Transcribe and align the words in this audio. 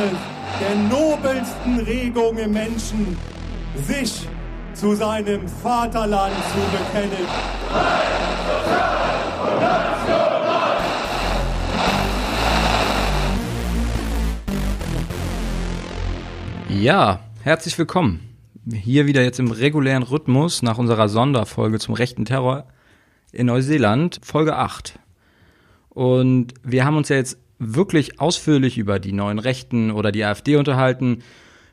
eines 0.00 0.18
der 0.60 0.74
nobelsten 0.76 1.80
Regungen 1.80 2.38
im 2.38 2.52
Menschen, 2.52 3.16
sich 3.86 4.26
zu 4.74 4.94
seinem 4.94 5.46
Vaterland 5.48 6.34
zu 6.52 6.58
bekennen. 6.76 7.26
Ja, 16.68 17.20
herzlich 17.42 17.76
willkommen. 17.78 18.20
Hier 18.72 19.06
wieder 19.06 19.22
jetzt 19.22 19.38
im 19.38 19.50
regulären 19.50 20.02
Rhythmus 20.02 20.62
nach 20.62 20.78
unserer 20.78 21.08
Sonderfolge 21.08 21.78
zum 21.78 21.94
rechten 21.94 22.24
Terror 22.24 22.64
in 23.32 23.46
Neuseeland, 23.46 24.20
Folge 24.22 24.56
8. 24.56 24.98
Und 25.90 26.54
wir 26.62 26.84
haben 26.84 26.96
uns 26.96 27.08
ja 27.08 27.16
jetzt 27.16 27.38
wirklich 27.60 28.18
ausführlich 28.18 28.78
über 28.78 28.98
die 28.98 29.12
neuen 29.12 29.38
Rechten 29.38 29.90
oder 29.90 30.10
die 30.10 30.24
AfD 30.24 30.56
unterhalten. 30.56 31.22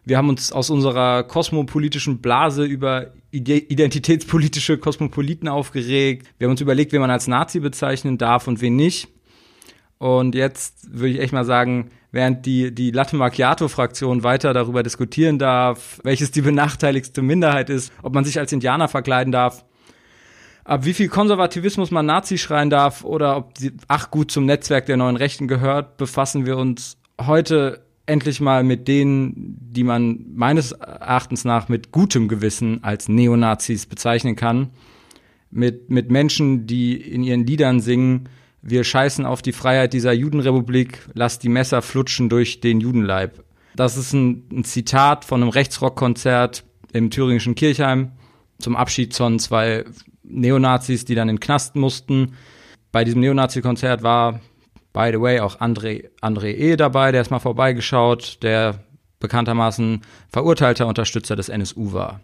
Wir 0.06 0.18
haben 0.18 0.30
uns 0.30 0.52
aus 0.52 0.70
unserer 0.70 1.24
kosmopolitischen 1.24 2.20
Blase 2.20 2.66
über 2.66 3.14
identitätspolitische 3.32 4.78
Kosmopoliten 4.78 5.48
aufgeregt. 5.48 6.28
Wir 6.38 6.46
haben 6.46 6.52
uns 6.52 6.62
überlegt, 6.62 6.92
wen 6.92 7.02
man 7.02 7.12
als 7.12 7.28
Nazi 7.28 7.60
bezeichnen 7.60 8.18
darf 8.18 8.48
und 8.48 8.62
wen 8.62 8.76
nicht. 8.76 9.08
Und 9.98 10.36
jetzt 10.36 10.94
würde 10.94 11.10
ich 11.10 11.20
echt 11.20 11.34
mal 11.34 11.46
sagen, 11.46 11.90
während 12.12 12.46
die, 12.46 12.74
die 12.74 12.92
Latte 12.92 13.16
Macchiato-Fraktion 13.16 14.24
weiter 14.24 14.54
darüber 14.54 14.84
diskutieren 14.84 15.40
darf, 15.40 16.00
welches 16.04 16.32
die 16.32 16.42
benachteiligste 16.42 17.22
Minderheit 17.22 17.70
ist, 17.70 17.92
ob 18.02 18.14
man 18.14 18.24
sich 18.24 18.40
als 18.40 18.52
Indianer 18.54 18.88
verkleiden 18.88 19.32
darf, 19.32 19.66
ab 20.68 20.84
wie 20.86 20.94
viel 20.94 21.08
Konservativismus 21.08 21.92
man 21.92 22.06
Nazi 22.06 22.38
schreien 22.38 22.70
darf 22.70 23.04
oder 23.04 23.38
ob 23.38 23.58
sie 23.58 23.72
ach 23.88 24.12
gut 24.12 24.32
zum 24.32 24.46
Netzwerk 24.46 24.86
der 24.86 24.98
neuen 24.98 25.16
Rechten 25.16 25.48
gehört, 25.48 25.98
befassen 25.98 26.46
wir 26.46 26.58
uns 26.58 26.98
heute 27.20 27.86
endlich 28.06 28.42
mal 28.42 28.64
mit 28.64 28.88
denen, 28.88 29.58
die 29.60 29.84
man 29.84 30.26
meines 30.34 30.74
Erachtens 30.74 31.46
nach 31.46 31.70
mit 31.70 31.92
gutem 31.92 32.28
Gewissen 32.28 32.84
als 32.84 33.08
Neonazis 33.08 33.86
bezeichnen 33.86 34.36
kann. 34.36 34.70
Mit, 35.50 35.90
mit 35.90 36.12
Menschen, 36.12 36.68
die 36.68 36.96
in 36.96 37.24
ihren 37.24 37.46
Liedern 37.46 37.80
singen, 37.80 38.28
wir 38.62 38.84
scheißen 38.84 39.26
auf 39.26 39.42
die 39.42 39.54
Freiheit 39.54 39.94
dieser 39.94 40.12
Judenrepublik, 40.12 41.08
lasst 41.14 41.44
die 41.44 41.50
Messer 41.50 41.82
flutschen 41.82 42.28
durch 42.28 42.60
den 42.60 42.82
Judenleib. 42.82 43.44
Das 43.76 43.96
ist 43.96 44.12
ein, 44.12 44.44
ein 44.52 44.64
Zitat 44.66 45.24
von 45.24 45.42
einem 45.42 45.50
Rechtsrockkonzert 45.50 46.66
im 46.92 47.10
thüringischen 47.10 47.56
Kirchheim 47.56 48.12
zum 48.60 48.76
Abschied 48.76 49.14
von 49.16 49.40
zwei 49.40 49.86
Neonazis, 50.28 51.06
die 51.06 51.16
dann 51.16 51.30
in 51.30 51.36
den 51.36 51.40
Knast 51.40 51.76
mussten. 51.76 52.34
Bei 52.92 53.04
diesem 53.04 53.22
Neonazi-Konzert 53.22 54.04
war, 54.04 54.40
by 54.94 55.10
the 55.12 55.22
way, 55.22 55.40
auch 55.40 55.60
André, 55.60 56.10
André 56.22 56.54
E. 56.54 56.76
dabei, 56.76 57.12
der 57.12 57.22
ist 57.22 57.32
mal 57.32 57.40
vorbeigeschaut, 57.40 58.40
der 58.42 58.84
bekanntermaßen 59.20 60.02
verurteilter 60.30 60.88
Unterstützer 60.88 61.36
des 61.36 61.50
NSU 61.50 61.94
war. 61.94 62.22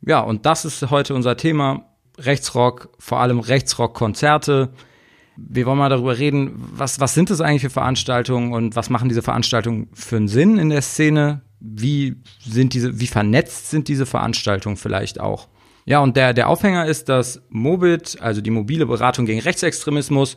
Ja, 0.00 0.20
und 0.20 0.46
das 0.46 0.64
ist 0.64 0.90
heute 0.90 1.14
unser 1.14 1.36
Thema. 1.36 1.84
Rechtsrock, 2.18 2.90
vor 2.98 3.20
allem 3.20 3.40
Rechtsrock-Konzerte. 3.40 4.70
Wir 5.36 5.64
wollen 5.64 5.78
mal 5.78 5.88
darüber 5.88 6.18
reden, 6.18 6.52
was, 6.56 7.00
was 7.00 7.14
sind 7.14 7.30
das 7.30 7.40
eigentlich 7.40 7.62
für 7.62 7.70
Veranstaltungen 7.70 8.52
und 8.52 8.76
was 8.76 8.90
machen 8.90 9.08
diese 9.08 9.22
Veranstaltungen 9.22 9.88
für 9.94 10.16
einen 10.16 10.28
Sinn 10.28 10.58
in 10.58 10.68
der 10.68 10.82
Szene? 10.82 11.42
Wie 11.58 12.16
sind 12.40 12.74
diese, 12.74 13.00
wie 13.00 13.06
vernetzt 13.06 13.70
sind 13.70 13.88
diese 13.88 14.04
Veranstaltungen 14.04 14.76
vielleicht 14.76 15.20
auch? 15.20 15.48
Ja, 15.84 16.00
und 16.00 16.16
der, 16.16 16.32
der 16.32 16.48
Aufhänger 16.48 16.86
ist, 16.86 17.08
dass 17.08 17.42
Mobit, 17.48 18.18
also 18.20 18.40
die 18.40 18.50
mobile 18.50 18.86
Beratung 18.86 19.26
gegen 19.26 19.40
Rechtsextremismus, 19.40 20.36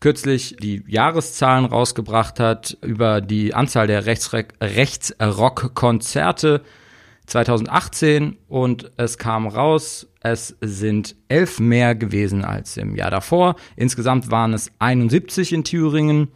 kürzlich 0.00 0.56
die 0.60 0.84
Jahreszahlen 0.86 1.64
rausgebracht 1.64 2.38
hat 2.38 2.78
über 2.82 3.20
die 3.20 3.52
Anzahl 3.54 3.88
der 3.88 4.06
Rechtsrock-Konzerte 4.06 6.62
2018 7.26 8.36
und 8.48 8.92
es 8.96 9.18
kam 9.18 9.48
raus, 9.48 10.06
es 10.20 10.56
sind 10.60 11.16
elf 11.28 11.60
mehr 11.60 11.94
gewesen 11.94 12.44
als 12.44 12.76
im 12.76 12.96
Jahr 12.96 13.10
davor. 13.10 13.54
Insgesamt 13.76 14.30
waren 14.30 14.52
es 14.54 14.70
71 14.78 15.52
in 15.52 15.64
Thüringen. 15.64 16.28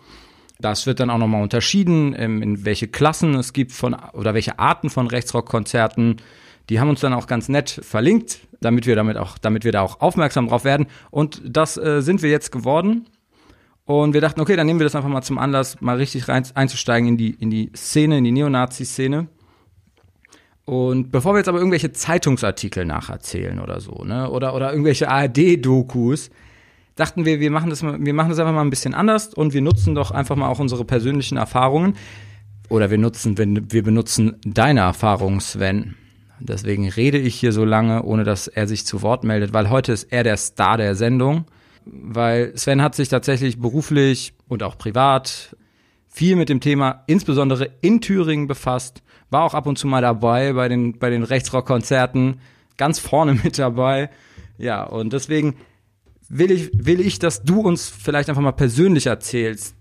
Das 0.61 0.87
wird 0.87 1.00
dann 1.00 1.11
auch 1.11 1.19
nochmal 1.19 1.43
unterschieden, 1.43 2.15
in 2.15 2.65
welche 2.65 2.89
Klassen 2.89 3.34
es 3.34 3.53
gibt 3.53 3.72
von 3.72 3.95
oder 4.12 4.34
welche 4.34 4.59
Arten 4.59 4.91
von 4.91 5.06
Rechtsrock-Konzerten. 5.09 6.16
Die 6.69 6.81
haben 6.81 6.89
uns 6.89 7.00
dann 7.00 7.12
auch 7.12 7.27
ganz 7.27 7.49
nett 7.49 7.81
verlinkt, 7.83 8.41
damit 8.61 8.87
wir 8.87 8.97
damit 8.97 9.17
auch, 9.17 9.39
damit 9.39 9.65
wir 9.65 9.73
da 9.73 9.83
auch 9.83 10.00
aufmerksam 10.00 10.49
drauf 10.49 10.65
werden. 10.65 10.87
Und 11.11 11.43
das 11.45 11.77
äh, 11.77 12.03
sind 12.03 12.23
wir 12.23 12.31
jetzt 12.31 12.53
geworden. 12.53 13.06
Und 13.84 14.15
wir 14.15 14.21
dachten, 14.21 14.41
okay, 14.41 14.56
dann 14.56 14.67
nehmen 14.67 14.78
wir 14.78 14.84
das 14.84 14.95
einfach 14.95 15.09
mal 15.09 15.22
zum 15.22 15.39
Anlass, 15.39 15.81
mal 15.81 15.97
richtig 15.97 16.28
rein 16.28 16.47
einzusteigen 16.55 17.09
in 17.09 17.17
die, 17.17 17.31
in 17.31 17.51
die 17.51 17.72
Szene, 17.75 18.19
in 18.19 18.25
die 18.25 18.33
Neonazi-Szene. 18.33 19.27
Und 20.65 21.11
bevor 21.11 21.34
wir 21.34 21.39
jetzt 21.39 21.49
aber 21.49 21.59
irgendwelche 21.59 21.93
Zeitungsartikel 21.93 22.84
nacherzählen 22.84 23.59
oder 23.59 23.81
so, 23.81 24.05
ne, 24.05 24.31
oder, 24.31 24.55
oder 24.55 24.71
irgendwelche 24.71 25.09
ARD-Dokus, 25.09 26.31
dachten 26.95 27.25
wir, 27.25 27.41
wir 27.41 27.51
machen, 27.51 27.71
das, 27.71 27.83
wir 27.83 28.15
machen 28.15 28.31
das 28.31 28.39
einfach 28.39 28.55
mal 28.55 28.61
ein 28.61 28.71
bisschen 28.71 28.95
anders 28.95 29.34
und 29.34 29.55
wir 29.55 29.61
nutzen 29.61 29.97
doch 29.97 30.12
einfach 30.12 30.37
mal 30.37 30.49
auch 30.49 30.61
unsere 30.61 30.84
persönlichen 30.84 31.37
Erfahrungen. 31.37 31.97
Oder 32.69 32.91
wir 32.91 32.99
nutzen, 32.99 33.37
wir 33.37 33.83
benutzen 33.83 34.37
deine 34.45 34.81
Erfahrungen, 34.81 35.41
Sven. 35.41 35.97
Deswegen 36.47 36.88
rede 36.88 37.19
ich 37.19 37.34
hier 37.36 37.53
so 37.53 37.64
lange, 37.64 38.03
ohne 38.03 38.25
dass 38.25 38.48
er 38.48 38.66
sich 38.66 38.84
zu 38.84 39.03
Wort 39.03 39.25
meldet, 39.25 39.53
weil 39.53 39.70
heute 39.70 39.92
ist 39.92 40.12
er 40.12 40.25
der 40.25 40.36
Star 40.36 40.76
der 40.76 40.94
Sendung. 40.94 41.44
Weil 41.84 42.56
Sven 42.56 42.82
hat 42.82 42.94
sich 42.94 43.08
tatsächlich 43.08 43.58
beruflich 43.58 44.34
und 44.48 44.62
auch 44.62 44.78
privat 44.78 45.56
viel 46.08 46.36
mit 46.36 46.48
dem 46.48 46.60
Thema, 46.60 47.03
insbesondere 47.06 47.70
in 47.80 48.00
Thüringen 48.00 48.47
befasst, 48.47 49.03
war 49.30 49.44
auch 49.44 49.54
ab 49.54 49.66
und 49.66 49.78
zu 49.78 49.86
mal 49.86 50.03
dabei 50.03 50.53
bei 50.53 50.69
den, 50.69 50.98
bei 50.98 51.10
den 51.10 51.22
Rechtsrock-Konzerten, 51.22 52.41
ganz 52.76 52.98
vorne 52.98 53.34
mit 53.44 53.59
dabei. 53.59 54.10
Ja, 54.59 54.84
und 54.84 55.12
deswegen 55.12 55.56
will 56.28 56.50
ich, 56.50 56.70
will 56.74 57.00
ich, 57.00 57.19
dass 57.19 57.42
du 57.42 57.60
uns 57.60 57.88
vielleicht 57.88 58.28
einfach 58.28 58.42
mal 58.42 58.53
persönlich 58.53 59.06
erzählst, 59.06 59.74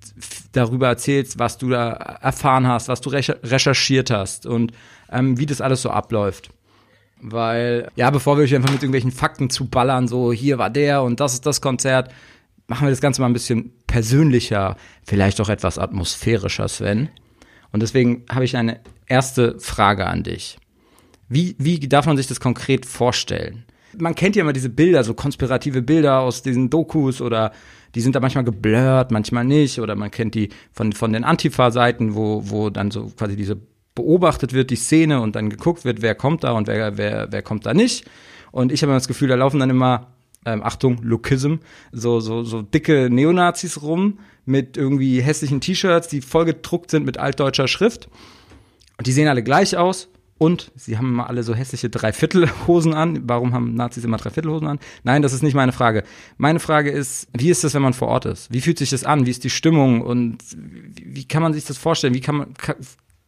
darüber 0.51 0.87
erzählst, 0.87 1.39
was 1.39 1.57
du 1.57 1.69
da 1.69 1.91
erfahren 1.91 2.67
hast, 2.67 2.87
was 2.87 3.01
du 3.01 3.09
recherchiert 3.09 4.11
hast 4.11 4.45
und 4.45 4.71
ähm, 5.11 5.37
wie 5.37 5.45
das 5.45 5.61
alles 5.61 5.81
so 5.81 5.89
abläuft. 5.89 6.49
Weil, 7.21 7.89
ja, 7.95 8.09
bevor 8.09 8.37
wir 8.37 8.43
euch 8.43 8.55
einfach 8.55 8.71
mit 8.71 8.81
irgendwelchen 8.81 9.11
Fakten 9.11 9.49
zuballern, 9.49 10.07
so 10.07 10.33
hier 10.33 10.57
war 10.57 10.69
der 10.69 11.03
und 11.03 11.19
das 11.19 11.33
ist 11.33 11.45
das 11.45 11.61
Konzert, 11.61 12.11
machen 12.67 12.87
wir 12.87 12.89
das 12.89 13.01
Ganze 13.01 13.21
mal 13.21 13.27
ein 13.27 13.33
bisschen 13.33 13.73
persönlicher, 13.85 14.77
vielleicht 15.03 15.39
auch 15.41 15.49
etwas 15.49 15.77
atmosphärischer, 15.77 16.67
Sven. 16.67 17.09
Und 17.71 17.83
deswegen 17.83 18.23
habe 18.29 18.45
ich 18.45 18.57
eine 18.57 18.79
erste 19.07 19.59
Frage 19.59 20.07
an 20.07 20.23
dich. 20.23 20.57
Wie, 21.29 21.55
wie 21.59 21.79
darf 21.79 22.05
man 22.05 22.17
sich 22.17 22.27
das 22.27 22.39
konkret 22.39 22.85
vorstellen? 22.85 23.65
Man 23.97 24.15
kennt 24.15 24.35
ja 24.35 24.41
immer 24.41 24.53
diese 24.53 24.69
Bilder, 24.69 25.03
so 25.03 25.13
konspirative 25.13 25.81
Bilder 25.81 26.19
aus 26.19 26.43
diesen 26.43 26.69
Dokus 26.69 27.21
oder 27.21 27.51
die 27.95 28.01
sind 28.01 28.15
da 28.15 28.19
manchmal 28.19 28.43
geblurrt, 28.43 29.11
manchmal 29.11 29.43
nicht. 29.43 29.79
Oder 29.79 29.95
man 29.95 30.11
kennt 30.11 30.35
die 30.35 30.49
von, 30.71 30.93
von 30.93 31.13
den 31.13 31.23
Antifa-Seiten, 31.23 32.15
wo, 32.15 32.43
wo 32.45 32.69
dann 32.69 32.91
so 32.91 33.11
quasi 33.17 33.35
diese 33.35 33.57
beobachtet 33.93 34.53
wird, 34.53 34.69
die 34.69 34.77
Szene 34.77 35.21
und 35.21 35.35
dann 35.35 35.49
geguckt 35.49 35.83
wird, 35.83 36.01
wer 36.01 36.15
kommt 36.15 36.43
da 36.43 36.53
und 36.53 36.67
wer, 36.67 36.97
wer, 36.97 37.27
wer 37.31 37.41
kommt 37.41 37.65
da 37.65 37.73
nicht. 37.73 38.05
Und 38.51 38.71
ich 38.71 38.81
habe 38.81 38.91
immer 38.91 38.97
das 38.97 39.07
Gefühl, 39.07 39.27
da 39.27 39.35
laufen 39.35 39.59
dann 39.59 39.69
immer, 39.69 40.13
ähm, 40.45 40.63
Achtung, 40.63 40.99
Lookism, 41.03 41.55
so, 41.91 42.19
so, 42.19 42.43
so 42.43 42.61
dicke 42.61 43.09
Neonazis 43.09 43.81
rum 43.81 44.19
mit 44.45 44.77
irgendwie 44.77 45.21
hässlichen 45.21 45.61
T-Shirts, 45.61 46.07
die 46.07 46.21
vollgedruckt 46.21 46.89
sind 46.89 47.05
mit 47.05 47.17
altdeutscher 47.17 47.67
Schrift. 47.67 48.09
Und 48.97 49.07
die 49.07 49.11
sehen 49.11 49.27
alle 49.27 49.43
gleich 49.43 49.77
aus 49.77 50.10
und 50.41 50.71
sie 50.73 50.97
haben 50.97 51.09
immer 51.09 51.29
alle 51.29 51.43
so 51.43 51.53
hässliche 51.53 51.91
Dreiviertelhosen 51.91 52.95
an. 52.95 53.29
Warum 53.29 53.53
haben 53.53 53.75
Nazis 53.75 54.03
immer 54.03 54.17
Dreiviertelhosen 54.17 54.67
an? 54.67 54.79
Nein, 55.03 55.21
das 55.21 55.33
ist 55.33 55.43
nicht 55.43 55.53
meine 55.53 55.71
Frage. 55.71 56.01
Meine 56.37 56.59
Frage 56.59 56.89
ist, 56.89 57.29
wie 57.31 57.51
ist 57.51 57.63
das, 57.63 57.75
wenn 57.75 57.83
man 57.83 57.93
vor 57.93 58.07
Ort 58.07 58.25
ist? 58.25 58.51
Wie 58.51 58.59
fühlt 58.59 58.79
sich 58.79 58.89
das 58.89 59.03
an? 59.03 59.27
Wie 59.27 59.29
ist 59.29 59.43
die 59.43 59.51
Stimmung? 59.51 60.01
Und 60.01 60.39
wie 60.57 61.25
kann 61.25 61.43
man 61.43 61.53
sich 61.53 61.65
das 61.65 61.77
vorstellen? 61.77 62.15
Wie 62.15 62.21
kann 62.21 62.37
man, 62.37 62.53
kann, 62.55 62.75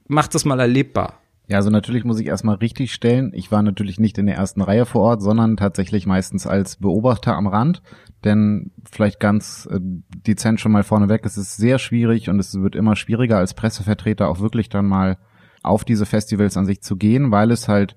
macht 0.08 0.34
das 0.34 0.44
mal 0.44 0.60
erlebbar? 0.60 1.20
Ja, 1.48 1.58
also 1.58 1.70
natürlich 1.70 2.04
muss 2.04 2.20
ich 2.20 2.26
erstmal 2.26 2.56
richtig 2.56 2.92
stellen. 2.92 3.30
Ich 3.36 3.52
war 3.52 3.62
natürlich 3.62 4.00
nicht 4.00 4.18
in 4.18 4.26
der 4.26 4.38
ersten 4.38 4.64
Reihe 4.64 4.88
vor 4.88 5.04
Ort, 5.04 5.22
sondern 5.22 5.56
tatsächlich 5.56 6.08
meistens 6.08 6.48
als 6.48 6.78
Beobachter 6.78 7.36
am 7.36 7.46
Rand. 7.46 7.84
Denn 8.24 8.72
vielleicht 8.90 9.20
ganz 9.20 9.70
äh, 9.72 9.78
dezent 9.80 10.60
schon 10.60 10.72
mal 10.72 10.82
vorneweg, 10.82 11.24
es 11.28 11.38
ist 11.38 11.58
sehr 11.58 11.78
schwierig 11.78 12.32
und 12.32 12.40
es 12.40 12.60
wird 12.60 12.76
immer 12.76 12.96
schwieriger 12.96 13.38
als 13.38 13.54
Pressevertreter 13.54 14.28
auch 14.28 14.40
wirklich 14.40 14.70
dann 14.70 14.88
mal 14.88 15.20
auf 15.64 15.84
diese 15.84 16.06
Festivals 16.06 16.58
an 16.58 16.66
sich 16.66 16.82
zu 16.82 16.96
gehen, 16.96 17.32
weil 17.32 17.52
es 17.52 17.68
halt 17.68 17.96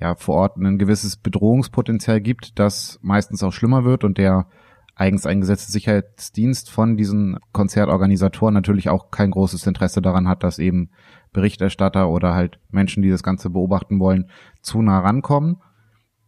ja 0.00 0.14
vor 0.14 0.36
Ort 0.36 0.56
ein 0.56 0.78
gewisses 0.78 1.16
Bedrohungspotenzial 1.16 2.20
gibt, 2.20 2.58
das 2.58 2.98
meistens 3.02 3.42
auch 3.42 3.52
schlimmer 3.52 3.84
wird 3.84 4.04
und 4.04 4.18
der 4.18 4.48
eigens 4.96 5.26
eingesetzte 5.26 5.72
Sicherheitsdienst 5.72 6.70
von 6.70 6.96
diesen 6.96 7.38
Konzertorganisatoren 7.52 8.54
natürlich 8.54 8.88
auch 8.88 9.10
kein 9.10 9.30
großes 9.30 9.66
Interesse 9.66 10.00
daran 10.00 10.28
hat, 10.28 10.42
dass 10.42 10.58
eben 10.58 10.90
Berichterstatter 11.32 12.08
oder 12.08 12.34
halt 12.34 12.60
Menschen, 12.70 13.02
die 13.02 13.10
das 13.10 13.22
Ganze 13.22 13.50
beobachten 13.50 13.98
wollen, 13.98 14.30
zu 14.62 14.82
nah 14.82 15.00
rankommen. 15.00 15.56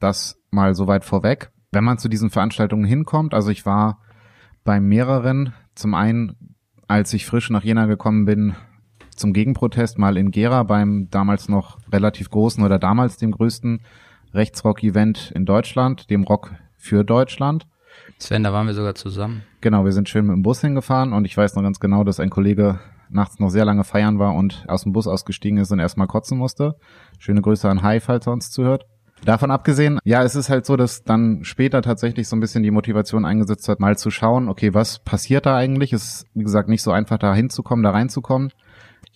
Das 0.00 0.42
mal 0.50 0.74
soweit 0.74 1.04
vorweg. 1.04 1.52
Wenn 1.70 1.84
man 1.84 1.98
zu 1.98 2.08
diesen 2.08 2.30
Veranstaltungen 2.30 2.84
hinkommt, 2.84 3.34
also 3.34 3.50
ich 3.50 3.66
war 3.66 4.00
bei 4.64 4.80
mehreren, 4.80 5.54
zum 5.74 5.94
einen, 5.94 6.56
als 6.88 7.12
ich 7.12 7.24
frisch 7.24 7.50
nach 7.50 7.62
Jena 7.62 7.86
gekommen 7.86 8.24
bin, 8.24 8.54
zum 9.16 9.32
Gegenprotest 9.32 9.98
mal 9.98 10.16
in 10.16 10.30
Gera 10.30 10.62
beim 10.62 11.08
damals 11.10 11.48
noch 11.48 11.78
relativ 11.92 12.30
großen 12.30 12.64
oder 12.64 12.78
damals 12.78 13.16
dem 13.16 13.32
größten 13.32 13.80
Rechtsrock-Event 14.34 15.32
in 15.34 15.46
Deutschland, 15.46 16.10
dem 16.10 16.24
Rock 16.24 16.52
für 16.76 17.04
Deutschland. 17.04 17.66
Sven, 18.18 18.44
da 18.44 18.52
waren 18.52 18.66
wir 18.66 18.74
sogar 18.74 18.94
zusammen. 18.94 19.42
Genau, 19.60 19.84
wir 19.84 19.92
sind 19.92 20.08
schön 20.08 20.26
mit 20.26 20.34
dem 20.34 20.42
Bus 20.42 20.60
hingefahren 20.60 21.12
und 21.12 21.24
ich 21.24 21.36
weiß 21.36 21.54
noch 21.54 21.62
ganz 21.62 21.80
genau, 21.80 22.04
dass 22.04 22.20
ein 22.20 22.30
Kollege 22.30 22.78
nachts 23.08 23.38
noch 23.38 23.50
sehr 23.50 23.64
lange 23.64 23.84
feiern 23.84 24.18
war 24.18 24.34
und 24.34 24.64
aus 24.68 24.82
dem 24.82 24.92
Bus 24.92 25.06
ausgestiegen 25.06 25.58
ist 25.58 25.70
und 25.70 25.78
erstmal 25.78 26.06
kotzen 26.06 26.38
musste. 26.38 26.76
Schöne 27.18 27.40
Grüße 27.40 27.68
an 27.68 27.82
Hai, 27.82 28.00
falls 28.00 28.26
er 28.26 28.32
uns 28.32 28.50
zuhört. 28.50 28.86
Davon 29.24 29.50
abgesehen, 29.50 29.98
ja, 30.04 30.22
es 30.22 30.34
ist 30.34 30.50
halt 30.50 30.66
so, 30.66 30.76
dass 30.76 31.02
dann 31.02 31.42
später 31.42 31.80
tatsächlich 31.80 32.28
so 32.28 32.36
ein 32.36 32.40
bisschen 32.40 32.62
die 32.62 32.70
Motivation 32.70 33.24
eingesetzt 33.24 33.68
hat, 33.68 33.80
mal 33.80 33.96
zu 33.96 34.10
schauen, 34.10 34.48
okay, 34.48 34.74
was 34.74 34.98
passiert 34.98 35.46
da 35.46 35.56
eigentlich? 35.56 35.92
Es 35.92 36.04
ist, 36.04 36.26
wie 36.34 36.42
gesagt, 36.42 36.68
nicht 36.68 36.82
so 36.82 36.92
einfach 36.92 37.18
da 37.18 37.34
hinzukommen, 37.34 37.82
da 37.82 37.90
reinzukommen. 37.90 38.50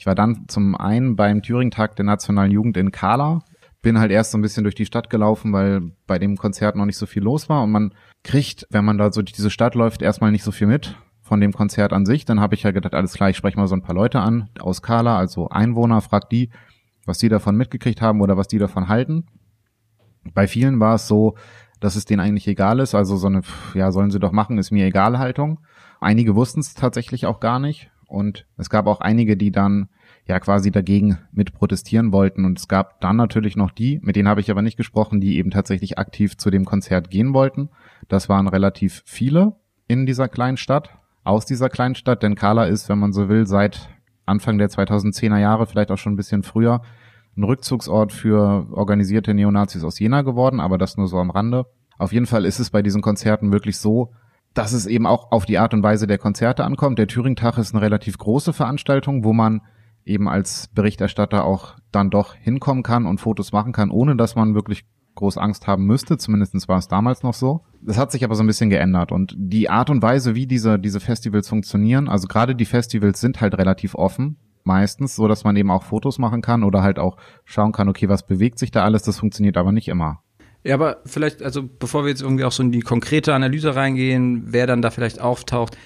Ich 0.00 0.06
war 0.06 0.14
dann 0.14 0.48
zum 0.48 0.76
einen 0.76 1.14
beim 1.14 1.42
Thüring-Tag 1.42 1.94
der 1.96 2.06
nationalen 2.06 2.50
Jugend 2.50 2.78
in 2.78 2.90
Kala, 2.90 3.42
bin 3.82 3.98
halt 3.98 4.10
erst 4.10 4.30
so 4.30 4.38
ein 4.38 4.40
bisschen 4.40 4.62
durch 4.62 4.74
die 4.74 4.86
Stadt 4.86 5.10
gelaufen, 5.10 5.52
weil 5.52 5.92
bei 6.06 6.18
dem 6.18 6.38
Konzert 6.38 6.74
noch 6.74 6.86
nicht 6.86 6.96
so 6.96 7.04
viel 7.04 7.22
los 7.22 7.50
war 7.50 7.62
und 7.62 7.70
man 7.70 7.92
kriegt, 8.24 8.66
wenn 8.70 8.86
man 8.86 8.96
da 8.96 9.12
so 9.12 9.20
diese 9.20 9.50
Stadt 9.50 9.74
läuft, 9.74 10.00
erstmal 10.00 10.32
nicht 10.32 10.42
so 10.42 10.52
viel 10.52 10.68
mit 10.68 10.96
von 11.20 11.42
dem 11.42 11.52
Konzert 11.52 11.92
an 11.92 12.06
sich. 12.06 12.24
Dann 12.24 12.40
habe 12.40 12.54
ich 12.54 12.62
ja 12.62 12.70
gedacht, 12.70 12.94
alles 12.94 13.12
klar, 13.12 13.28
ich 13.28 13.36
spreche 13.36 13.58
mal 13.58 13.66
so 13.66 13.74
ein 13.74 13.82
paar 13.82 13.94
Leute 13.94 14.20
an 14.20 14.48
aus 14.58 14.80
Kala, 14.80 15.18
also 15.18 15.50
Einwohner, 15.50 16.00
frag 16.00 16.30
die, 16.30 16.48
was 17.04 17.18
die 17.18 17.28
davon 17.28 17.56
mitgekriegt 17.56 18.00
haben 18.00 18.22
oder 18.22 18.38
was 18.38 18.48
die 18.48 18.58
davon 18.58 18.88
halten. 18.88 19.26
Bei 20.32 20.46
vielen 20.46 20.80
war 20.80 20.94
es 20.94 21.08
so, 21.08 21.36
dass 21.78 21.94
es 21.94 22.06
denen 22.06 22.20
eigentlich 22.20 22.48
egal 22.48 22.78
ist, 22.78 22.94
also 22.94 23.18
so 23.18 23.26
eine, 23.26 23.42
ja, 23.74 23.92
sollen 23.92 24.10
sie 24.10 24.18
doch 24.18 24.32
machen, 24.32 24.56
ist 24.56 24.70
mir 24.70 24.86
egal 24.86 25.18
Haltung. 25.18 25.60
Einige 26.00 26.36
wussten 26.36 26.60
es 26.60 26.72
tatsächlich 26.72 27.26
auch 27.26 27.38
gar 27.38 27.58
nicht 27.58 27.90
und 28.10 28.46
es 28.56 28.68
gab 28.70 28.86
auch 28.86 29.00
einige, 29.00 29.36
die 29.36 29.50
dann 29.50 29.88
ja 30.26 30.38
quasi 30.40 30.70
dagegen 30.70 31.18
mit 31.32 31.54
protestieren 31.54 32.12
wollten 32.12 32.44
und 32.44 32.58
es 32.58 32.68
gab 32.68 33.00
dann 33.00 33.16
natürlich 33.16 33.56
noch 33.56 33.70
die, 33.70 34.00
mit 34.02 34.16
denen 34.16 34.28
habe 34.28 34.40
ich 34.40 34.50
aber 34.50 34.62
nicht 34.62 34.76
gesprochen, 34.76 35.20
die 35.20 35.38
eben 35.38 35.50
tatsächlich 35.50 35.98
aktiv 35.98 36.36
zu 36.36 36.50
dem 36.50 36.64
Konzert 36.64 37.10
gehen 37.10 37.32
wollten. 37.32 37.70
Das 38.08 38.28
waren 38.28 38.48
relativ 38.48 39.02
viele 39.06 39.56
in 39.88 40.06
dieser 40.06 40.28
kleinen 40.28 40.56
Stadt, 40.56 40.90
aus 41.24 41.46
dieser 41.46 41.68
kleinen 41.68 41.94
Stadt, 41.94 42.22
denn 42.22 42.34
Kala 42.34 42.64
ist, 42.64 42.88
wenn 42.88 42.98
man 42.98 43.12
so 43.12 43.28
will, 43.28 43.46
seit 43.46 43.88
Anfang 44.26 44.58
der 44.58 44.70
2010er 44.70 45.38
Jahre, 45.38 45.66
vielleicht 45.66 45.90
auch 45.90 45.98
schon 45.98 46.14
ein 46.14 46.16
bisschen 46.16 46.42
früher, 46.42 46.82
ein 47.36 47.44
Rückzugsort 47.44 48.12
für 48.12 48.66
organisierte 48.72 49.34
Neonazis 49.34 49.84
aus 49.84 49.98
Jena 49.98 50.22
geworden, 50.22 50.60
aber 50.60 50.78
das 50.78 50.96
nur 50.96 51.08
so 51.08 51.18
am 51.18 51.30
Rande. 51.30 51.66
Auf 51.98 52.12
jeden 52.12 52.26
Fall 52.26 52.44
ist 52.44 52.58
es 52.58 52.70
bei 52.70 52.82
diesen 52.82 53.02
Konzerten 53.02 53.52
wirklich 53.52 53.78
so, 53.78 54.12
dass 54.54 54.72
es 54.72 54.86
eben 54.86 55.06
auch 55.06 55.30
auf 55.32 55.46
die 55.46 55.58
Art 55.58 55.74
und 55.74 55.82
Weise 55.82 56.06
der 56.06 56.18
Konzerte 56.18 56.64
ankommt. 56.64 56.98
Der 56.98 57.06
Thüring-Tag 57.06 57.58
ist 57.58 57.74
eine 57.74 57.82
relativ 57.82 58.18
große 58.18 58.52
Veranstaltung, 58.52 59.24
wo 59.24 59.32
man 59.32 59.60
eben 60.04 60.28
als 60.28 60.68
Berichterstatter 60.74 61.44
auch 61.44 61.76
dann 61.92 62.10
doch 62.10 62.34
hinkommen 62.34 62.82
kann 62.82 63.06
und 63.06 63.20
Fotos 63.20 63.52
machen 63.52 63.72
kann, 63.72 63.90
ohne 63.90 64.16
dass 64.16 64.34
man 64.34 64.54
wirklich 64.54 64.84
groß 65.14 65.38
Angst 65.38 65.66
haben 65.66 65.86
müsste. 65.86 66.18
Zumindest 66.18 66.68
war 66.68 66.78
es 66.78 66.88
damals 66.88 67.22
noch 67.22 67.34
so. 67.34 67.62
Das 67.82 67.98
hat 67.98 68.10
sich 68.10 68.24
aber 68.24 68.34
so 68.34 68.42
ein 68.42 68.46
bisschen 68.46 68.70
geändert. 68.70 69.12
Und 69.12 69.34
die 69.36 69.70
Art 69.70 69.90
und 69.90 70.02
Weise, 70.02 70.34
wie 70.34 70.46
diese, 70.46 70.78
diese 70.78 71.00
Festivals 71.00 71.48
funktionieren, 71.48 72.08
also 72.08 72.26
gerade 72.26 72.54
die 72.54 72.64
Festivals 72.64 73.20
sind 73.20 73.40
halt 73.40 73.56
relativ 73.56 73.94
offen 73.94 74.36
meistens, 74.64 75.16
so 75.16 75.28
dass 75.28 75.44
man 75.44 75.56
eben 75.56 75.70
auch 75.70 75.82
Fotos 75.82 76.18
machen 76.18 76.42
kann 76.42 76.64
oder 76.64 76.82
halt 76.82 76.98
auch 76.98 77.16
schauen 77.44 77.72
kann, 77.72 77.88
okay, 77.88 78.08
was 78.08 78.26
bewegt 78.26 78.58
sich 78.58 78.70
da 78.70 78.84
alles, 78.84 79.02
das 79.02 79.18
funktioniert 79.18 79.56
aber 79.56 79.72
nicht 79.72 79.88
immer. 79.88 80.22
Ja, 80.62 80.74
aber 80.74 80.98
vielleicht, 81.06 81.42
also 81.42 81.62
bevor 81.66 82.04
wir 82.04 82.10
jetzt 82.10 82.22
irgendwie 82.22 82.44
auch 82.44 82.52
so 82.52 82.62
in 82.62 82.72
die 82.72 82.80
konkrete 82.80 83.34
Analyse 83.34 83.74
reingehen, 83.74 84.44
wer 84.46 84.66
dann 84.66 84.82
da 84.82 84.90
vielleicht 84.90 85.20
auftaucht, 85.20 85.76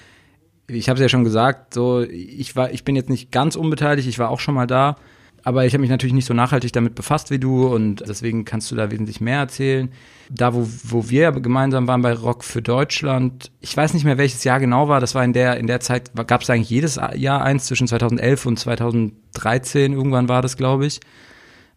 ich 0.67 0.89
habe 0.89 0.95
es 0.95 1.01
ja 1.01 1.09
schon 1.09 1.23
gesagt, 1.23 1.73
so 1.73 2.01
ich 2.01 2.55
war, 2.55 2.71
ich 2.71 2.83
bin 2.83 2.95
jetzt 2.95 3.09
nicht 3.09 3.31
ganz 3.31 3.55
unbeteiligt, 3.55 4.07
ich 4.07 4.19
war 4.19 4.29
auch 4.29 4.39
schon 4.39 4.55
mal 4.55 4.67
da, 4.67 4.97
aber 5.43 5.65
ich 5.65 5.73
habe 5.73 5.81
mich 5.81 5.91
natürlich 5.91 6.13
nicht 6.13 6.25
so 6.25 6.33
nachhaltig 6.33 6.73
damit 6.73 6.95
befasst 6.95 7.29
wie 7.29 7.37
du 7.37 7.67
und 7.67 8.03
deswegen 8.07 8.45
kannst 8.45 8.71
du 8.71 8.75
da 8.75 8.89
wesentlich 8.89 9.21
mehr 9.21 9.37
erzählen. 9.37 9.91
Da, 10.29 10.55
wo, 10.55 10.67
wo 10.83 11.07
wir 11.09 11.31
gemeinsam 11.31 11.87
waren 11.87 12.01
bei 12.01 12.13
Rock 12.13 12.43
für 12.43 12.63
Deutschland, 12.63 13.51
ich 13.61 13.77
weiß 13.77 13.93
nicht 13.93 14.05
mehr, 14.05 14.17
welches 14.17 14.43
Jahr 14.43 14.59
genau 14.59 14.89
war, 14.89 14.99
das 14.99 15.13
war 15.13 15.23
in 15.23 15.33
der, 15.33 15.57
in 15.57 15.67
der 15.67 15.81
Zeit, 15.81 16.11
gab 16.27 16.41
es 16.41 16.49
eigentlich 16.49 16.71
jedes 16.71 16.99
Jahr 17.15 17.43
eins 17.43 17.65
zwischen 17.65 17.87
2011 17.87 18.45
und 18.47 18.57
2013, 18.59 19.93
irgendwann 19.93 20.27
war 20.27 20.41
das, 20.41 20.57
glaube 20.57 20.87
ich. 20.87 20.99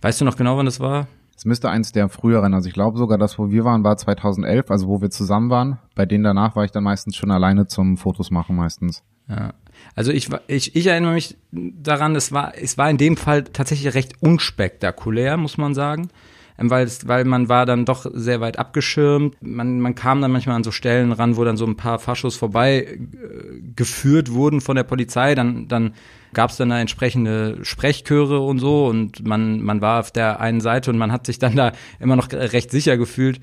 Weißt 0.01 0.21
du 0.21 0.25
noch 0.25 0.37
genau, 0.37 0.57
wann 0.57 0.67
das 0.67 0.81
war? 0.81 1.07
Es 1.39 1.45
müsste 1.45 1.71
eins 1.71 1.93
der 1.93 2.09
früheren, 2.09 2.53
also 2.53 2.67
ich 2.67 2.75
glaube 2.75 2.99
sogar, 2.99 3.17
das, 3.17 3.39
wo 3.39 3.53
wir 3.53 3.65
waren, 3.65 3.85
war 3.85 3.97
2011, 3.97 4.73
also 4.73 4.89
wo 4.89 5.01
wir 5.01 5.09
zusammen 5.09 5.51
waren. 5.51 5.79
Bei 5.95 6.05
denen 6.05 6.25
danach 6.25 6.57
war 6.57 6.65
ich 6.65 6.73
dann 6.73 6.83
meistens 6.83 7.15
schon 7.15 7.31
alleine 7.31 7.69
zum 7.69 7.97
Fotos 7.97 8.33
machen 8.33 8.57
meistens. 8.57 9.05
Ja. 9.29 9.55
Also 9.95 10.11
ich, 10.11 10.31
ich, 10.49 10.75
ich 10.75 10.87
erinnere 10.89 11.13
mich 11.13 11.37
daran, 11.53 12.17
es 12.17 12.33
war, 12.33 12.55
es 12.61 12.77
war 12.77 12.91
in 12.91 12.97
dem 12.97 13.17
Fall 13.17 13.45
tatsächlich 13.45 13.95
recht 13.95 14.15
unspektakulär, 14.21 15.37
muss 15.37 15.59
man 15.59 15.75
sagen. 15.75 16.09
Ähm, 16.59 16.71
weil, 16.71 16.89
weil 17.05 17.25
man 17.25 17.49
war 17.49 17.67
dann 17.67 17.85
doch 17.85 18.05
sehr 18.13 18.41
weit 18.41 18.59
abgeschirmt. 18.59 19.37
Man, 19.41 19.79
man 19.79 19.95
kam 19.95 20.21
dann 20.21 20.33
manchmal 20.33 20.57
an 20.57 20.65
so 20.65 20.73
Stellen 20.73 21.13
ran, 21.13 21.37
wo 21.37 21.45
dann 21.45 21.57
so 21.57 21.67
ein 21.67 21.77
paar 21.77 22.01
Faschos 22.01 22.35
vorbei 22.35 22.79
äh, 22.79 22.99
geführt 23.77 24.33
wurden 24.33 24.61
von 24.61 24.75
der 24.75 24.83
Polizei. 24.83 25.37
Dann, 25.37 25.69
dann 25.69 25.93
gab 26.35 26.51
es 26.51 26.57
dann 26.57 26.71
da 26.71 26.81
entsprechende 26.81 27.59
Sprechchöre 27.63 28.41
und 28.41 28.59
so 28.59 28.87
und 28.87 29.27
man, 29.27 29.63
man 29.63 29.81
war 29.81 30.01
auf 30.01 30.11
der 30.11 30.41
einen 30.41 30.61
Seite 30.61 30.91
und 30.91 30.99
man 30.99 31.13
hat 31.13 31.27
sich 31.27 31.39
dann 31.39 31.57
da 31.57 31.73
immer 32.01 32.17
noch 32.17 32.31
recht 32.33 32.71
sicher 32.71 32.97
gefühlt 32.97 33.41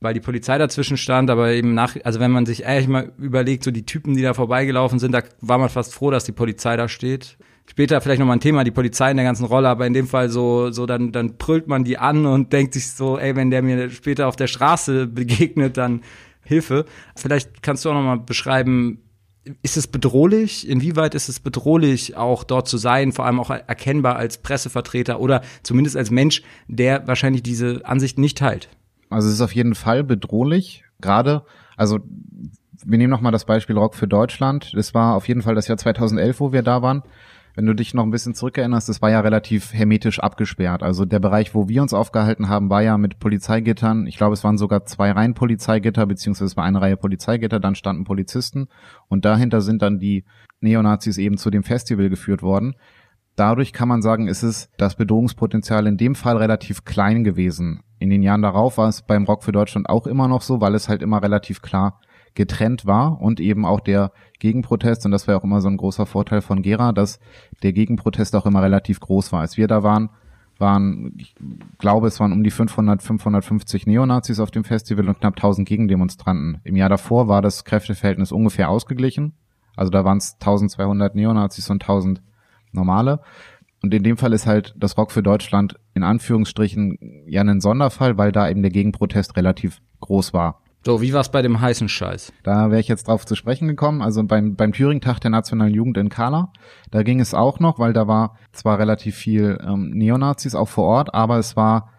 weil 0.00 0.14
die 0.14 0.20
Polizei 0.20 0.58
dazwischen 0.58 0.96
stand, 0.96 1.30
aber 1.30 1.52
eben 1.52 1.74
nach, 1.74 1.96
also 2.04 2.20
wenn 2.20 2.30
man 2.30 2.46
sich 2.46 2.62
ehrlich 2.62 2.88
mal 2.88 3.12
überlegt, 3.18 3.64
so 3.64 3.70
die 3.70 3.84
Typen, 3.84 4.14
die 4.14 4.22
da 4.22 4.34
vorbeigelaufen 4.34 4.98
sind, 4.98 5.12
da 5.12 5.22
war 5.40 5.58
man 5.58 5.68
fast 5.68 5.94
froh, 5.94 6.10
dass 6.10 6.24
die 6.24 6.32
Polizei 6.32 6.76
da 6.76 6.88
steht. 6.88 7.36
Später 7.66 8.00
vielleicht 8.00 8.20
nochmal 8.20 8.36
ein 8.36 8.40
Thema, 8.40 8.64
die 8.64 8.70
Polizei 8.70 9.10
in 9.10 9.16
der 9.16 9.26
ganzen 9.26 9.44
Rolle, 9.44 9.68
aber 9.68 9.86
in 9.86 9.92
dem 9.92 10.06
Fall 10.06 10.30
so, 10.30 10.70
so 10.70 10.86
dann, 10.86 11.12
dann 11.12 11.36
brüllt 11.36 11.66
man 11.66 11.84
die 11.84 11.98
an 11.98 12.26
und 12.26 12.52
denkt 12.52 12.74
sich 12.74 12.90
so, 12.92 13.18
ey, 13.18 13.34
wenn 13.36 13.50
der 13.50 13.62
mir 13.62 13.90
später 13.90 14.28
auf 14.28 14.36
der 14.36 14.46
Straße 14.46 15.06
begegnet, 15.06 15.76
dann 15.76 16.02
Hilfe. 16.44 16.86
Vielleicht 17.14 17.62
kannst 17.62 17.84
du 17.84 17.90
auch 17.90 17.94
nochmal 17.94 18.20
beschreiben, 18.20 19.02
ist 19.62 19.76
es 19.76 19.86
bedrohlich? 19.86 20.68
Inwieweit 20.68 21.14
ist 21.14 21.28
es 21.28 21.40
bedrohlich, 21.40 22.16
auch 22.16 22.44
dort 22.44 22.68
zu 22.68 22.78
sein, 22.78 23.12
vor 23.12 23.26
allem 23.26 23.40
auch 23.40 23.50
erkennbar 23.50 24.16
als 24.16 24.38
Pressevertreter 24.38 25.20
oder 25.20 25.42
zumindest 25.62 25.96
als 25.96 26.10
Mensch, 26.10 26.42
der 26.66 27.06
wahrscheinlich 27.06 27.42
diese 27.42 27.82
Ansicht 27.84 28.18
nicht 28.18 28.38
teilt? 28.38 28.68
Also 29.10 29.28
es 29.28 29.34
ist 29.34 29.40
auf 29.40 29.54
jeden 29.54 29.74
Fall 29.74 30.04
bedrohlich. 30.04 30.84
Gerade, 31.00 31.44
also 31.76 32.00
wir 32.84 32.98
nehmen 32.98 33.10
nochmal 33.10 33.32
das 33.32 33.44
Beispiel 33.44 33.76
Rock 33.76 33.94
für 33.94 34.08
Deutschland. 34.08 34.72
Das 34.74 34.94
war 34.94 35.14
auf 35.14 35.28
jeden 35.28 35.42
Fall 35.42 35.54
das 35.54 35.68
Jahr 35.68 35.78
2011, 35.78 36.40
wo 36.40 36.52
wir 36.52 36.62
da 36.62 36.82
waren. 36.82 37.02
Wenn 37.58 37.66
du 37.66 37.74
dich 37.74 37.92
noch 37.92 38.04
ein 38.04 38.12
bisschen 38.12 38.36
zurückerinnerst, 38.36 38.88
das 38.88 39.02
war 39.02 39.10
ja 39.10 39.18
relativ 39.18 39.74
hermetisch 39.74 40.20
abgesperrt. 40.20 40.84
Also 40.84 41.04
der 41.04 41.18
Bereich, 41.18 41.56
wo 41.56 41.68
wir 41.68 41.82
uns 41.82 41.92
aufgehalten 41.92 42.48
haben, 42.48 42.70
war 42.70 42.82
ja 42.82 42.96
mit 42.98 43.18
Polizeigittern. 43.18 44.06
Ich 44.06 44.16
glaube, 44.16 44.34
es 44.34 44.44
waren 44.44 44.58
sogar 44.58 44.84
zwei 44.84 45.10
Reihen 45.10 45.34
Polizeigitter, 45.34 46.06
beziehungsweise 46.06 46.44
es 46.44 46.56
war 46.56 46.62
eine 46.62 46.80
Reihe 46.80 46.96
Polizeigitter, 46.96 47.58
dann 47.58 47.74
standen 47.74 48.04
Polizisten 48.04 48.68
und 49.08 49.24
dahinter 49.24 49.60
sind 49.60 49.82
dann 49.82 49.98
die 49.98 50.24
Neonazis 50.60 51.18
eben 51.18 51.36
zu 51.36 51.50
dem 51.50 51.64
Festival 51.64 52.08
geführt 52.08 52.42
worden. 52.42 52.76
Dadurch 53.34 53.72
kann 53.72 53.88
man 53.88 54.02
sagen, 54.02 54.28
ist 54.28 54.44
es 54.44 54.70
das 54.78 54.94
Bedrohungspotenzial 54.94 55.88
in 55.88 55.96
dem 55.96 56.14
Fall 56.14 56.36
relativ 56.36 56.84
klein 56.84 57.24
gewesen. 57.24 57.80
In 57.98 58.08
den 58.08 58.22
Jahren 58.22 58.42
darauf 58.42 58.78
war 58.78 58.88
es 58.88 59.02
beim 59.02 59.24
Rock 59.24 59.42
für 59.42 59.50
Deutschland 59.50 59.88
auch 59.88 60.06
immer 60.06 60.28
noch 60.28 60.42
so, 60.42 60.60
weil 60.60 60.76
es 60.76 60.88
halt 60.88 61.02
immer 61.02 61.24
relativ 61.24 61.60
klar 61.60 61.98
getrennt 62.38 62.86
war 62.86 63.20
und 63.20 63.40
eben 63.40 63.66
auch 63.66 63.80
der 63.80 64.12
Gegenprotest, 64.38 65.04
und 65.04 65.10
das 65.10 65.26
war 65.26 65.36
auch 65.36 65.42
immer 65.44 65.60
so 65.60 65.68
ein 65.68 65.76
großer 65.76 66.06
Vorteil 66.06 66.40
von 66.40 66.62
Gera, 66.62 66.92
dass 66.92 67.18
der 67.64 67.72
Gegenprotest 67.72 68.34
auch 68.36 68.46
immer 68.46 68.62
relativ 68.62 69.00
groß 69.00 69.32
war. 69.32 69.40
Als 69.40 69.56
wir 69.56 69.66
da 69.66 69.82
waren, 69.82 70.08
waren, 70.56 71.14
ich 71.18 71.34
glaube, 71.78 72.06
es 72.06 72.20
waren 72.20 72.32
um 72.32 72.44
die 72.44 72.52
500, 72.52 73.02
550 73.02 73.88
Neonazis 73.88 74.38
auf 74.38 74.52
dem 74.52 74.62
Festival 74.62 75.08
und 75.08 75.18
knapp 75.18 75.34
1000 75.34 75.68
Gegendemonstranten. 75.68 76.60
Im 76.62 76.76
Jahr 76.76 76.88
davor 76.88 77.26
war 77.26 77.42
das 77.42 77.64
Kräfteverhältnis 77.64 78.30
ungefähr 78.30 78.70
ausgeglichen. 78.70 79.32
Also 79.76 79.90
da 79.90 80.04
waren 80.04 80.18
es 80.18 80.34
1200 80.34 81.16
Neonazis 81.16 81.68
und 81.70 81.82
1000 81.82 82.22
normale. 82.70 83.20
Und 83.82 83.92
in 83.92 84.04
dem 84.04 84.16
Fall 84.16 84.32
ist 84.32 84.46
halt 84.46 84.74
das 84.76 84.96
Rock 84.96 85.10
für 85.10 85.22
Deutschland 85.24 85.74
in 85.94 86.04
Anführungsstrichen 86.04 86.98
ja 87.26 87.40
ein 87.40 87.60
Sonderfall, 87.60 88.16
weil 88.16 88.30
da 88.30 88.48
eben 88.48 88.62
der 88.62 88.70
Gegenprotest 88.70 89.36
relativ 89.36 89.80
groß 90.00 90.32
war. 90.32 90.62
So, 90.84 91.02
wie 91.02 91.12
war's 91.12 91.30
bei 91.30 91.42
dem 91.42 91.60
heißen 91.60 91.88
Scheiß? 91.88 92.32
Da 92.44 92.70
wäre 92.70 92.80
ich 92.80 92.88
jetzt 92.88 93.08
drauf 93.08 93.26
zu 93.26 93.34
sprechen 93.34 93.68
gekommen. 93.68 94.00
Also 94.00 94.22
beim, 94.24 94.54
beim 94.54 94.72
Thüring-Tag 94.72 95.20
der 95.20 95.30
nationalen 95.30 95.74
Jugend 95.74 95.98
in 95.98 96.08
Kala, 96.08 96.52
da 96.90 97.02
ging 97.02 97.20
es 97.20 97.34
auch 97.34 97.60
noch, 97.60 97.78
weil 97.78 97.92
da 97.92 98.06
war 98.06 98.36
zwar 98.52 98.78
relativ 98.78 99.16
viel 99.16 99.58
ähm, 99.60 99.90
Neonazis 99.90 100.54
auch 100.54 100.68
vor 100.68 100.84
Ort, 100.84 101.14
aber 101.14 101.38
es 101.38 101.56
war 101.56 101.90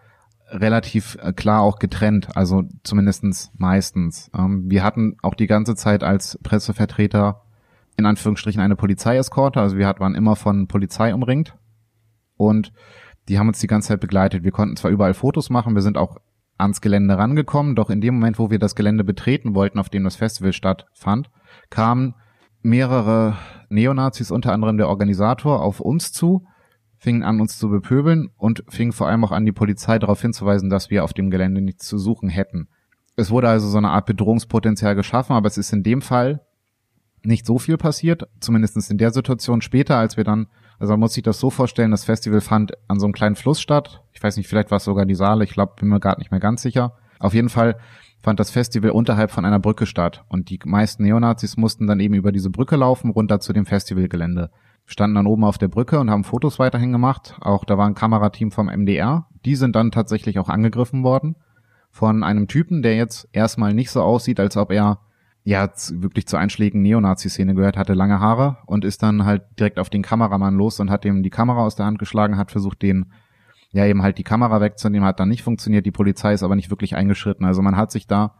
relativ 0.50 1.16
äh, 1.22 1.32
klar 1.32 1.60
auch 1.60 1.78
getrennt, 1.78 2.36
also 2.36 2.64
zumindestens 2.82 3.52
meistens. 3.56 4.30
Ähm, 4.36 4.64
wir 4.68 4.82
hatten 4.82 5.16
auch 5.22 5.34
die 5.34 5.46
ganze 5.46 5.74
Zeit 5.74 6.02
als 6.02 6.38
Pressevertreter 6.42 7.42
in 7.96 8.06
Anführungsstrichen 8.06 8.60
eine 8.60 8.76
Polizeieskorte. 8.76 9.60
Also 9.60 9.76
wir 9.76 9.86
waren 9.98 10.14
immer 10.14 10.36
von 10.36 10.66
Polizei 10.66 11.14
umringt 11.14 11.54
und 12.36 12.72
die 13.28 13.38
haben 13.38 13.48
uns 13.48 13.60
die 13.60 13.66
ganze 13.66 13.88
Zeit 13.88 14.00
begleitet. 14.00 14.42
Wir 14.42 14.52
konnten 14.52 14.76
zwar 14.76 14.90
überall 14.90 15.14
Fotos 15.14 15.50
machen, 15.50 15.74
wir 15.74 15.82
sind 15.82 15.98
auch 15.98 16.16
ans 16.60 16.80
Gelände 16.80 17.18
rangekommen, 17.18 17.74
doch 17.74 17.90
in 17.90 18.00
dem 18.00 18.14
Moment, 18.14 18.38
wo 18.38 18.50
wir 18.50 18.58
das 18.58 18.74
Gelände 18.74 19.04
betreten 19.04 19.54
wollten, 19.54 19.78
auf 19.78 19.88
dem 19.88 20.04
das 20.04 20.16
Festival 20.16 20.52
stattfand, 20.52 21.30
kamen 21.70 22.14
mehrere 22.62 23.36
Neonazis, 23.68 24.30
unter 24.30 24.52
anderem 24.52 24.76
der 24.76 24.88
Organisator, 24.88 25.62
auf 25.62 25.80
uns 25.80 26.12
zu, 26.12 26.46
fingen 26.98 27.22
an, 27.22 27.40
uns 27.40 27.58
zu 27.58 27.70
bepöbeln 27.70 28.28
und 28.36 28.64
fingen 28.68 28.92
vor 28.92 29.08
allem 29.08 29.24
auch 29.24 29.32
an, 29.32 29.46
die 29.46 29.52
Polizei 29.52 29.98
darauf 29.98 30.20
hinzuweisen, 30.20 30.68
dass 30.68 30.90
wir 30.90 31.02
auf 31.04 31.14
dem 31.14 31.30
Gelände 31.30 31.62
nichts 31.62 31.86
zu 31.86 31.96
suchen 31.98 32.28
hätten. 32.28 32.68
Es 33.16 33.30
wurde 33.30 33.48
also 33.48 33.68
so 33.68 33.78
eine 33.78 33.90
Art 33.90 34.06
Bedrohungspotenzial 34.06 34.94
geschaffen, 34.94 35.34
aber 35.34 35.46
es 35.46 35.58
ist 35.58 35.72
in 35.72 35.82
dem 35.82 36.02
Fall 36.02 36.42
nicht 37.22 37.46
so 37.46 37.58
viel 37.58 37.76
passiert, 37.76 38.28
zumindest 38.40 38.90
in 38.90 38.98
der 38.98 39.10
Situation 39.10 39.62
später, 39.62 39.96
als 39.96 40.16
wir 40.16 40.24
dann, 40.24 40.46
also 40.80 40.94
man 40.94 41.00
muss 41.00 41.12
sich 41.12 41.22
das 41.22 41.38
so 41.38 41.50
vorstellen, 41.50 41.90
das 41.90 42.04
Festival 42.04 42.40
fand 42.40 42.72
an 42.88 42.98
so 42.98 43.06
einem 43.06 43.12
kleinen 43.12 43.36
Fluss 43.36 43.60
statt. 43.60 44.02
Ich 44.12 44.22
weiß 44.22 44.38
nicht, 44.38 44.48
vielleicht 44.48 44.70
war 44.70 44.78
es 44.78 44.84
sogar 44.84 45.04
die 45.04 45.14
Saale, 45.14 45.44
ich 45.44 45.52
glaube, 45.52 45.74
bin 45.78 45.88
mir 45.88 46.00
gerade 46.00 46.18
nicht 46.18 46.30
mehr 46.30 46.40
ganz 46.40 46.62
sicher. 46.62 46.94
Auf 47.18 47.34
jeden 47.34 47.50
Fall 47.50 47.76
fand 48.22 48.40
das 48.40 48.50
Festival 48.50 48.90
unterhalb 48.90 49.30
von 49.30 49.44
einer 49.44 49.60
Brücke 49.60 49.84
statt 49.84 50.24
und 50.28 50.48
die 50.48 50.58
meisten 50.64 51.04
Neonazis 51.04 51.58
mussten 51.58 51.86
dann 51.86 52.00
eben 52.00 52.14
über 52.14 52.32
diese 52.32 52.48
Brücke 52.48 52.76
laufen, 52.76 53.10
runter 53.10 53.40
zu 53.40 53.52
dem 53.52 53.66
Festivalgelände. 53.66 54.50
Standen 54.86 55.16
dann 55.16 55.26
oben 55.26 55.44
auf 55.44 55.58
der 55.58 55.68
Brücke 55.68 56.00
und 56.00 56.10
haben 56.10 56.24
Fotos 56.24 56.58
weiterhin 56.58 56.92
gemacht. 56.92 57.36
Auch 57.40 57.64
da 57.64 57.76
war 57.76 57.86
ein 57.86 57.94
Kamerateam 57.94 58.50
vom 58.50 58.66
MDR. 58.66 59.26
Die 59.44 59.56
sind 59.56 59.76
dann 59.76 59.90
tatsächlich 59.90 60.38
auch 60.38 60.48
angegriffen 60.48 61.04
worden 61.04 61.36
von 61.90 62.24
einem 62.24 62.48
Typen, 62.48 62.82
der 62.82 62.96
jetzt 62.96 63.28
erstmal 63.32 63.74
nicht 63.74 63.90
so 63.90 64.02
aussieht, 64.02 64.40
als 64.40 64.56
ob 64.56 64.72
er 64.72 65.00
ja 65.42 65.68
wirklich 65.92 66.26
zur 66.26 66.38
einschlägigen 66.38 66.82
Neonazi-Szene 66.82 67.54
gehört, 67.54 67.76
hatte 67.76 67.94
lange 67.94 68.20
Haare 68.20 68.58
und 68.66 68.84
ist 68.84 69.02
dann 69.02 69.24
halt 69.24 69.42
direkt 69.58 69.78
auf 69.78 69.90
den 69.90 70.02
Kameramann 70.02 70.54
los 70.54 70.80
und 70.80 70.90
hat 70.90 71.04
ihm 71.04 71.22
die 71.22 71.30
Kamera 71.30 71.60
aus 71.60 71.76
der 71.76 71.86
Hand 71.86 71.98
geschlagen, 71.98 72.36
hat 72.36 72.50
versucht, 72.50 72.82
den 72.82 73.12
ja 73.72 73.86
eben 73.86 74.02
halt 74.02 74.18
die 74.18 74.24
Kamera 74.24 74.60
wegzunehmen, 74.60 75.06
hat 75.06 75.20
dann 75.20 75.28
nicht 75.28 75.42
funktioniert, 75.42 75.86
die 75.86 75.92
Polizei 75.92 76.32
ist 76.32 76.42
aber 76.42 76.56
nicht 76.56 76.70
wirklich 76.70 76.96
eingeschritten. 76.96 77.46
Also 77.46 77.62
man 77.62 77.76
hat 77.76 77.90
sich 77.90 78.06
da 78.06 78.34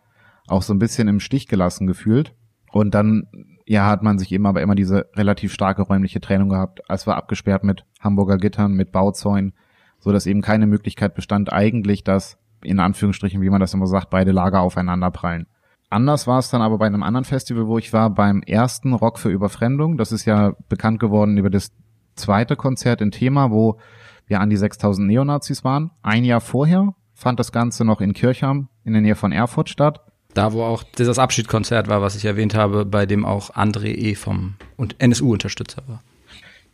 auch 0.48 0.62
so 0.62 0.74
ein 0.74 0.78
bisschen 0.78 1.08
im 1.08 1.20
Stich 1.20 1.46
gelassen 1.48 1.86
gefühlt. 1.86 2.34
Und 2.72 2.94
dann, 2.94 3.26
ja, 3.66 3.86
hat 3.86 4.02
man 4.02 4.18
sich 4.18 4.30
eben 4.32 4.46
aber 4.46 4.62
immer 4.62 4.74
diese 4.74 5.08
relativ 5.14 5.52
starke 5.52 5.82
räumliche 5.82 6.20
Trennung 6.20 6.48
gehabt. 6.48 6.80
Es 6.88 7.06
war 7.06 7.16
abgesperrt 7.16 7.64
mit 7.64 7.84
Hamburger 8.00 8.36
Gittern, 8.36 8.72
mit 8.74 8.92
Bauzäunen, 8.92 9.54
so 9.98 10.12
dass 10.12 10.26
eben 10.26 10.40
keine 10.40 10.66
Möglichkeit 10.66 11.14
bestand, 11.14 11.52
eigentlich, 11.52 12.04
dass, 12.04 12.38
in 12.62 12.78
Anführungsstrichen, 12.78 13.40
wie 13.40 13.50
man 13.50 13.60
das 13.60 13.74
immer 13.74 13.86
sagt, 13.86 14.10
beide 14.10 14.32
Lager 14.32 14.60
aufeinander 14.60 15.10
prallen. 15.10 15.46
Anders 15.90 16.28
war 16.28 16.38
es 16.38 16.48
dann 16.50 16.62
aber 16.62 16.78
bei 16.78 16.86
einem 16.86 17.02
anderen 17.02 17.24
Festival, 17.24 17.66
wo 17.66 17.76
ich 17.76 17.92
war, 17.92 18.10
beim 18.10 18.42
ersten 18.42 18.92
Rock 18.92 19.18
für 19.18 19.28
Überfremdung. 19.28 19.98
Das 19.98 20.12
ist 20.12 20.24
ja 20.24 20.54
bekannt 20.68 21.00
geworden 21.00 21.36
über 21.36 21.50
das 21.50 21.72
zweite 22.14 22.54
Konzert 22.54 23.00
in 23.00 23.10
Thema, 23.10 23.50
wo 23.50 23.78
wir 24.26 24.40
an 24.40 24.50
die 24.50 24.56
6000 24.56 25.08
Neonazis 25.08 25.64
waren. 25.64 25.90
Ein 26.02 26.24
Jahr 26.24 26.40
vorher 26.40 26.94
fand 27.12 27.40
das 27.40 27.50
Ganze 27.50 27.84
noch 27.84 28.00
in 28.00 28.14
Kirchheim 28.14 28.68
in 28.84 28.92
der 28.92 29.02
Nähe 29.02 29.16
von 29.16 29.32
Erfurt 29.32 29.68
statt. 29.68 30.00
Da, 30.32 30.52
wo 30.52 30.62
auch 30.62 30.84
dieses 30.84 31.18
Abschiedskonzert 31.18 31.88
war, 31.88 32.00
was 32.02 32.14
ich 32.14 32.24
erwähnt 32.24 32.54
habe, 32.54 32.84
bei 32.86 33.04
dem 33.04 33.24
auch 33.24 33.50
André 33.50 33.88
E. 33.88 34.14
vom 34.14 34.54
und 34.76 34.94
NSU-Unterstützer 35.00 35.82
war. 35.88 36.02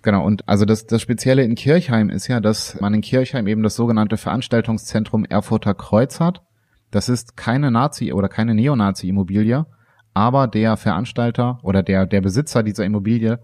Genau, 0.02 0.24
und 0.24 0.46
also 0.46 0.66
das, 0.66 0.86
das 0.86 1.00
Spezielle 1.00 1.42
in 1.42 1.54
Kirchheim 1.54 2.10
ist 2.10 2.28
ja, 2.28 2.40
dass 2.40 2.78
man 2.80 2.92
in 2.92 3.00
Kirchheim 3.00 3.46
eben 3.46 3.62
das 3.62 3.76
sogenannte 3.76 4.18
Veranstaltungszentrum 4.18 5.24
Erfurter 5.24 5.74
Kreuz 5.74 6.20
hat. 6.20 6.42
Das 6.96 7.10
ist 7.10 7.36
keine 7.36 7.70
Nazi- 7.70 8.14
oder 8.14 8.30
keine 8.30 8.54
Neonazi-Immobilie, 8.54 9.66
aber 10.14 10.46
der 10.46 10.78
Veranstalter 10.78 11.58
oder 11.62 11.82
der, 11.82 12.06
der 12.06 12.22
Besitzer 12.22 12.62
dieser 12.62 12.86
Immobilie 12.86 13.38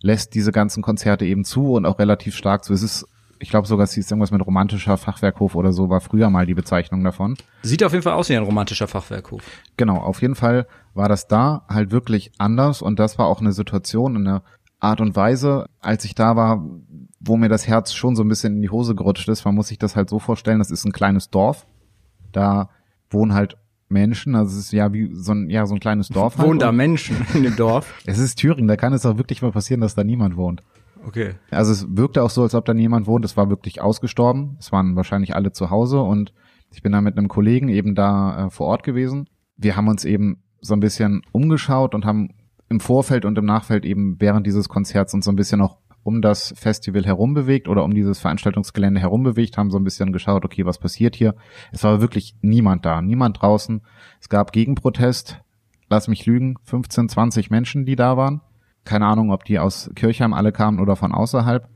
lässt 0.00 0.36
diese 0.36 0.52
ganzen 0.52 0.80
Konzerte 0.80 1.24
eben 1.24 1.44
zu 1.44 1.72
und 1.72 1.86
auch 1.86 1.98
relativ 1.98 2.36
stark 2.36 2.62
zu. 2.62 2.72
Es 2.72 2.84
ist 2.84 3.08
ich 3.40 3.50
glaube 3.50 3.66
sogar, 3.66 3.82
es 3.82 3.94
hieß 3.94 4.08
irgendwas 4.08 4.30
mit 4.30 4.46
romantischer 4.46 4.96
Fachwerkhof 4.96 5.56
oder 5.56 5.72
so, 5.72 5.90
war 5.90 6.00
früher 6.00 6.30
mal 6.30 6.46
die 6.46 6.54
Bezeichnung 6.54 7.02
davon. 7.02 7.36
Sieht 7.64 7.82
auf 7.82 7.90
jeden 7.90 8.04
Fall 8.04 8.12
aus 8.12 8.28
wie 8.28 8.36
ein 8.36 8.44
romantischer 8.44 8.86
Fachwerkhof. 8.86 9.42
Genau, 9.76 9.96
auf 9.96 10.22
jeden 10.22 10.36
Fall 10.36 10.68
war 10.94 11.08
das 11.08 11.26
da 11.26 11.64
halt 11.68 11.90
wirklich 11.90 12.30
anders 12.38 12.80
und 12.80 13.00
das 13.00 13.18
war 13.18 13.26
auch 13.26 13.40
eine 13.40 13.50
Situation, 13.50 14.16
eine 14.16 14.42
Art 14.78 15.00
und 15.00 15.16
Weise, 15.16 15.66
als 15.80 16.04
ich 16.04 16.14
da 16.14 16.36
war, 16.36 16.64
wo 17.18 17.36
mir 17.36 17.48
das 17.48 17.66
Herz 17.66 17.92
schon 17.92 18.14
so 18.14 18.22
ein 18.22 18.28
bisschen 18.28 18.54
in 18.54 18.62
die 18.62 18.70
Hose 18.70 18.94
gerutscht 18.94 19.28
ist. 19.28 19.44
Man 19.44 19.56
muss 19.56 19.66
sich 19.66 19.80
das 19.80 19.96
halt 19.96 20.08
so 20.08 20.20
vorstellen, 20.20 20.60
das 20.60 20.70
ist 20.70 20.84
ein 20.84 20.92
kleines 20.92 21.28
Dorf. 21.28 21.66
Da 22.30 22.70
wohnen 23.14 23.32
halt 23.32 23.56
Menschen, 23.88 24.34
also 24.34 24.58
es 24.58 24.66
ist 24.66 24.72
ja 24.72 24.92
wie 24.92 25.10
so 25.14 25.32
ein, 25.32 25.48
ja, 25.48 25.64
so 25.66 25.74
ein 25.74 25.80
kleines 25.80 26.08
Dorf. 26.08 26.38
Wohnen 26.38 26.50
halt. 26.50 26.62
da 26.62 26.72
Menschen 26.72 27.16
in 27.34 27.44
dem 27.44 27.56
Dorf? 27.56 28.02
es 28.06 28.18
ist 28.18 28.36
Thüringen, 28.36 28.68
da 28.68 28.76
kann 28.76 28.92
es 28.92 29.06
auch 29.06 29.16
wirklich 29.16 29.40
mal 29.40 29.52
passieren, 29.52 29.80
dass 29.80 29.94
da 29.94 30.04
niemand 30.04 30.36
wohnt. 30.36 30.62
Okay. 31.06 31.34
Also 31.50 31.72
es 31.72 31.96
wirkte 31.96 32.22
auch 32.22 32.30
so, 32.30 32.42
als 32.42 32.54
ob 32.54 32.64
da 32.64 32.74
niemand 32.74 33.06
wohnt. 33.06 33.24
Es 33.24 33.36
war 33.36 33.50
wirklich 33.50 33.80
ausgestorben. 33.80 34.56
Es 34.58 34.72
waren 34.72 34.96
wahrscheinlich 34.96 35.36
alle 35.36 35.52
zu 35.52 35.70
Hause 35.70 36.00
und 36.00 36.32
ich 36.70 36.82
bin 36.82 36.92
da 36.92 37.00
mit 37.00 37.16
einem 37.16 37.28
Kollegen 37.28 37.68
eben 37.68 37.94
da 37.94 38.46
äh, 38.46 38.50
vor 38.50 38.66
Ort 38.66 38.82
gewesen. 38.82 39.28
Wir 39.56 39.76
haben 39.76 39.88
uns 39.88 40.04
eben 40.04 40.42
so 40.60 40.74
ein 40.74 40.80
bisschen 40.80 41.22
umgeschaut 41.30 41.94
und 41.94 42.04
haben 42.04 42.30
im 42.68 42.80
Vorfeld 42.80 43.24
und 43.24 43.36
im 43.38 43.44
Nachfeld 43.44 43.84
eben 43.84 44.16
während 44.18 44.46
dieses 44.46 44.68
Konzerts 44.68 45.14
uns 45.14 45.26
so 45.26 45.30
ein 45.30 45.36
bisschen 45.36 45.60
auch 45.60 45.78
um 46.04 46.20
das 46.22 46.54
Festival 46.56 47.04
herum 47.04 47.34
bewegt 47.34 47.66
oder 47.66 47.82
um 47.82 47.94
dieses 47.94 48.20
Veranstaltungsgelände 48.20 49.00
herum 49.00 49.24
bewegt, 49.24 49.56
haben 49.56 49.70
so 49.70 49.78
ein 49.78 49.84
bisschen 49.84 50.12
geschaut, 50.12 50.44
okay, 50.44 50.64
was 50.64 50.78
passiert 50.78 51.16
hier? 51.16 51.34
Es 51.72 51.82
war 51.82 52.00
wirklich 52.00 52.36
niemand 52.42 52.84
da, 52.84 53.02
niemand 53.02 53.40
draußen. 53.40 53.80
Es 54.20 54.28
gab 54.28 54.52
Gegenprotest, 54.52 55.40
lass 55.88 56.06
mich 56.06 56.26
lügen, 56.26 56.56
15, 56.64 57.08
20 57.08 57.50
Menschen, 57.50 57.86
die 57.86 57.96
da 57.96 58.16
waren. 58.16 58.42
Keine 58.84 59.06
Ahnung, 59.06 59.32
ob 59.32 59.44
die 59.44 59.58
aus 59.58 59.90
Kirchheim 59.94 60.34
alle 60.34 60.52
kamen 60.52 60.78
oder 60.78 60.94
von 60.94 61.12
außerhalb. 61.12 61.68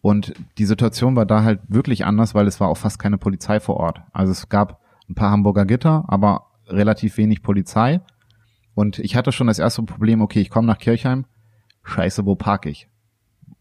Und 0.00 0.32
die 0.56 0.64
Situation 0.64 1.14
war 1.14 1.26
da 1.26 1.42
halt 1.42 1.60
wirklich 1.68 2.06
anders, 2.06 2.34
weil 2.34 2.46
es 2.46 2.60
war 2.60 2.68
auch 2.68 2.78
fast 2.78 2.98
keine 2.98 3.18
Polizei 3.18 3.60
vor 3.60 3.76
Ort. 3.76 4.00
Also 4.12 4.32
es 4.32 4.48
gab 4.48 4.80
ein 5.10 5.14
paar 5.14 5.30
Hamburger 5.30 5.66
Gitter, 5.66 6.04
aber 6.08 6.46
relativ 6.66 7.18
wenig 7.18 7.42
Polizei. 7.42 8.00
Und 8.74 8.98
ich 8.98 9.14
hatte 9.14 9.32
schon 9.32 9.48
das 9.48 9.58
erste 9.58 9.82
Problem, 9.82 10.22
okay, 10.22 10.40
ich 10.40 10.50
komme 10.50 10.66
nach 10.66 10.78
Kirchheim, 10.78 11.26
scheiße, 11.82 12.24
wo 12.24 12.34
parke 12.34 12.70
ich? 12.70 12.88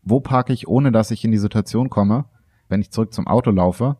Wo 0.10 0.20
parke 0.20 0.54
ich, 0.54 0.68
ohne 0.68 0.92
dass 0.92 1.12
ich 1.12 1.24
in 1.24 1.32
die 1.32 1.38
Situation 1.38 1.90
komme, 1.90 2.26
wenn 2.70 2.82
ich 2.82 2.92
zurück 2.92 3.14
zum 3.14 3.28
Auto 3.28 3.52
laufe, 3.52 3.98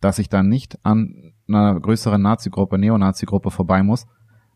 dass 0.00 0.18
ich 0.18 0.28
dann 0.28 0.48
nicht 0.48 0.78
an 0.84 1.32
einer 1.48 1.78
größeren 1.78 2.20
Nazi-Gruppe, 2.20 2.78
Neonazi-Gruppe 2.78 3.50
vorbei 3.50 3.82
muss, 3.82 4.06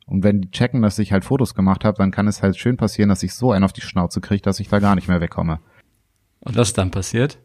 und 0.07 0.25
wenn 0.25 0.41
die 0.41 0.51
checken, 0.51 0.83
dass 0.83 0.99
ich 0.99 1.13
halt 1.13 1.25
Fotos 1.25 1.55
gemacht 1.55 1.85
habe, 1.85 1.97
dann 1.99 2.11
kann 2.11 2.27
es 2.27 2.43
halt 2.43 2.57
schön 2.57 2.77
passieren, 2.77 3.09
dass 3.09 3.23
ich 3.23 3.35
so 3.35 3.53
einen 3.53 3.65
auf 3.65 3.73
die 3.73 3.81
Schnauze 3.81 4.21
kriege, 4.21 4.43
dass 4.43 4.61
ich 4.61 4.69
da 4.69 4.79
gar 4.79 4.95
nicht 4.95 5.09
mehr 5.09 5.21
wegkomme. 5.21 5.61
Und 6.41 6.57
was 6.57 6.69
ist 6.69 6.79
dann 6.79 6.91
passiert? 6.91 7.39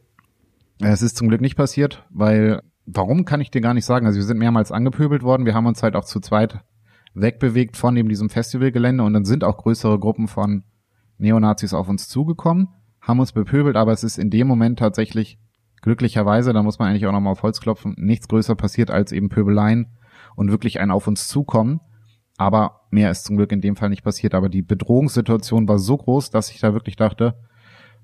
Es 0.80 1.02
ist 1.02 1.18
zum 1.18 1.30
Glück 1.30 1.42
nicht 1.42 1.56
passiert, 1.56 2.06
weil 2.10 2.62
warum 2.86 3.26
kann 3.26 3.42
ich 3.42 3.52
dir 3.52 3.62
gar 3.62 3.74
nicht 3.74 3.86
sagen. 3.86 4.06
Also 4.06 4.18
wir 4.18 4.26
sind 4.26 4.38
mehrmals 4.38 4.72
angepöbelt 4.72 5.24
worden. 5.24 5.46
Wir 5.46 5.54
haben 5.54 5.66
uns 5.66 5.84
halt 5.84 5.96
auch 5.96 6.06
zu 6.06 6.20
zweit 6.20 6.60
wegbewegt 7.14 7.78
von 7.78 7.96
eben 7.98 8.10
diesem 8.10 8.30
Festivalgelände 8.30 9.04
und 9.04 9.14
dann 9.14 9.26
sind 9.26 9.44
auch 9.44 9.58
größere 9.58 10.00
Gruppen 10.00 10.28
von 10.28 10.64
Neonazis 11.18 11.74
auf 11.74 11.90
uns 11.90 12.08
zugekommen, 12.08 12.70
haben 13.08 13.20
uns 13.20 13.32
bepöbelt, 13.32 13.78
aber 13.78 13.94
es 13.94 14.04
ist 14.04 14.18
in 14.18 14.30
dem 14.30 14.48
Moment 14.48 14.80
tatsächlich 14.80 15.40
glücklicherweise, 15.82 16.52
da 16.54 16.62
muss 16.62 16.80
man 16.80 16.90
eigentlich 16.90 17.06
auch 17.06 17.12
nochmal 17.12 17.32
auf 17.32 17.44
Holz 17.44 17.62
klopfen, 17.62 17.96
nichts 17.98 18.28
größer 18.28 18.56
passiert 18.56 18.92
als 18.92 19.12
eben 19.12 19.30
Pöbeleien 19.30 19.98
und 20.36 20.52
wirklich 20.52 20.80
ein 20.80 20.92
auf 20.92 21.08
uns 21.08 21.28
zukommen. 21.28 21.80
Aber 22.38 22.82
mehr 22.92 23.10
ist 23.10 23.26
zum 23.26 23.38
Glück 23.38 23.52
in 23.52 23.62
dem 23.62 23.76
Fall 23.76 23.90
nicht 23.90 24.04
passiert. 24.04 24.36
Aber 24.36 24.50
die 24.50 24.62
Bedrohungssituation 24.62 25.68
war 25.68 25.80
so 25.80 25.98
groß, 25.98 26.30
dass 26.30 26.52
ich 26.52 26.60
da 26.60 26.74
wirklich 26.74 26.96
dachte, 26.96 27.36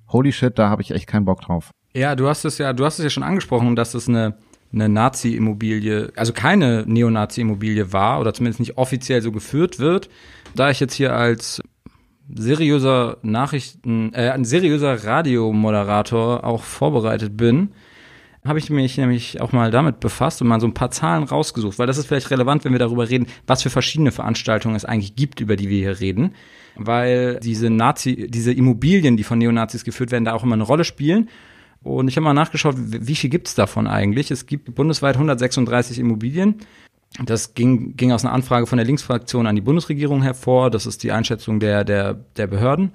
holy 0.09 0.31
shit, 0.31 0.57
da 0.57 0.69
habe 0.69 0.81
ich 0.81 0.91
echt 0.91 1.07
keinen 1.07 1.25
Bock 1.25 1.41
drauf. 1.41 1.69
Ja, 1.93 2.15
du 2.15 2.27
hast 2.27 2.43
es 2.45 2.57
ja, 2.57 2.73
du 2.73 2.83
hast 2.83 2.97
es 2.97 3.03
ja 3.03 3.09
schon 3.11 3.23
angesprochen, 3.23 3.75
dass 3.75 3.93
es 3.93 4.09
eine, 4.09 4.37
eine 4.71 4.89
Nazi-Immobilie, 4.89 6.11
also 6.15 6.33
keine 6.33 6.83
Neonazi-Immobilie 6.87 7.93
war 7.93 8.19
oder 8.19 8.33
zumindest 8.33 8.59
nicht 8.59 8.77
offiziell 8.77 9.21
so 9.21 9.31
geführt 9.31 9.77
wird. 9.77 10.09
Da 10.55 10.71
ich 10.71 10.79
jetzt 10.79 10.95
hier 10.95 11.15
als 11.15 11.61
seriöser 12.33 13.17
Nachrichten, 13.21 14.13
äh, 14.13 14.29
ein 14.29 14.45
seriöser 14.45 15.03
Radiomoderator 15.03 16.43
auch 16.43 16.63
vorbereitet 16.63 17.35
bin, 17.37 17.69
habe 18.45 18.59
ich 18.59 18.69
mich 18.69 18.97
nämlich 18.97 19.41
auch 19.41 19.51
mal 19.51 19.71
damit 19.71 19.99
befasst 19.99 20.41
und 20.41 20.47
mal 20.47 20.59
so 20.59 20.67
ein 20.67 20.73
paar 20.73 20.91
Zahlen 20.91 21.23
rausgesucht, 21.23 21.79
weil 21.79 21.87
das 21.87 21.97
ist 21.97 22.07
vielleicht 22.07 22.29
relevant, 22.29 22.65
wenn 22.65 22.73
wir 22.73 22.79
darüber 22.79 23.09
reden, 23.09 23.27
was 23.47 23.63
für 23.63 23.69
verschiedene 23.69 24.11
Veranstaltungen 24.11 24.75
es 24.75 24.85
eigentlich 24.85 25.15
gibt, 25.15 25.39
über 25.39 25.55
die 25.55 25.69
wir 25.69 25.79
hier 25.79 25.99
reden, 25.99 26.35
weil 26.75 27.39
diese 27.41 27.69
Nazi, 27.69 28.27
diese 28.29 28.51
Immobilien, 28.51 29.15
die 29.15 29.23
von 29.23 29.37
Neonazis 29.37 29.85
geführt 29.85 30.11
werden, 30.11 30.25
da 30.25 30.33
auch 30.33 30.43
immer 30.43 30.55
eine 30.55 30.63
Rolle 30.63 30.83
spielen. 30.83 31.29
Und 31.83 32.07
ich 32.07 32.15
habe 32.15 32.23
mal 32.23 32.33
nachgeschaut, 32.33 32.75
wie 32.77 33.15
viel 33.15 33.29
gibt 33.29 33.47
es 33.47 33.55
davon 33.55 33.87
eigentlich? 33.87 34.31
Es 34.31 34.45
gibt 34.45 34.73
bundesweit 34.73 35.15
136 35.15 35.99
Immobilien. 35.99 36.55
Das 37.23 37.53
ging, 37.53 37.95
ging 37.95 38.11
aus 38.11 38.25
einer 38.25 38.33
Anfrage 38.33 38.65
von 38.65 38.77
der 38.77 38.85
Linksfraktion 38.85 39.45
an 39.45 39.55
die 39.55 39.61
Bundesregierung 39.61 40.23
hervor. 40.23 40.71
Das 40.71 40.85
ist 40.85 41.03
die 41.03 41.11
Einschätzung 41.11 41.59
der, 41.59 41.83
der, 41.83 42.13
der 42.13 42.47
Behörden. 42.47 42.91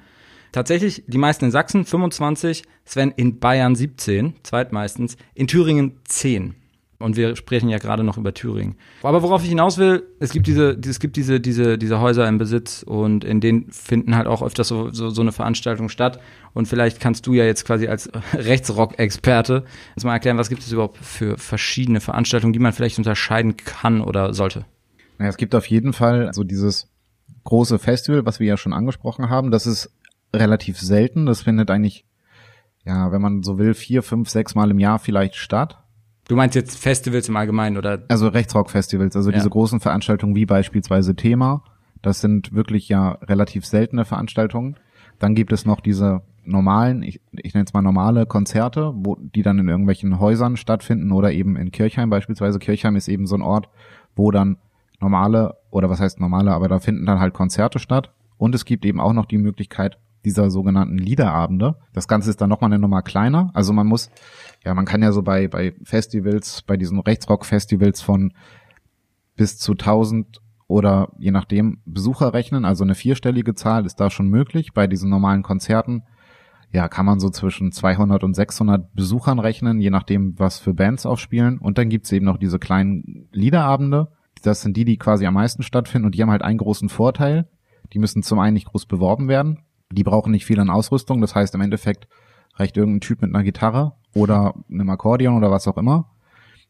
Tatsächlich 0.50 1.04
die 1.06 1.18
meisten 1.18 1.44
in 1.44 1.50
Sachsen 1.50 1.84
25, 1.84 2.64
Sven 2.84 3.12
in 3.16 3.38
Bayern 3.38 3.76
17, 3.76 4.34
zweitmeistens, 4.42 5.16
in 5.34 5.46
Thüringen 5.46 5.98
10. 6.04 6.54
Und 7.00 7.16
wir 7.16 7.36
sprechen 7.36 7.68
ja 7.68 7.78
gerade 7.78 8.02
noch 8.02 8.18
über 8.18 8.34
Thüringen. 8.34 8.74
Aber 9.04 9.22
worauf 9.22 9.44
ich 9.44 9.48
hinaus 9.48 9.78
will, 9.78 10.02
es 10.18 10.32
gibt 10.32 10.48
diese, 10.48 10.76
es 10.84 10.98
gibt 10.98 11.16
diese, 11.16 11.38
diese, 11.38 11.78
diese 11.78 12.00
Häuser 12.00 12.26
im 12.26 12.38
Besitz 12.38 12.82
und 12.82 13.24
in 13.24 13.40
denen 13.40 13.70
finden 13.70 14.16
halt 14.16 14.26
auch 14.26 14.42
öfters 14.42 14.66
so, 14.66 14.90
so, 14.90 15.08
so 15.08 15.20
eine 15.20 15.30
Veranstaltung 15.30 15.90
statt. 15.90 16.18
Und 16.54 16.66
vielleicht 16.66 16.98
kannst 16.98 17.24
du 17.28 17.34
ja 17.34 17.44
jetzt 17.44 17.64
quasi 17.64 17.86
als 17.86 18.10
Rechtsrock-Experte 18.34 19.64
jetzt 19.94 20.04
mal 20.04 20.14
erklären, 20.14 20.38
was 20.38 20.48
gibt 20.48 20.62
es 20.62 20.72
überhaupt 20.72 20.98
für 20.98 21.38
verschiedene 21.38 22.00
Veranstaltungen, 22.00 22.52
die 22.52 22.58
man 22.58 22.72
vielleicht 22.72 22.98
unterscheiden 22.98 23.56
kann 23.56 24.00
oder 24.00 24.34
sollte. 24.34 24.64
Ja, 25.20 25.26
es 25.26 25.36
gibt 25.36 25.54
auf 25.54 25.66
jeden 25.66 25.92
Fall 25.92 26.32
so 26.32 26.42
dieses 26.42 26.88
große 27.44 27.78
Festival, 27.78 28.26
was 28.26 28.40
wir 28.40 28.48
ja 28.48 28.56
schon 28.56 28.72
angesprochen 28.72 29.30
haben. 29.30 29.52
Das 29.52 29.66
ist 29.66 29.90
relativ 30.34 30.80
selten. 30.80 31.26
Das 31.26 31.42
findet 31.42 31.70
eigentlich, 31.70 32.04
ja, 32.84 33.12
wenn 33.12 33.22
man 33.22 33.44
so 33.44 33.58
will, 33.58 33.74
vier, 33.74 34.02
fünf, 34.02 34.28
sechs 34.28 34.56
Mal 34.56 34.70
im 34.72 34.80
Jahr 34.80 34.98
vielleicht 34.98 35.36
statt. 35.36 35.78
Du 36.28 36.36
meinst 36.36 36.54
jetzt 36.54 36.78
Festivals 36.78 37.28
im 37.28 37.36
Allgemeinen 37.36 37.78
oder? 37.78 38.02
Also 38.08 38.28
Rechtsrock-Festivals, 38.28 39.16
also 39.16 39.30
ja. 39.30 39.36
diese 39.36 39.48
großen 39.48 39.80
Veranstaltungen 39.80 40.36
wie 40.36 40.46
beispielsweise 40.46 41.16
Thema. 41.16 41.64
Das 42.02 42.20
sind 42.20 42.54
wirklich 42.54 42.88
ja 42.88 43.12
relativ 43.22 43.64
seltene 43.64 44.04
Veranstaltungen. 44.04 44.76
Dann 45.18 45.34
gibt 45.34 45.52
es 45.52 45.64
noch 45.64 45.80
diese 45.80 46.20
normalen, 46.44 47.02
ich, 47.02 47.20
ich 47.32 47.54
nenne 47.54 47.64
es 47.66 47.72
mal 47.72 47.82
normale 47.82 48.26
Konzerte, 48.26 48.92
wo 48.94 49.16
die 49.16 49.42
dann 49.42 49.58
in 49.58 49.68
irgendwelchen 49.68 50.20
Häusern 50.20 50.56
stattfinden 50.56 51.12
oder 51.12 51.32
eben 51.32 51.56
in 51.56 51.70
Kirchheim 51.70 52.10
beispielsweise. 52.10 52.58
Kirchheim 52.58 52.96
ist 52.96 53.08
eben 53.08 53.26
so 53.26 53.34
ein 53.34 53.42
Ort, 53.42 53.68
wo 54.14 54.30
dann 54.30 54.58
normale, 55.00 55.56
oder 55.70 55.88
was 55.88 56.00
heißt 56.00 56.20
normale, 56.20 56.52
aber 56.52 56.68
da 56.68 56.78
finden 56.78 57.06
dann 57.06 57.20
halt 57.20 57.32
Konzerte 57.32 57.78
statt. 57.78 58.12
Und 58.36 58.54
es 58.54 58.64
gibt 58.64 58.84
eben 58.84 59.00
auch 59.00 59.14
noch 59.14 59.26
die 59.26 59.38
Möglichkeit 59.38 59.98
dieser 60.28 60.50
sogenannten 60.50 60.98
Liederabende. 60.98 61.76
Das 61.92 62.08
Ganze 62.08 62.30
ist 62.30 62.40
dann 62.40 62.48
nochmal 62.48 62.72
eine 62.72 62.80
Nummer 62.80 63.02
kleiner. 63.02 63.50
Also 63.54 63.72
man 63.72 63.86
muss, 63.86 64.10
ja, 64.64 64.74
man 64.74 64.84
kann 64.84 65.02
ja 65.02 65.12
so 65.12 65.22
bei, 65.22 65.48
bei 65.48 65.74
Festivals, 65.82 66.62
bei 66.62 66.76
diesen 66.76 67.00
Rechtsrock-Festivals 67.00 68.00
von 68.00 68.32
bis 69.36 69.58
zu 69.58 69.72
1000 69.72 70.40
oder 70.66 71.12
je 71.18 71.30
nachdem 71.30 71.80
Besucher 71.86 72.34
rechnen. 72.34 72.64
Also 72.64 72.84
eine 72.84 72.94
vierstellige 72.94 73.54
Zahl 73.54 73.86
ist 73.86 73.96
da 73.96 74.10
schon 74.10 74.28
möglich. 74.28 74.72
Bei 74.74 74.86
diesen 74.86 75.10
normalen 75.10 75.42
Konzerten, 75.42 76.02
ja, 76.70 76.88
kann 76.88 77.06
man 77.06 77.20
so 77.20 77.30
zwischen 77.30 77.72
200 77.72 78.22
und 78.24 78.34
600 78.34 78.94
Besuchern 78.94 79.38
rechnen, 79.38 79.80
je 79.80 79.90
nachdem, 79.90 80.38
was 80.38 80.58
für 80.58 80.74
Bands 80.74 81.06
aufspielen. 81.06 81.58
Und 81.58 81.78
dann 81.78 81.88
gibt's 81.88 82.12
eben 82.12 82.26
noch 82.26 82.36
diese 82.36 82.58
kleinen 82.58 83.28
Liederabende 83.32 84.08
das 84.42 84.62
sind 84.62 84.76
die, 84.76 84.84
die 84.84 84.98
quasi 84.98 85.26
am 85.26 85.34
meisten 85.34 85.62
stattfinden 85.62 86.06
und 86.06 86.14
die 86.14 86.22
haben 86.22 86.30
halt 86.30 86.42
einen 86.42 86.58
großen 86.58 86.88
Vorteil. 86.88 87.48
Die 87.92 87.98
müssen 87.98 88.22
zum 88.22 88.38
einen 88.38 88.54
nicht 88.54 88.66
groß 88.66 88.86
beworben 88.86 89.28
werden. 89.28 89.60
Die 89.90 90.04
brauchen 90.04 90.32
nicht 90.32 90.44
viel 90.44 90.60
an 90.60 90.70
Ausrüstung. 90.70 91.20
Das 91.20 91.34
heißt, 91.34 91.54
im 91.54 91.60
Endeffekt 91.60 92.08
reicht 92.54 92.76
irgendein 92.76 93.00
Typ 93.00 93.22
mit 93.22 93.34
einer 93.34 93.44
Gitarre 93.44 93.94
oder 94.14 94.54
einem 94.70 94.90
Akkordeon 94.90 95.36
oder 95.36 95.50
was 95.50 95.68
auch 95.68 95.76
immer, 95.76 96.10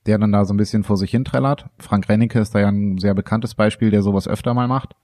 der 0.06 0.18
dann 0.18 0.32
da 0.32 0.44
so 0.44 0.54
ein 0.54 0.58
bisschen 0.58 0.84
vor 0.84 0.96
sich 0.96 1.10
hin 1.10 1.24
trällert. 1.24 1.66
Frank 1.78 2.08
Rennecke 2.08 2.38
ist 2.38 2.54
da 2.54 2.60
ja 2.60 2.68
ein 2.68 2.98
sehr 2.98 3.14
bekanntes 3.14 3.54
Beispiel, 3.54 3.90
der 3.90 4.02
sowas 4.02 4.28
öfter 4.28 4.54
mal 4.54 4.68
macht. 4.68 4.94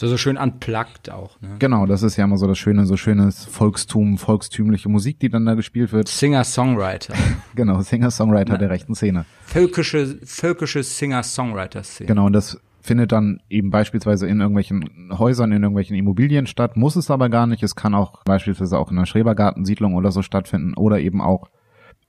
So, 0.00 0.08
so 0.08 0.16
schön 0.16 0.36
unplugged 0.36 1.08
auch. 1.10 1.40
Ne? 1.40 1.50
Genau, 1.60 1.86
das 1.86 2.02
ist 2.02 2.16
ja 2.16 2.24
immer 2.24 2.36
so 2.36 2.48
das 2.48 2.58
Schöne, 2.58 2.84
so 2.84 2.96
schönes 2.96 3.44
Volkstum, 3.44 4.18
volkstümliche 4.18 4.88
Musik, 4.88 5.20
die 5.20 5.28
dann 5.28 5.46
da 5.46 5.54
gespielt 5.54 5.92
wird. 5.92 6.08
Singer-Songwriter. 6.08 7.14
genau, 7.54 7.80
Singer-Songwriter 7.80 8.58
der 8.58 8.70
rechten 8.70 8.96
Szene. 8.96 9.24
Völkische, 9.44 10.18
völkische 10.24 10.82
Singer-Songwriter-Szene. 10.82 12.08
Genau, 12.08 12.26
und 12.26 12.32
das 12.32 12.60
findet 12.84 13.12
dann 13.12 13.40
eben 13.48 13.70
beispielsweise 13.70 14.28
in 14.28 14.40
irgendwelchen 14.40 15.08
Häusern, 15.10 15.52
in 15.52 15.62
irgendwelchen 15.62 15.96
Immobilien 15.96 16.46
statt, 16.46 16.76
muss 16.76 16.96
es 16.96 17.10
aber 17.10 17.30
gar 17.30 17.46
nicht. 17.46 17.62
Es 17.62 17.76
kann 17.76 17.94
auch 17.94 18.22
beispielsweise 18.24 18.78
auch 18.78 18.90
in 18.90 18.98
einer 18.98 19.06
Schrebergartensiedlung 19.06 19.94
oder 19.94 20.12
so 20.12 20.20
stattfinden 20.20 20.74
oder 20.74 21.00
eben 21.00 21.22
auch 21.22 21.48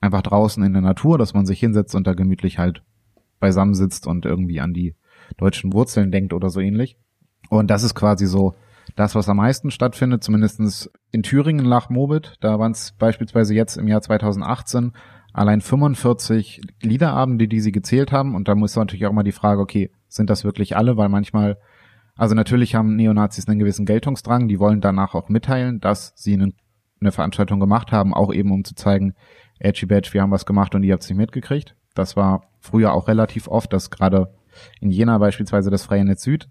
einfach 0.02 0.22
draußen 0.22 0.62
in 0.66 0.74
der 0.74 0.82
Natur, 0.82 1.18
dass 1.18 1.34
man 1.34 1.46
sich 1.46 1.62
hinsetzt 1.62 1.96
und 1.96 2.06
da 2.06 2.14
gemütlich 2.14 2.60
halt 2.60 2.84
beisammensitzt 3.40 4.06
und 4.06 4.26
irgendwie 4.26 4.60
an 4.60 4.74
die 4.74 4.96
deutschen 5.38 5.72
Wurzeln 5.72 6.12
denkt 6.12 6.34
oder 6.34 6.50
so 6.50 6.60
ähnlich. 6.60 6.98
Und 7.50 7.72
das 7.72 7.84
ist 7.84 7.96
quasi 7.96 8.26
so 8.26 8.54
das, 8.98 9.16
was 9.16 9.30
am 9.30 9.38
meisten 9.38 9.72
stattfindet, 9.72 10.26
zumindestens 10.26 10.92
in 11.12 11.24
Thüringen 11.24 11.70
nach 11.70 11.90
Mobit. 11.90 12.36
Da 12.42 12.60
waren 12.60 12.74
es 12.74 12.92
beispielsweise 13.00 13.56
jetzt 13.56 13.78
im 13.78 13.88
Jahr 13.88 14.02
2018 14.02 14.92
allein 15.36 15.60
45 15.60 16.62
Liederabende, 16.82 17.50
die 17.50 17.60
sie 17.60 17.74
gezählt 17.74 18.14
haben. 18.14 18.36
Und 18.36 18.48
da 18.48 18.56
muss 18.56 18.76
natürlich 18.76 19.06
auch 19.06 19.12
mal 19.12 19.24
die 19.24 19.34
Frage, 19.34 19.62
okay, 19.62 19.92
sind 20.08 20.30
das 20.30 20.46
wirklich 20.46 20.78
alle? 20.78 20.96
Weil 20.96 21.10
manchmal, 21.10 21.58
also 22.16 22.36
natürlich 22.36 22.74
haben 22.74 22.96
Neonazis 22.96 23.48
einen 23.48 23.60
gewissen 23.60 23.86
Geltungsdrang, 23.86 24.48
die 24.48 24.60
wollen 24.60 24.80
danach 24.80 25.14
auch 25.14 25.28
mitteilen, 25.28 25.82
dass 25.82 26.14
sie 26.16 26.34
eine, 26.34 26.54
eine 27.02 27.12
Veranstaltung 27.12 27.60
gemacht 27.60 27.92
haben, 27.92 28.14
auch 28.14 28.34
eben 28.34 28.52
um 28.52 28.64
zu 28.64 28.76
zeigen, 28.76 29.14
Edgy 29.60 29.86
Badge, 29.86 30.10
wir 30.14 30.22
haben 30.22 30.32
was 30.32 30.46
gemacht 30.46 30.74
und 30.74 30.84
ihr 30.84 30.94
habt 30.94 31.04
es 31.04 31.10
nicht 31.10 31.18
mitgekriegt. 31.18 31.76
Das 31.94 32.16
war 32.16 32.44
früher 32.60 32.94
auch 32.94 33.10
relativ 33.10 33.50
oft, 33.50 33.74
dass 33.74 33.90
gerade 33.90 34.34
in 34.80 34.90
Jena 34.90 35.18
beispielsweise 35.18 35.70
das 35.70 35.84
Freie 35.84 36.06
Netz 36.06 36.24
Süd 36.24 36.48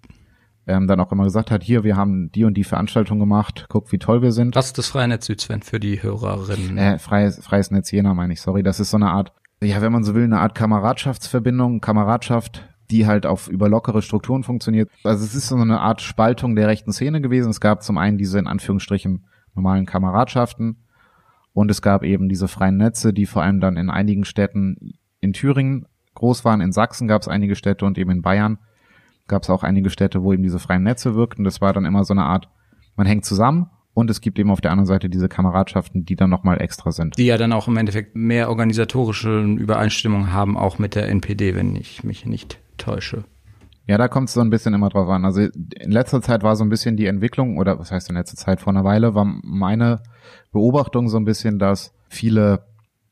ähm, 0.67 0.87
dann 0.87 1.01
auch 1.01 1.13
immer 1.13 1.25
gesagt 1.25 1.51
hat, 1.51 1.63
hier, 1.63 1.85
wir 1.85 1.97
haben 1.97 2.31
die 2.33 2.45
und 2.45 2.55
die 2.55 2.65
Veranstaltung 2.65 3.19
gemacht, 3.19 3.67
guck, 3.69 3.93
wie 3.93 3.99
toll 3.99 4.23
wir 4.23 4.33
sind. 4.33 4.57
Was 4.57 4.67
ist 4.67 4.79
das 4.79 4.89
Freie 4.89 5.09
Netz 5.09 5.27
Süd, 5.27 5.47
für 5.63 5.81
die 5.81 6.03
Hörerinnen? 6.03 6.79
Äh, 6.79 6.99
freies, 6.99 7.45
freies 7.45 7.71
Netz 7.71 7.91
Jena, 7.91 8.15
meine 8.15 8.33
ich, 8.33 8.41
sorry. 8.41 8.63
Das 8.63 8.81
ist 8.81 8.91
so 8.91 8.97
eine 8.97 9.11
Art, 9.11 9.33
ja, 9.63 9.81
wenn 9.83 9.93
man 9.93 10.05
so 10.05 10.15
will, 10.15 10.25
eine 10.25 10.41
Art 10.41 10.55
Kameradschaftsverbindung, 10.55 11.81
Kameradschaft, 11.81 12.69
die 12.91 13.07
halt 13.07 13.27
auf 13.27 13.49
über 13.49 13.69
lockere 13.69 14.03
Strukturen 14.03 14.43
funktioniert. 14.43 14.91
Also 15.05 15.25
es 15.25 15.35
ist 15.35 15.49
so 15.49 15.57
eine 15.57 15.81
Art 15.81 16.01
Spaltung 16.01 16.55
der 16.55 16.69
rechten 16.69 16.93
Szene 16.93 17.21
gewesen. 17.21 17.51
Es 17.51 17.61
gab 17.61 17.83
zum 17.83 17.99
einen 17.99 18.19
diese 18.19 18.39
in 18.39 18.47
Anführungsstrichen 18.47 19.25
normalen 19.55 19.87
Kameradschaften 19.87 20.85
und 21.53 21.71
es 21.71 21.83
gab 21.83 22.03
eben 22.03 22.29
diese 22.29 22.49
freien 22.49 22.77
Netze, 22.77 23.13
die 23.13 23.27
vor 23.27 23.43
allem 23.43 23.61
dann 23.61 23.77
in 23.77 23.91
einigen 23.91 24.25
Städten 24.25 24.99
in 25.21 25.33
Thüringen 25.33 25.87
groß 26.15 26.45
waren. 26.45 26.61
In 26.61 26.73
Sachsen 26.73 27.09
gab 27.09 27.23
es 27.23 27.29
einige 27.29 27.57
Städte 27.57 27.85
und 27.87 27.97
eben 27.99 28.11
in 28.11 28.23
Bayern 28.23 28.59
gab 29.27 29.43
es 29.43 29.51
auch 29.51 29.63
einige 29.63 29.91
Städte, 29.91 30.23
wo 30.23 30.33
eben 30.33 30.43
diese 30.43 30.59
freien 30.59 30.83
Netze 30.83 31.15
wirkten. 31.15 31.45
Das 31.45 31.61
war 31.61 31.73
dann 31.73 31.85
immer 31.85 32.05
so 32.05 32.15
eine 32.15 32.25
Art, 32.25 32.49
man 32.97 33.07
hängt 33.07 33.25
zusammen 33.25 33.71
und 33.95 34.11
es 34.11 34.21
gibt 34.21 34.39
eben 34.39 34.51
auf 34.51 34.61
der 34.61 34.73
anderen 34.73 34.87
Seite 34.87 35.09
diese 35.09 35.29
Kameradschaften, 35.29 36.05
die 36.05 36.17
dann 36.17 36.31
nochmal 36.31 36.61
extra 36.61 36.91
sind. 36.93 37.17
Die 37.17 37.27
ja 37.27 37.39
dann 37.39 37.53
auch 37.53 37.69
im 37.69 37.77
Endeffekt 37.77 38.17
mehr 38.17 38.51
organisatorische 38.51 39.43
Übereinstimmung 39.43 40.33
haben, 40.33 40.57
auch 40.57 40.79
mit 40.79 40.95
der 40.95 41.09
NPD, 41.09 41.55
wenn 41.55 41.77
ich 41.77 42.05
mich 42.05 42.27
nicht 42.27 42.59
täusche. 42.77 43.25
Ja, 43.87 43.99
da 43.99 44.09
kommt 44.09 44.29
es 44.29 44.35
so 44.35 44.41
ein 44.41 44.51
bisschen 44.51 44.75
immer 44.75 44.89
drauf 44.89 45.09
an. 45.09 45.25
Also 45.25 45.43
in 45.43 45.91
letzter 45.91 46.23
Zeit 46.23 46.43
war 46.43 46.57
so 46.57 46.65
ein 46.65 46.71
bisschen 46.71 46.97
die 46.97 47.07
Entwicklung, 47.07 47.59
oder 47.59 47.79
was 47.79 47.93
heißt 47.93 48.09
in 48.09 48.17
letzter 48.17 48.37
Zeit, 48.37 48.61
vor 48.61 48.73
einer 48.73 48.85
Weile 48.85 49.15
war 49.15 49.25
meine 49.25 50.03
Beobachtung 50.53 51.09
so 51.09 51.19
ein 51.19 51.27
bisschen, 51.27 51.59
dass 51.59 51.95
viele 52.09 52.65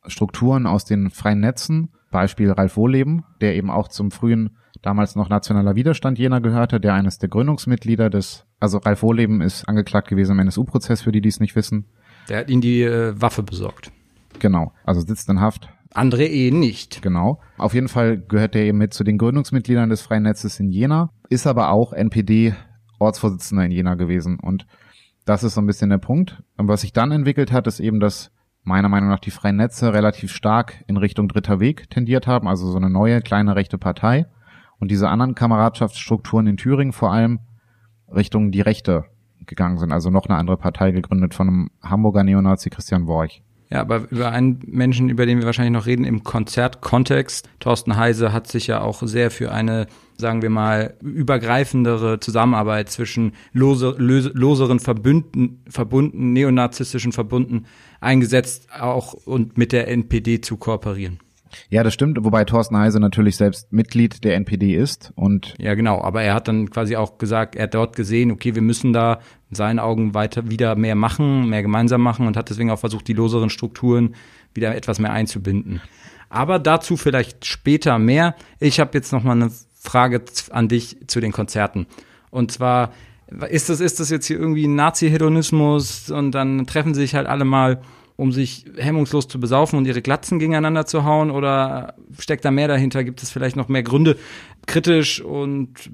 Strukturen 0.07 0.67
aus 0.67 0.85
den 0.85 1.11
freien 1.11 1.41
Netzen, 1.41 1.91
Beispiel 2.11 2.51
Ralf 2.51 2.77
Wohleben, 2.77 3.25
der 3.41 3.55
eben 3.55 3.71
auch 3.71 3.89
zum 3.89 4.11
frühen 4.11 4.57
damals 4.83 5.17
noch 5.17 5.29
Nationaler 5.29 5.77
Widerstand 5.77 6.19
Jena 6.19 6.41
gehörte, 6.41 6.81
der 6.81 6.95
eines 6.95 7.19
der 7.19 7.29
Gründungsmitglieder 7.29 8.11
des, 8.11 8.45
also 8.61 8.79
Ralf 8.79 9.03
Wohleben 9.03 9.41
ist 9.41 9.69
angeklagt 9.69 10.09
gewesen 10.09 10.33
im 10.33 10.41
NSU-Prozess, 10.41 11.03
für 11.03 11.13
die, 11.13 11.21
die 11.21 11.29
es 11.29 11.41
nicht 11.41 11.57
wissen. 11.57 11.87
Der 12.29 12.41
hat 12.41 12.51
ihn 12.51 12.61
die 12.61 12.83
äh, 12.83 13.15
Waffe 13.21 13.43
besorgt. 13.43 13.93
Genau, 14.39 14.73
also 14.85 15.01
sitzt 15.01 15.29
in 15.29 15.41
Haft. 15.41 15.69
Andere 15.95 16.25
eh 16.25 16.51
nicht. 16.51 17.03
Genau. 17.03 17.41
Auf 17.59 17.75
jeden 17.75 17.89
Fall 17.89 18.19
gehört 18.19 18.57
er 18.57 18.63
eben 18.63 18.79
mit 18.79 18.95
zu 18.95 19.05
den 19.05 19.19
Gründungsmitgliedern 19.19 19.91
des 19.91 20.03
Freien 20.03 20.23
Netzes 20.23 20.59
in 20.59 20.71
Jena, 20.71 21.11
ist 21.29 21.47
aber 21.47 21.71
auch 21.71 21.93
NPD-Ortsvorsitzender 21.93 23.65
in 23.65 23.71
Jena 23.71 23.95
gewesen. 23.95 24.39
Und 24.41 24.67
das 25.27 25.45
ist 25.45 25.55
so 25.55 25.61
ein 25.61 25.67
bisschen 25.67 25.91
der 25.91 25.99
Punkt. 25.99 26.43
Und 26.57 26.69
was 26.69 26.81
sich 26.81 26.93
dann 26.93 27.13
entwickelt 27.13 27.53
hat, 27.53 27.67
ist 27.67 27.79
eben, 27.79 28.01
dass 28.01 28.33
meiner 28.65 28.89
Meinung 28.89 29.11
nach 29.11 29.19
die 29.19 29.31
Freien 29.31 29.57
Netze 29.57 29.93
relativ 29.93 30.33
stark 30.33 30.83
in 30.87 30.97
Richtung 30.97 31.29
Dritter 31.29 31.61
Weg 31.61 31.91
tendiert 31.91 32.27
haben, 32.27 32.49
also 32.49 32.71
so 32.71 32.79
eine 32.79 32.91
neue 32.91 33.21
kleine 33.21 33.55
rechte 33.55 33.77
Partei 33.77 34.27
und 34.83 34.91
diese 34.91 35.09
anderen 35.09 35.37
Kameradschaftsstrukturen 35.37 36.49
in 36.49 36.57
Thüringen 36.57 36.93
vor 36.93 37.13
allem 37.13 37.39
Richtung 38.13 38.51
die 38.51 38.63
Rechte 38.63 39.05
gegangen 39.47 39.79
sind. 39.79 39.93
Also 39.93 40.11
noch 40.11 40.27
eine 40.27 40.37
andere 40.37 40.57
Partei 40.57 40.91
gegründet 40.91 41.35
von 41.35 41.47
einem 41.47 41.71
Hamburger 41.81 42.25
Neonazi 42.25 42.69
Christian 42.69 43.07
Worch. 43.07 43.45
Ja, 43.71 43.81
aber 43.81 44.11
über 44.11 44.33
einen 44.33 44.61
Menschen, 44.67 45.09
über 45.09 45.25
den 45.25 45.39
wir 45.39 45.47
wahrscheinlich 45.47 45.73
noch 45.73 45.87
reden 45.87 46.05
im 46.05 46.25
Konzertkontext. 46.25 47.49
Thorsten 47.61 47.97
Heise 47.97 48.33
hat 48.33 48.49
sich 48.49 48.67
ja 48.67 48.81
auch 48.81 49.05
sehr 49.05 49.31
für 49.31 49.53
eine, 49.53 49.87
sagen 50.19 50.43
wir 50.43 50.51
mal, 50.51 50.95
übergreifendere 51.01 52.19
Zusammenarbeit 52.19 52.91
zwischen 52.91 53.35
lose, 53.53 53.95
lose, 53.99 54.33
loseren 54.35 54.81
Verbünden, 54.81 55.63
Verbunden, 55.69 56.33
neonazistischen 56.33 57.13
Verbunden 57.13 57.67
eingesetzt, 58.01 58.67
auch 58.81 59.13
und 59.13 59.57
mit 59.57 59.71
der 59.71 59.87
NPD 59.87 60.41
zu 60.41 60.57
kooperieren. 60.57 61.21
Ja, 61.71 61.83
das 61.83 61.95
stimmt, 61.95 62.19
wobei 62.23 62.45
Thorsten 62.45 62.77
Heise 62.77 63.01
natürlich 63.01 63.37
selbst 63.37 63.73
Mitglied 63.73 64.25
der 64.25 64.37
NPD 64.37 64.75
ist 64.75 65.13
und 65.15 65.55
Ja, 65.59 65.75
genau, 65.75 66.01
aber 66.03 66.23
er 66.23 66.35
hat 66.35 66.49
dann 66.49 66.71
quasi 66.71 66.97
auch 66.97 67.19
gesagt, 67.19 67.57
er 67.57 67.65
hat 67.65 67.75
dort 67.75 67.97
gesehen, 67.97 68.31
okay, 68.31 68.55
wir 68.55 68.63
müssen 68.63 68.93
da 68.93 69.21
in 69.51 69.57
seinen 69.57 69.79
Augen 69.79 70.15
weiter 70.15 70.51
wieder 70.51 70.77
mehr 70.77 70.95
machen, 70.95 71.49
mehr 71.49 71.63
gemeinsam 71.63 72.01
machen 72.01 72.27
und 72.27 72.37
hat 72.37 72.51
deswegen 72.51 72.71
auch 72.71 72.79
versucht, 72.79 73.09
die 73.09 73.13
loseren 73.13 73.51
Strukturen 73.51 74.15
wieder 74.55 74.75
etwas 74.75 74.99
mehr 74.99 75.13
einzubinden. 75.13 75.81
Aber 76.29 76.59
dazu 76.59 76.97
vielleicht 76.97 77.45
später 77.45 77.99
mehr. 77.99 78.35
Ich 78.59 78.81
habe 78.81 78.91
jetzt 78.95 79.13
noch 79.13 79.23
mal 79.23 79.33
eine 79.33 79.51
Frage 79.75 80.23
an 80.51 80.69
dich 80.69 80.97
zu 81.07 81.21
den 81.21 81.33
Konzerten. 81.33 81.87
Und 82.31 82.51
zwar 82.53 82.93
ist 83.51 83.69
das 83.69 83.81
ist 83.81 84.01
das 84.01 84.11
jetzt 84.11 84.27
hier 84.27 84.39
irgendwie 84.39 84.67
Nazi-Hedonismus 84.67 86.11
und 86.11 86.33
dann 86.33 86.67
treffen 86.67 86.95
sich 86.95 87.15
halt 87.15 87.27
alle 87.27 87.45
mal 87.45 87.83
um 88.17 88.33
sich 88.33 88.67
hemmungslos 88.77 89.29
zu 89.29 89.41
besaufen 89.41 89.79
und 89.79 89.87
ihre 89.87 90.03
Glatzen 90.03 90.39
gegeneinander 90.39 90.87
zu 90.87 91.05
hauen? 91.05 91.31
Oder 91.31 91.95
steckt 92.19 92.45
da 92.45 92.51
mehr 92.51 92.69
dahinter? 92.69 93.05
Gibt 93.05 93.23
es 93.23 93.31
vielleicht 93.31 93.57
noch 93.57 93.69
mehr 93.69 93.83
Gründe, 93.83 94.17
kritisch 94.67 95.21
und 95.21 95.91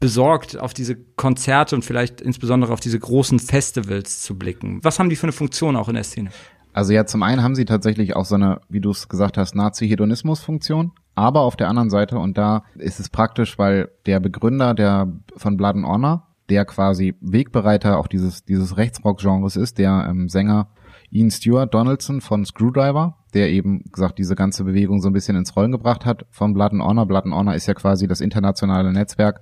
besorgt 0.00 0.58
auf 0.58 0.74
diese 0.74 0.96
Konzerte 0.96 1.74
und 1.74 1.84
vielleicht 1.84 2.20
insbesondere 2.20 2.72
auf 2.72 2.80
diese 2.80 2.98
großen 2.98 3.38
Festivals 3.38 4.20
zu 4.22 4.38
blicken? 4.38 4.80
Was 4.82 4.98
haben 4.98 5.10
die 5.10 5.16
für 5.16 5.24
eine 5.24 5.32
Funktion 5.32 5.76
auch 5.76 5.88
in 5.88 5.94
der 5.94 6.04
Szene? 6.04 6.30
Also 6.72 6.92
ja, 6.92 7.06
zum 7.06 7.22
einen 7.22 7.42
haben 7.42 7.54
sie 7.54 7.64
tatsächlich 7.64 8.14
auch 8.14 8.24
so 8.24 8.36
eine, 8.36 8.60
wie 8.68 8.80
du 8.80 8.90
es 8.90 9.08
gesagt 9.08 9.36
hast, 9.36 9.54
Nazi-Hedonismus-Funktion. 9.54 10.92
Aber 11.14 11.40
auf 11.40 11.56
der 11.56 11.68
anderen 11.68 11.90
Seite, 11.90 12.18
und 12.18 12.38
da 12.38 12.62
ist 12.76 13.00
es 13.00 13.08
praktisch, 13.08 13.58
weil 13.58 13.90
der 14.06 14.20
Begründer 14.20 14.74
der 14.74 15.12
von 15.36 15.56
Blood 15.56 15.74
and 15.74 15.86
Honor, 15.86 16.28
der 16.48 16.64
quasi 16.64 17.16
Wegbereiter 17.20 17.98
auch 17.98 18.06
dieses, 18.06 18.44
dieses 18.44 18.76
Rechtsrock-Genres 18.76 19.56
ist, 19.56 19.78
der 19.78 20.06
ähm, 20.08 20.28
Sänger 20.28 20.68
Ian 21.10 21.30
Stewart 21.30 21.72
Donaldson 21.72 22.20
von 22.20 22.44
Screwdriver, 22.44 23.16
der 23.34 23.50
eben 23.50 23.84
gesagt 23.92 24.18
diese 24.18 24.34
ganze 24.34 24.64
Bewegung 24.64 25.00
so 25.00 25.08
ein 25.08 25.12
bisschen 25.12 25.36
ins 25.36 25.56
Rollen 25.56 25.72
gebracht 25.72 26.04
hat 26.04 26.26
von 26.30 26.52
Blood 26.52 26.72
and 26.72 26.82
Honor. 26.82 27.06
Blood 27.06 27.24
and 27.24 27.34
Honor 27.34 27.54
ist 27.54 27.66
ja 27.66 27.74
quasi 27.74 28.06
das 28.06 28.20
internationale 28.20 28.92
Netzwerk 28.92 29.40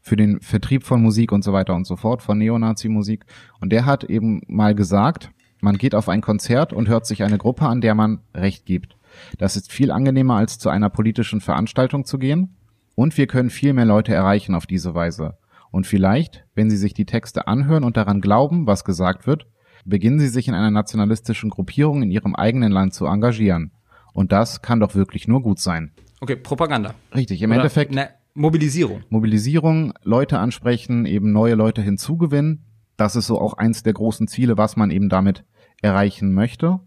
für 0.00 0.16
den 0.16 0.40
Vertrieb 0.40 0.84
von 0.84 1.02
Musik 1.02 1.32
und 1.32 1.42
so 1.42 1.52
weiter 1.52 1.74
und 1.74 1.86
so 1.86 1.96
fort, 1.96 2.22
von 2.22 2.38
Neonazi-Musik. 2.38 3.24
Und 3.60 3.70
der 3.70 3.86
hat 3.86 4.04
eben 4.04 4.42
mal 4.46 4.74
gesagt, 4.74 5.30
man 5.60 5.76
geht 5.76 5.94
auf 5.94 6.08
ein 6.08 6.22
Konzert 6.22 6.72
und 6.72 6.88
hört 6.88 7.06
sich 7.06 7.22
eine 7.22 7.38
Gruppe 7.38 7.66
an, 7.66 7.80
der 7.80 7.94
man 7.94 8.20
Recht 8.34 8.64
gibt. 8.64 8.96
Das 9.38 9.56
ist 9.56 9.70
viel 9.70 9.90
angenehmer, 9.90 10.36
als 10.36 10.58
zu 10.58 10.70
einer 10.70 10.88
politischen 10.88 11.40
Veranstaltung 11.40 12.04
zu 12.04 12.18
gehen. 12.18 12.56
Und 12.94 13.16
wir 13.16 13.26
können 13.26 13.50
viel 13.50 13.72
mehr 13.72 13.84
Leute 13.84 14.14
erreichen 14.14 14.54
auf 14.54 14.66
diese 14.66 14.94
Weise. 14.94 15.38
Und 15.70 15.86
vielleicht, 15.86 16.44
wenn 16.54 16.70
Sie 16.70 16.76
sich 16.76 16.94
die 16.94 17.06
Texte 17.06 17.46
anhören 17.46 17.84
und 17.84 17.96
daran 17.96 18.20
glauben, 18.20 18.66
was 18.66 18.84
gesagt 18.84 19.26
wird, 19.26 19.46
beginnen 19.84 20.20
Sie 20.20 20.28
sich 20.28 20.48
in 20.48 20.54
einer 20.54 20.70
nationalistischen 20.70 21.50
Gruppierung 21.50 22.02
in 22.02 22.10
Ihrem 22.10 22.34
eigenen 22.34 22.72
Land 22.72 22.94
zu 22.94 23.06
engagieren. 23.06 23.72
Und 24.12 24.32
das 24.32 24.62
kann 24.62 24.80
doch 24.80 24.94
wirklich 24.94 25.28
nur 25.28 25.42
gut 25.42 25.58
sein. 25.58 25.92
Okay, 26.20 26.36
Propaganda. 26.36 26.94
Richtig, 27.14 27.42
im 27.42 27.50
Oder 27.50 27.60
Endeffekt. 27.60 27.94
Ne, 27.94 28.10
Mobilisierung. 28.34 29.02
Mobilisierung, 29.08 29.92
Leute 30.02 30.38
ansprechen, 30.38 31.06
eben 31.06 31.32
neue 31.32 31.54
Leute 31.54 31.82
hinzugewinnen. 31.82 32.64
Das 32.96 33.16
ist 33.16 33.26
so 33.26 33.40
auch 33.40 33.54
eins 33.54 33.82
der 33.82 33.94
großen 33.94 34.28
Ziele, 34.28 34.58
was 34.58 34.76
man 34.76 34.90
eben 34.90 35.08
damit 35.08 35.44
erreichen 35.80 36.32
möchte. 36.32 36.80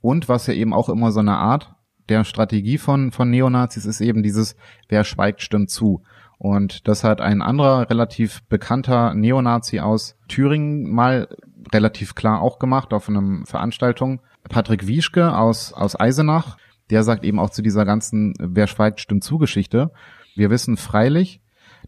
Und 0.00 0.28
was 0.28 0.46
ja 0.46 0.54
eben 0.54 0.74
auch 0.74 0.88
immer 0.88 1.12
so 1.12 1.20
eine 1.20 1.36
Art 1.36 1.74
der 2.08 2.24
Strategie 2.24 2.78
von, 2.78 3.12
von 3.12 3.30
Neonazis 3.30 3.86
ist 3.86 4.00
eben 4.00 4.22
dieses, 4.22 4.56
wer 4.88 5.04
schweigt, 5.04 5.40
stimmt 5.40 5.70
zu. 5.70 6.02
Und 6.38 6.86
das 6.88 7.04
hat 7.04 7.20
ein 7.20 7.40
anderer 7.40 7.88
relativ 7.88 8.42
bekannter 8.48 9.14
Neonazi 9.14 9.80
aus 9.80 10.16
Thüringen 10.28 10.90
mal 10.90 11.28
relativ 11.72 12.14
klar 12.14 12.40
auch 12.40 12.58
gemacht 12.58 12.92
auf 12.92 13.08
einer 13.08 13.44
Veranstaltung. 13.44 14.20
Patrick 14.48 14.86
Wieschke 14.86 15.36
aus, 15.36 15.72
aus 15.72 15.98
Eisenach, 15.98 16.56
der 16.90 17.02
sagt 17.02 17.24
eben 17.24 17.38
auch 17.38 17.50
zu 17.50 17.62
dieser 17.62 17.84
ganzen 17.84 18.34
Wer 18.38 18.66
schweigt, 18.66 19.00
stimmt 19.00 19.24
zu 19.24 19.38
Geschichte. 19.38 19.90
Wir 20.34 20.50
wissen 20.50 20.76
freilich, 20.76 21.40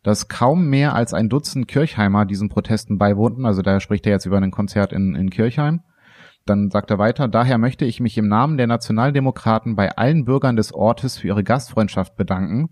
dass 0.03 0.29
kaum 0.29 0.69
mehr 0.69 0.95
als 0.95 1.15
ein 1.15 1.29
Dutzend 1.29 1.69
Kirchheimer 1.69 2.25
diesen 2.25 2.49
Protesten 2.49 2.99
beiwohnten. 2.99 3.45
Also 3.45 3.63
daher 3.63 3.81
spricht 3.81 4.07
er 4.07 4.13
jetzt 4.13 4.27
über 4.27 4.39
ein 4.39 4.51
Konzert 4.51 4.93
in, 4.93 5.15
in 5.15 5.31
Kirchheim. 5.31 5.81
Dann 6.45 6.71
sagt 6.71 6.91
er 6.93 6.99
weiter, 6.99 7.27
daher 7.27 7.59
möchte 7.59 7.85
ich 7.85 7.99
mich 7.99 8.17
im 8.17 8.29
Namen 8.29 8.57
der 8.57 8.69
Nationaldemokraten 8.69 9.75
bei 9.75 9.97
allen 9.97 10.25
Bürgern 10.25 10.55
des 10.55 10.73
Ortes 10.73 11.19
für 11.19 11.27
ihre 11.27 11.43
Gastfreundschaft 11.43 12.17
bedanken. 12.17 12.71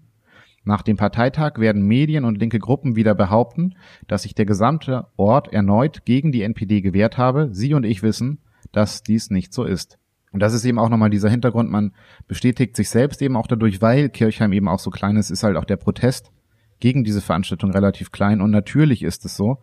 Nach 0.65 0.83
dem 0.83 0.97
Parteitag 0.97 1.59
werden 1.59 1.87
Medien 1.87 2.25
und 2.25 2.39
linke 2.39 2.59
Gruppen 2.59 2.97
wieder 2.97 3.15
behaupten, 3.15 3.75
dass 4.07 4.23
sich 4.23 4.35
der 4.35 4.47
gesamte 4.47 5.07
Ort 5.17 5.53
erneut 5.53 6.05
gegen 6.07 6.33
die 6.33 6.43
NPD 6.43 6.81
gewehrt 6.81 7.19
habe. 7.19 7.51
Sie 7.53 7.75
und 7.75 7.85
ich 7.85 8.03
wissen, 8.03 8.39
dass 8.73 9.03
dies 9.03 9.31
nicht 9.31 9.53
so 9.53 9.65
ist. 9.65 9.99
Und 10.33 10.41
das 10.41 10.55
ist 10.55 10.65
eben 10.65 10.81
auch 10.81 10.89
nochmal 10.89 11.11
dieser 11.11 11.31
Hintergrund, 11.31 11.71
man 11.71 11.93
bestätigt 12.27 12.75
sich 12.75 12.89
selbst 12.91 13.23
eben 13.23 13.37
auch 13.37 13.47
dadurch, 13.47 13.81
weil 13.81 14.09
Kirchheim 14.09 14.53
eben 14.53 14.67
auch 14.67 14.81
so 14.81 14.91
klein 14.91 15.17
ist, 15.17 15.31
ist 15.31 15.45
halt 15.45 15.57
auch 15.57 15.65
der 15.65 15.77
Protest 15.77 16.33
gegen 16.81 17.05
diese 17.05 17.21
Veranstaltung 17.21 17.71
relativ 17.71 18.11
klein. 18.11 18.41
Und 18.41 18.51
natürlich 18.51 19.05
ist 19.05 19.25
es 19.25 19.37
so, 19.37 19.59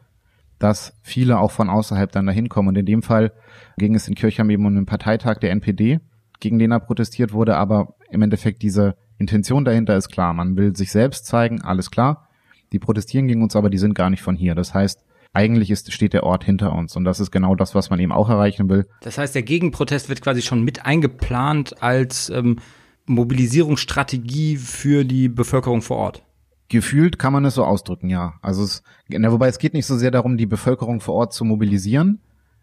dass 0.60 0.96
viele 1.02 1.40
auch 1.40 1.52
von 1.52 1.70
außerhalb 1.70 2.12
dann 2.12 2.28
dahin 2.28 2.48
kommen. 2.48 2.70
Und 2.70 2.78
in 2.78 2.86
dem 2.86 3.02
Fall 3.02 3.34
ging 3.78 3.96
es 3.96 4.08
in 4.08 4.16
Kirchheim 4.16 4.50
eben 4.50 4.66
um 4.66 4.76
den 4.76 4.86
Parteitag 4.86 5.40
der 5.40 5.52
NPD, 5.52 6.00
gegen 6.40 6.60
den 6.60 6.72
er 6.72 6.80
protestiert 6.80 7.34
wurde, 7.34 7.58
aber 7.58 7.96
im 8.10 8.22
Endeffekt 8.22 8.62
diese 8.62 8.96
Intention 9.22 9.64
dahinter 9.64 9.96
ist 9.96 10.10
klar. 10.10 10.34
Man 10.34 10.58
will 10.58 10.76
sich 10.76 10.92
selbst 10.92 11.26
zeigen, 11.26 11.62
alles 11.62 11.92
klar. 11.92 12.28
Die 12.74 12.80
protestieren 12.80 13.28
gegen 13.28 13.44
uns, 13.44 13.56
aber 13.56 13.70
die 13.70 13.78
sind 13.78 13.94
gar 13.94 14.10
nicht 14.10 14.22
von 14.22 14.36
hier. 14.36 14.56
Das 14.56 14.74
heißt, 14.74 15.04
eigentlich 15.34 15.72
ist, 15.72 15.92
steht 15.94 16.14
der 16.14 16.24
Ort 16.24 16.44
hinter 16.44 16.74
uns. 16.74 16.96
Und 16.96 17.06
das 17.06 17.20
ist 17.20 17.32
genau 17.32 17.56
das, 17.56 17.74
was 17.74 17.90
man 17.90 18.00
eben 18.00 18.12
auch 18.12 18.30
erreichen 18.30 18.70
will. 18.70 18.88
Das 19.02 19.18
heißt, 19.18 19.34
der 19.34 19.44
Gegenprotest 19.44 20.10
wird 20.10 20.22
quasi 20.22 20.42
schon 20.42 20.64
mit 20.64 20.86
eingeplant 20.86 21.82
als 21.82 22.30
ähm, 22.30 22.58
Mobilisierungsstrategie 23.06 24.58
für 24.58 25.06
die 25.06 25.30
Bevölkerung 25.30 25.82
vor 25.82 25.98
Ort. 25.98 26.24
Gefühlt 26.70 27.20
kann 27.20 27.34
man 27.34 27.44
es 27.46 27.56
so 27.56 27.66
ausdrücken, 27.66 28.10
ja. 28.10 28.36
Also 28.42 28.64
es, 28.64 28.84
na, 29.10 29.32
wobei 29.32 29.48
es 29.48 29.60
geht 29.60 29.74
nicht 29.74 29.86
so 29.86 29.98
sehr 29.98 30.12
darum, 30.12 30.38
die 30.38 30.46
Bevölkerung 30.46 31.02
vor 31.02 31.16
Ort 31.16 31.34
zu 31.34 31.44
mobilisieren, 31.44 32.22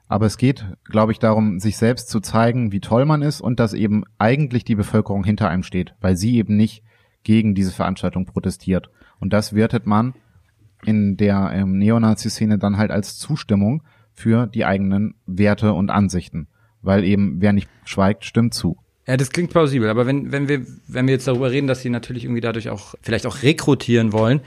aber 0.09 0.27
es 0.27 0.39
geht, 0.39 0.65
glaube 0.85 1.13
ich, 1.13 1.19
darum, 1.19 1.61
sich 1.61 1.77
selbst 1.77 2.09
zu 2.09 2.21
zeigen, 2.21 2.73
wie 2.73 2.81
toll 2.81 3.05
man 3.05 3.23
ist 3.23 3.41
und 3.41 3.61
dass 3.61 3.75
eben 3.75 4.05
eigentlich 4.17 4.65
die 4.65 4.75
Bevölkerung 4.75 5.23
hinter 5.23 5.49
einem 5.49 5.63
steht, 5.63 5.95
weil 6.01 6.17
sie 6.17 6.37
eben 6.37 6.57
nicht 6.57 6.83
gegen 7.23 7.55
diese 7.55 7.73
Veranstaltung 7.73 8.25
protestiert. 8.25 8.91
Und 9.21 9.33
das 9.33 9.55
wertet 9.55 9.87
man 9.87 10.15
in 10.85 11.17
der 11.17 11.51
ähm, 11.53 11.77
Neonazi-Szene 11.79 12.59
dann 12.59 12.79
halt 12.79 12.91
als 12.91 13.19
Zustimmung 13.19 13.83
für 14.13 14.47
die 14.47 14.65
eigenen 14.65 15.15
Werte 15.27 15.73
und 15.75 15.91
Ansichten. 15.91 16.49
Weil 16.81 17.05
eben, 17.05 17.41
wer 17.41 17.53
nicht 17.53 17.69
schweigt, 17.85 18.25
stimmt 18.25 18.55
zu. 18.55 18.79
Ja, 19.07 19.17
das 19.17 19.31
klingt 19.31 19.51
plausibel, 19.51 19.89
aber 19.89 20.07
wenn, 20.07 20.33
wenn 20.33 20.49
wir, 20.49 20.67
wenn 20.87 21.07
wir 21.07 21.15
jetzt 21.15 21.27
darüber 21.27 21.51
reden, 21.51 21.67
dass 21.67 21.81
sie 21.81 21.91
natürlich 21.91 22.25
irgendwie 22.25 22.41
dadurch 22.41 22.69
auch, 22.69 22.95
vielleicht 23.01 23.27
auch 23.27 23.43
rekrutieren 23.43 24.13
wollen, 24.13 24.41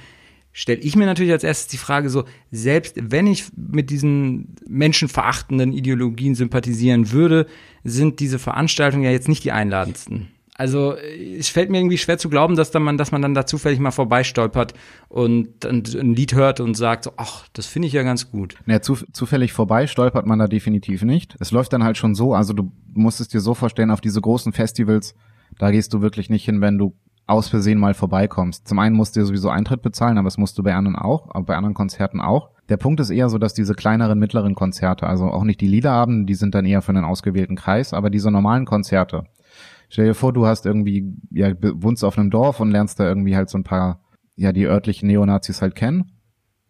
stelle 0.54 0.82
ich 0.82 0.96
mir 0.96 1.06
natürlich 1.06 1.32
als 1.32 1.44
erstes 1.44 1.68
die 1.68 1.78
Frage 1.78 2.10
so, 2.10 2.26
selbst 2.52 2.96
wenn 2.98 3.28
ich 3.28 3.46
mit 3.56 3.90
diesen 3.90 4.56
menschenverachtenden 4.68 5.74
Ideologien 5.74 6.36
sympathisieren 6.36 7.12
würde, 7.12 7.48
sind 7.84 8.20
diese 8.20 8.40
Veranstaltungen 8.40 9.04
ja 9.04 9.12
jetzt 9.12 9.30
nicht 9.30 9.44
die 9.44 9.52
einladendsten. 9.52 10.28
Also 10.62 10.96
es 10.96 11.50
fällt 11.50 11.72
mir 11.72 11.80
irgendwie 11.80 11.98
schwer 11.98 12.20
zu 12.20 12.30
glauben, 12.30 12.56
dass 12.56 12.70
dann 12.70 12.84
man, 12.84 12.96
dass 12.96 13.12
man 13.12 13.24
dann 13.24 13.34
da 13.34 13.48
zufällig 13.48 13.80
mal 13.80 13.90
vorbeistolpert 13.90 14.76
und 15.10 15.50
dann 15.62 15.84
ein 16.00 16.14
Lied 16.14 16.36
hört 16.36 16.60
und 16.60 16.76
sagt, 16.76 17.06
so, 17.06 17.14
ach, 17.18 17.48
das 17.54 17.66
finde 17.66 17.88
ich 17.88 17.94
ja 17.94 18.04
ganz 18.04 18.30
gut. 18.30 18.56
Ja, 18.68 18.80
zu, 18.80 18.96
zufällig 19.12 19.54
vorbei 19.54 19.88
stolpert 19.88 20.28
man 20.28 20.38
da 20.38 20.48
definitiv 20.48 21.02
nicht. 21.02 21.36
Es 21.40 21.50
läuft 21.50 21.74
dann 21.74 21.84
halt 21.84 21.98
schon 21.98 22.14
so, 22.14 22.36
also 22.36 22.54
du 22.54 22.72
musst 22.94 23.22
es 23.22 23.28
dir 23.28 23.40
so 23.40 23.56
vorstellen, 23.56 23.90
auf 23.90 24.02
diese 24.02 24.22
großen 24.22 24.54
Festivals, 24.54 25.16
da 25.58 25.72
gehst 25.72 25.94
du 25.94 26.02
wirklich 26.02 26.30
nicht 26.30 26.46
hin, 26.46 26.62
wenn 26.62 26.78
du 26.78 26.94
aus 27.32 27.48
Versehen 27.48 27.80
mal 27.80 27.94
vorbeikommst. 27.94 28.67
Zum 28.67 28.80
einen 28.80 28.96
musst 28.96 29.15
du 29.15 29.22
dir 29.22 29.26
sowieso 29.26 29.50
Eintritt 29.50 29.82
bezahlen, 29.82 30.17
aber 30.17 30.28
das 30.28 30.38
musst 30.38 30.58
du 30.58 30.63
bei 30.63 30.76
anderen 30.76 30.96
auch, 30.96 31.28
bei 31.44 31.56
anderen 31.56 31.74
Konzerten 31.74 32.22
auch. 32.22 32.52
Der 32.70 32.78
Punkt 32.78 33.00
ist 33.00 33.10
eher 33.10 33.30
so, 33.30 33.38
dass 33.38 33.54
diese 33.54 33.74
kleineren, 33.74 34.20
mittleren 34.20 34.56
Konzerte, 34.56 35.08
also 35.08 35.26
auch 35.26 35.44
nicht 35.44 35.62
die 35.62 35.67
Liederabende, 35.67 36.26
die 36.26 36.36
sind 36.36 36.56
dann 36.56 36.65
eher 36.65 36.82
für 36.82 36.91
einen 36.91 37.06
ausgewählten 37.06 37.56
Kreis, 37.56 37.94
aber 37.94 38.10
diese 38.10 38.32
normalen 38.32 38.65
Konzerte, 38.65 39.26
Stell 39.91 40.06
dir 40.06 40.13
vor, 40.13 40.32
du 40.32 40.46
hast 40.46 40.65
irgendwie, 40.65 41.13
ja, 41.32 41.52
wohnst 41.62 42.06
auf 42.06 42.17
einem 42.17 42.32
Dorf 42.32 42.62
und 42.62 42.72
lernst 42.72 42.98
da 43.02 43.10
irgendwie 43.10 43.36
halt 43.36 43.50
so 43.50 43.58
ein 43.58 43.65
paar, 43.65 44.00
ja, 44.38 44.54
die 44.54 44.65
örtlichen 44.65 45.08
Neonazis 45.08 45.62
halt 45.62 45.76
kennen, 45.76 46.13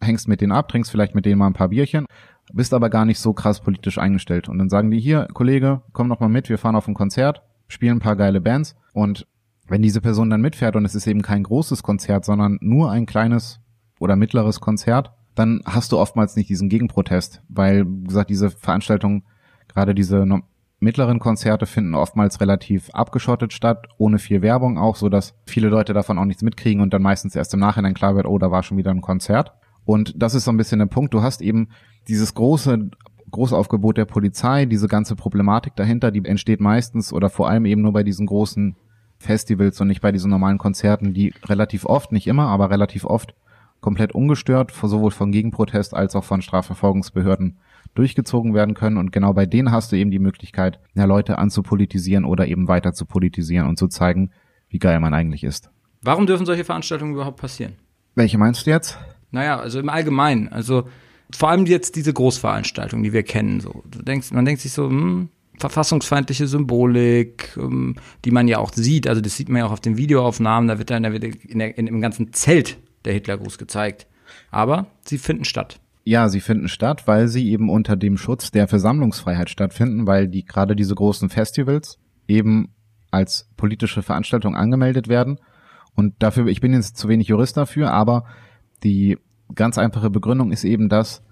hängst 0.00 0.26
mit 0.26 0.40
denen 0.40 0.50
ab, 0.50 0.68
trinkst 0.68 0.90
vielleicht 0.90 1.14
mit 1.14 1.24
denen 1.24 1.38
mal 1.38 1.46
ein 1.46 1.52
paar 1.52 1.68
Bierchen, 1.68 2.06
bist 2.52 2.74
aber 2.74 2.90
gar 2.90 3.04
nicht 3.04 3.20
so 3.20 3.32
krass 3.32 3.60
politisch 3.60 3.98
eingestellt. 3.98 4.48
Und 4.48 4.58
dann 4.58 4.68
sagen 4.68 4.90
die 4.90 4.98
hier, 4.98 5.28
Kollege, 5.32 5.82
komm 5.92 6.08
noch 6.08 6.18
mal 6.18 6.28
mit, 6.28 6.48
wir 6.48 6.58
fahren 6.58 6.74
auf 6.74 6.88
ein 6.88 6.94
Konzert, 6.94 7.42
spielen 7.68 7.98
ein 7.98 8.00
paar 8.00 8.16
geile 8.16 8.40
Bands 8.40 8.74
und 8.92 9.28
wenn 9.68 9.82
diese 9.82 10.00
Person 10.00 10.30
dann 10.30 10.40
mitfährt 10.40 10.76
und 10.76 10.84
es 10.84 10.94
ist 10.94 11.06
eben 11.06 11.22
kein 11.22 11.42
großes 11.42 11.82
Konzert, 11.82 12.24
sondern 12.24 12.58
nur 12.60 12.90
ein 12.90 13.06
kleines 13.06 13.60
oder 14.00 14.16
mittleres 14.16 14.60
Konzert, 14.60 15.12
dann 15.34 15.62
hast 15.64 15.92
du 15.92 15.98
oftmals 15.98 16.36
nicht 16.36 16.48
diesen 16.48 16.68
Gegenprotest, 16.68 17.42
weil, 17.48 17.86
wie 17.86 18.04
gesagt, 18.04 18.30
diese 18.30 18.50
Veranstaltung, 18.50 19.24
gerade 19.68 19.94
diese 19.94 20.26
mittleren 20.80 21.20
Konzerte 21.20 21.66
finden 21.66 21.94
oftmals 21.94 22.40
relativ 22.40 22.90
abgeschottet 22.90 23.52
statt, 23.52 23.86
ohne 23.98 24.18
viel 24.18 24.42
Werbung 24.42 24.78
auch, 24.78 24.96
so 24.96 25.08
dass 25.08 25.34
viele 25.46 25.68
Leute 25.68 25.94
davon 25.94 26.18
auch 26.18 26.24
nichts 26.24 26.42
mitkriegen 26.42 26.82
und 26.82 26.92
dann 26.92 27.02
meistens 27.02 27.36
erst 27.36 27.54
im 27.54 27.60
Nachhinein 27.60 27.94
klar 27.94 28.16
wird, 28.16 28.26
oh, 28.26 28.38
da 28.38 28.50
war 28.50 28.62
schon 28.62 28.76
wieder 28.76 28.90
ein 28.90 29.00
Konzert. 29.00 29.52
Und 29.84 30.14
das 30.20 30.34
ist 30.34 30.44
so 30.44 30.50
ein 30.50 30.56
bisschen 30.56 30.80
der 30.80 30.86
Punkt. 30.86 31.14
Du 31.14 31.22
hast 31.22 31.40
eben 31.40 31.68
dieses 32.08 32.34
große 32.34 32.90
Großaufgebot 33.30 33.96
der 33.96 34.04
Polizei, 34.04 34.66
diese 34.66 34.88
ganze 34.88 35.16
Problematik 35.16 35.74
dahinter, 35.76 36.10
die 36.10 36.24
entsteht 36.24 36.60
meistens 36.60 37.12
oder 37.12 37.30
vor 37.30 37.48
allem 37.48 37.64
eben 37.64 37.82
nur 37.82 37.92
bei 37.92 38.02
diesen 38.02 38.26
großen 38.26 38.76
Festivals 39.22 39.80
und 39.80 39.88
nicht 39.88 40.00
bei 40.00 40.12
diesen 40.12 40.30
normalen 40.30 40.58
Konzerten, 40.58 41.14
die 41.14 41.32
relativ 41.44 41.86
oft, 41.86 42.12
nicht 42.12 42.26
immer, 42.26 42.48
aber 42.48 42.70
relativ 42.70 43.04
oft 43.04 43.34
komplett 43.80 44.12
ungestört, 44.12 44.72
sowohl 44.72 45.10
von 45.10 45.32
Gegenprotest 45.32 45.94
als 45.94 46.14
auch 46.14 46.24
von 46.24 46.40
Strafverfolgungsbehörden 46.40 47.58
durchgezogen 47.94 48.54
werden 48.54 48.74
können. 48.74 48.96
Und 48.96 49.12
genau 49.12 49.32
bei 49.32 49.44
denen 49.44 49.72
hast 49.72 49.92
du 49.92 49.96
eben 49.96 50.10
die 50.10 50.18
Möglichkeit, 50.18 50.78
ja, 50.94 51.04
Leute 51.04 51.38
anzupolitisieren 51.38 52.24
oder 52.24 52.46
eben 52.46 52.68
weiter 52.68 52.92
zu 52.92 53.04
politisieren 53.06 53.68
und 53.68 53.78
zu 53.78 53.88
zeigen, 53.88 54.30
wie 54.68 54.78
geil 54.78 55.00
man 55.00 55.14
eigentlich 55.14 55.44
ist. 55.44 55.70
Warum 56.00 56.26
dürfen 56.26 56.46
solche 56.46 56.64
Veranstaltungen 56.64 57.14
überhaupt 57.14 57.40
passieren? 57.40 57.74
Welche 58.14 58.38
meinst 58.38 58.66
du 58.66 58.70
jetzt? 58.70 58.98
Naja, 59.30 59.58
also 59.58 59.80
im 59.80 59.88
Allgemeinen. 59.88 60.48
Also 60.48 60.88
vor 61.34 61.50
allem 61.50 61.66
jetzt 61.66 61.96
diese 61.96 62.12
Großveranstaltungen, 62.12 63.02
die 63.02 63.12
wir 63.12 63.22
kennen. 63.22 63.60
So, 63.60 63.82
du 63.90 64.02
denkst, 64.02 64.32
man 64.32 64.44
denkt 64.44 64.60
sich 64.60 64.72
so, 64.72 64.88
hm, 64.88 65.28
verfassungsfeindliche 65.62 66.46
Symbolik, 66.46 67.56
ähm, 67.56 67.96
die 68.24 68.30
man 68.30 68.48
ja 68.48 68.58
auch 68.58 68.72
sieht. 68.74 69.06
Also 69.06 69.20
das 69.20 69.36
sieht 69.36 69.48
man 69.48 69.60
ja 69.60 69.66
auch 69.66 69.72
auf 69.72 69.80
den 69.80 69.96
Videoaufnahmen. 69.96 70.68
Da 70.68 70.78
wird 70.78 70.90
dann 70.90 71.04
da 71.04 71.12
wird 71.12 71.24
in, 71.24 71.58
der, 71.58 71.78
in 71.78 71.86
dem 71.86 72.00
ganzen 72.00 72.32
Zelt 72.32 72.78
der 73.04 73.14
Hitlergruß 73.14 73.58
gezeigt. 73.58 74.06
Aber 74.50 74.86
sie 75.04 75.18
finden 75.18 75.44
statt. 75.44 75.80
Ja, 76.04 76.28
sie 76.28 76.40
finden 76.40 76.68
statt, 76.68 77.06
weil 77.06 77.28
sie 77.28 77.50
eben 77.50 77.70
unter 77.70 77.96
dem 77.96 78.16
Schutz 78.18 78.50
der 78.50 78.66
Versammlungsfreiheit 78.66 79.50
stattfinden, 79.50 80.06
weil 80.06 80.28
die 80.28 80.44
gerade 80.44 80.74
diese 80.74 80.94
großen 80.94 81.30
Festivals 81.30 81.98
eben 82.26 82.74
als 83.12 83.48
politische 83.56 84.02
Veranstaltung 84.02 84.56
angemeldet 84.56 85.08
werden. 85.08 85.38
Und 85.94 86.14
dafür, 86.18 86.46
ich 86.46 86.60
bin 86.60 86.72
jetzt 86.72 86.96
zu 86.96 87.08
wenig 87.08 87.28
Jurist 87.28 87.56
dafür, 87.56 87.92
aber 87.92 88.24
die 88.82 89.18
ganz 89.54 89.78
einfache 89.78 90.10
Begründung 90.10 90.50
ist 90.50 90.64
eben, 90.64 90.88
dass 90.88 91.22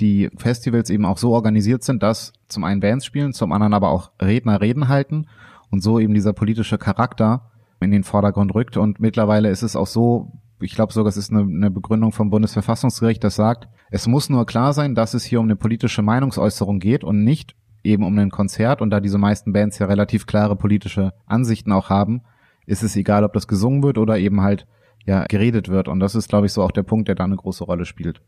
die 0.00 0.30
Festivals 0.36 0.90
eben 0.90 1.04
auch 1.04 1.18
so 1.18 1.32
organisiert 1.32 1.82
sind, 1.82 2.02
dass 2.02 2.32
zum 2.48 2.64
einen 2.64 2.80
Bands 2.80 3.04
spielen, 3.04 3.32
zum 3.32 3.52
anderen 3.52 3.74
aber 3.74 3.90
auch 3.90 4.10
Redner 4.20 4.60
Reden 4.60 4.88
halten 4.88 5.26
und 5.70 5.82
so 5.82 5.98
eben 5.98 6.14
dieser 6.14 6.32
politische 6.32 6.78
Charakter 6.78 7.50
in 7.80 7.90
den 7.90 8.04
Vordergrund 8.04 8.54
rückt. 8.54 8.76
Und 8.76 9.00
mittlerweile 9.00 9.50
ist 9.50 9.62
es 9.62 9.76
auch 9.76 9.86
so, 9.86 10.32
ich 10.60 10.74
glaube 10.74 10.92
sogar, 10.92 11.08
es 11.08 11.16
ist 11.16 11.30
eine, 11.30 11.42
eine 11.42 11.70
Begründung 11.70 12.12
vom 12.12 12.30
Bundesverfassungsgericht, 12.30 13.22
das 13.22 13.36
sagt, 13.36 13.68
es 13.90 14.06
muss 14.06 14.30
nur 14.30 14.46
klar 14.46 14.72
sein, 14.72 14.94
dass 14.94 15.14
es 15.14 15.24
hier 15.24 15.40
um 15.40 15.46
eine 15.46 15.56
politische 15.56 16.02
Meinungsäußerung 16.02 16.80
geht 16.80 17.04
und 17.04 17.22
nicht 17.22 17.54
eben 17.84 18.02
um 18.02 18.18
ein 18.18 18.30
Konzert. 18.30 18.80
Und 18.80 18.90
da 18.90 19.00
diese 19.00 19.18
meisten 19.18 19.52
Bands 19.52 19.78
ja 19.78 19.86
relativ 19.86 20.26
klare 20.26 20.56
politische 20.56 21.12
Ansichten 21.26 21.70
auch 21.70 21.90
haben, 21.90 22.22
ist 22.66 22.82
es 22.82 22.96
egal, 22.96 23.24
ob 23.24 23.34
das 23.34 23.46
gesungen 23.46 23.82
wird 23.82 23.98
oder 23.98 24.18
eben 24.18 24.40
halt 24.40 24.66
ja 25.04 25.24
geredet 25.24 25.68
wird. 25.68 25.86
Und 25.86 26.00
das 26.00 26.14
ist, 26.14 26.28
glaube 26.28 26.46
ich, 26.46 26.52
so 26.52 26.62
auch 26.62 26.72
der 26.72 26.82
Punkt, 26.82 27.08
der 27.08 27.14
da 27.14 27.24
eine 27.24 27.36
große 27.36 27.62
Rolle 27.64 27.84
spielt. 27.84 28.22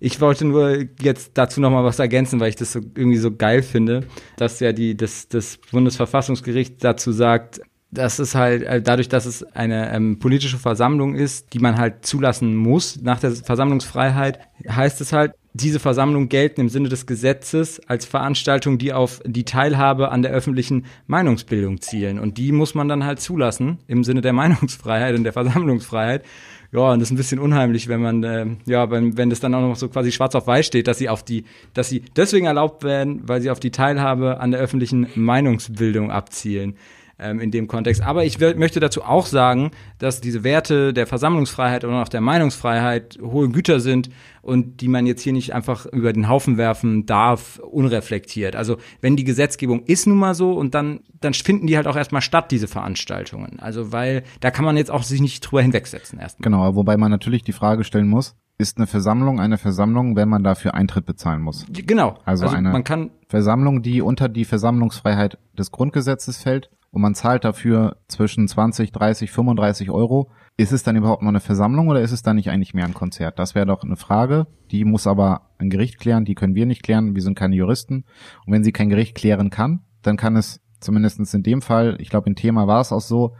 Ich 0.00 0.20
wollte 0.20 0.46
nur 0.46 0.86
jetzt 1.00 1.32
dazu 1.34 1.60
noch 1.60 1.70
mal 1.70 1.84
was 1.84 1.98
ergänzen, 1.98 2.40
weil 2.40 2.48
ich 2.48 2.56
das 2.56 2.72
so 2.72 2.80
irgendwie 2.80 3.18
so 3.18 3.30
geil 3.34 3.62
finde, 3.62 4.06
dass 4.36 4.58
ja 4.58 4.72
die 4.72 4.96
das 4.96 5.28
das 5.28 5.58
Bundesverfassungsgericht 5.70 6.82
dazu 6.82 7.12
sagt, 7.12 7.60
dass 7.90 8.18
es 8.18 8.34
halt 8.34 8.62
äh, 8.62 8.80
dadurch, 8.80 9.08
dass 9.08 9.26
es 9.26 9.42
eine 9.42 9.92
ähm, 9.92 10.18
politische 10.18 10.58
Versammlung 10.58 11.14
ist, 11.14 11.52
die 11.52 11.58
man 11.58 11.76
halt 11.76 12.06
zulassen 12.06 12.56
muss 12.56 13.00
nach 13.02 13.20
der 13.20 13.32
Versammlungsfreiheit, 13.32 14.38
heißt 14.68 15.00
es 15.00 15.12
halt, 15.12 15.32
diese 15.52 15.80
Versammlungen 15.80 16.28
gelten 16.28 16.60
im 16.60 16.68
Sinne 16.68 16.88
des 16.88 17.06
Gesetzes 17.06 17.80
als 17.88 18.06
Veranstaltung, 18.06 18.78
die 18.78 18.92
auf 18.92 19.20
die 19.26 19.44
Teilhabe 19.44 20.12
an 20.12 20.22
der 20.22 20.30
öffentlichen 20.30 20.86
Meinungsbildung 21.08 21.80
zielen. 21.80 22.20
Und 22.20 22.38
die 22.38 22.52
muss 22.52 22.76
man 22.76 22.88
dann 22.88 23.04
halt 23.04 23.20
zulassen 23.20 23.78
im 23.88 24.04
Sinne 24.04 24.20
der 24.20 24.32
Meinungsfreiheit 24.32 25.16
und 25.16 25.24
der 25.24 25.32
Versammlungsfreiheit. 25.32 26.24
Ja, 26.72 26.92
und 26.92 27.00
das 27.00 27.08
ist 27.08 27.12
ein 27.12 27.16
bisschen 27.16 27.40
unheimlich, 27.40 27.88
wenn 27.88 28.00
man, 28.00 28.22
äh, 28.22 28.46
ja, 28.66 28.90
wenn, 28.90 29.16
wenn 29.16 29.28
das 29.28 29.40
dann 29.40 29.54
auch 29.54 29.60
noch 29.60 29.76
so 29.76 29.88
quasi 29.88 30.12
schwarz 30.12 30.36
auf 30.36 30.46
weiß 30.46 30.64
steht, 30.64 30.86
dass 30.86 30.98
sie 30.98 31.08
auf 31.08 31.24
die, 31.24 31.44
dass 31.74 31.88
sie 31.88 32.02
deswegen 32.14 32.46
erlaubt 32.46 32.84
werden, 32.84 33.22
weil 33.26 33.40
sie 33.40 33.50
auf 33.50 33.58
die 33.58 33.72
Teilhabe 33.72 34.38
an 34.38 34.52
der 34.52 34.60
öffentlichen 34.60 35.08
Meinungsbildung 35.16 36.12
abzielen 36.12 36.76
ähm, 37.18 37.40
in 37.40 37.50
dem 37.50 37.66
Kontext. 37.66 38.02
Aber 38.02 38.24
ich 38.24 38.38
möchte 38.38 38.78
dazu 38.78 39.02
auch 39.02 39.26
sagen, 39.26 39.72
dass 39.98 40.20
diese 40.20 40.44
Werte 40.44 40.92
der 40.92 41.06
Versammlungsfreiheit 41.08 41.84
und 41.84 41.92
auch 41.92 42.08
der 42.08 42.20
Meinungsfreiheit 42.20 43.18
hohe 43.20 43.48
Güter 43.48 43.80
sind 43.80 44.08
und 44.42 44.80
die 44.80 44.88
man 44.88 45.06
jetzt 45.06 45.22
hier 45.22 45.32
nicht 45.32 45.54
einfach 45.54 45.86
über 45.86 46.12
den 46.12 46.28
Haufen 46.28 46.56
werfen 46.56 47.06
darf, 47.06 47.58
unreflektiert. 47.58 48.56
Also 48.56 48.76
wenn 49.00 49.16
die 49.16 49.24
Gesetzgebung 49.24 49.82
ist 49.84 50.06
nun 50.06 50.18
mal 50.18 50.34
so 50.34 50.52
und 50.52 50.74
dann, 50.74 51.00
dann 51.20 51.34
finden 51.34 51.66
die 51.66 51.76
halt 51.76 51.86
auch 51.86 51.96
erstmal 51.96 52.22
statt, 52.22 52.50
diese 52.50 52.68
Veranstaltungen. 52.68 53.58
Also 53.60 53.92
weil 53.92 54.22
da 54.40 54.50
kann 54.50 54.64
man 54.64 54.76
jetzt 54.76 54.90
auch 54.90 55.02
sich 55.02 55.20
nicht 55.20 55.40
drüber 55.40 55.62
hinwegsetzen 55.62 56.18
erstmal. 56.18 56.44
Genau, 56.44 56.74
wobei 56.74 56.96
man 56.96 57.10
natürlich 57.10 57.42
die 57.42 57.52
Frage 57.52 57.84
stellen 57.84 58.08
muss, 58.08 58.36
ist 58.60 58.76
eine 58.76 58.86
Versammlung 58.86 59.40
eine 59.40 59.58
Versammlung, 59.58 60.16
wenn 60.16 60.28
man 60.28 60.44
dafür 60.44 60.74
Eintritt 60.74 61.06
bezahlen 61.06 61.40
muss? 61.40 61.66
Genau. 61.70 62.18
Also, 62.24 62.44
also 62.44 62.56
eine 62.56 63.10
Versammlung, 63.26 63.82
die 63.82 64.02
unter 64.02 64.28
die 64.28 64.44
Versammlungsfreiheit 64.44 65.38
des 65.58 65.70
Grundgesetzes 65.70 66.42
fällt 66.42 66.70
und 66.90 67.02
man 67.02 67.14
zahlt 67.14 67.44
dafür 67.44 67.96
zwischen 68.08 68.46
20, 68.46 68.92
30, 68.92 69.30
35 69.30 69.90
Euro, 69.90 70.30
ist 70.56 70.72
es 70.72 70.82
dann 70.82 70.96
überhaupt 70.96 71.22
noch 71.22 71.30
eine 71.30 71.40
Versammlung 71.40 71.88
oder 71.88 72.02
ist 72.02 72.12
es 72.12 72.22
dann 72.22 72.36
nicht 72.36 72.50
eigentlich 72.50 72.74
mehr 72.74 72.84
ein 72.84 72.94
Konzert? 72.94 73.38
Das 73.38 73.54
wäre 73.54 73.66
doch 73.66 73.82
eine 73.82 73.96
Frage, 73.96 74.46
die 74.70 74.84
muss 74.84 75.06
aber 75.06 75.50
ein 75.58 75.70
Gericht 75.70 75.98
klären, 75.98 76.24
die 76.24 76.34
können 76.34 76.54
wir 76.54 76.66
nicht 76.66 76.82
klären, 76.82 77.14
wir 77.14 77.22
sind 77.22 77.38
keine 77.38 77.56
Juristen. 77.56 78.04
Und 78.44 78.52
wenn 78.52 78.64
sie 78.64 78.72
kein 78.72 78.90
Gericht 78.90 79.14
klären 79.14 79.50
kann, 79.50 79.80
dann 80.02 80.16
kann 80.16 80.36
es 80.36 80.60
zumindestens 80.80 81.32
in 81.34 81.42
dem 81.42 81.62
Fall, 81.62 81.96
ich 81.98 82.10
glaube, 82.10 82.28
im 82.28 82.36
Thema 82.36 82.66
war 82.66 82.80
es 82.80 82.92
auch 82.92 83.00
so, 83.00 83.36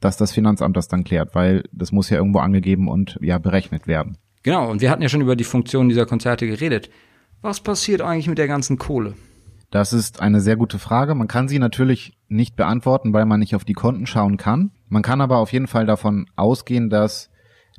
dass 0.00 0.16
das 0.16 0.32
Finanzamt 0.32 0.76
das 0.76 0.88
dann 0.88 1.04
klärt, 1.04 1.34
weil 1.34 1.64
das 1.72 1.92
muss 1.92 2.10
ja 2.10 2.16
irgendwo 2.16 2.40
angegeben 2.40 2.88
und 2.88 3.18
ja 3.22 3.38
berechnet 3.38 3.86
werden. 3.86 4.18
Genau, 4.42 4.70
und 4.70 4.80
wir 4.80 4.90
hatten 4.90 5.02
ja 5.02 5.08
schon 5.08 5.20
über 5.20 5.36
die 5.36 5.44
Funktion 5.44 5.88
dieser 5.88 6.06
Konzerte 6.06 6.46
geredet. 6.46 6.90
Was 7.40 7.60
passiert 7.60 8.00
eigentlich 8.00 8.28
mit 8.28 8.38
der 8.38 8.48
ganzen 8.48 8.78
Kohle? 8.78 9.14
Das 9.70 9.92
ist 9.92 10.20
eine 10.20 10.40
sehr 10.40 10.56
gute 10.56 10.78
Frage. 10.78 11.14
Man 11.14 11.28
kann 11.28 11.48
sie 11.48 11.58
natürlich 11.58 12.18
nicht 12.28 12.56
beantworten, 12.56 13.12
weil 13.14 13.24
man 13.24 13.40
nicht 13.40 13.54
auf 13.54 13.64
die 13.64 13.72
Konten 13.72 14.06
schauen 14.06 14.36
kann. 14.36 14.72
Man 14.92 15.00
kann 15.00 15.22
aber 15.22 15.38
auf 15.38 15.54
jeden 15.54 15.68
Fall 15.68 15.86
davon 15.86 16.26
ausgehen, 16.36 16.90
dass 16.90 17.30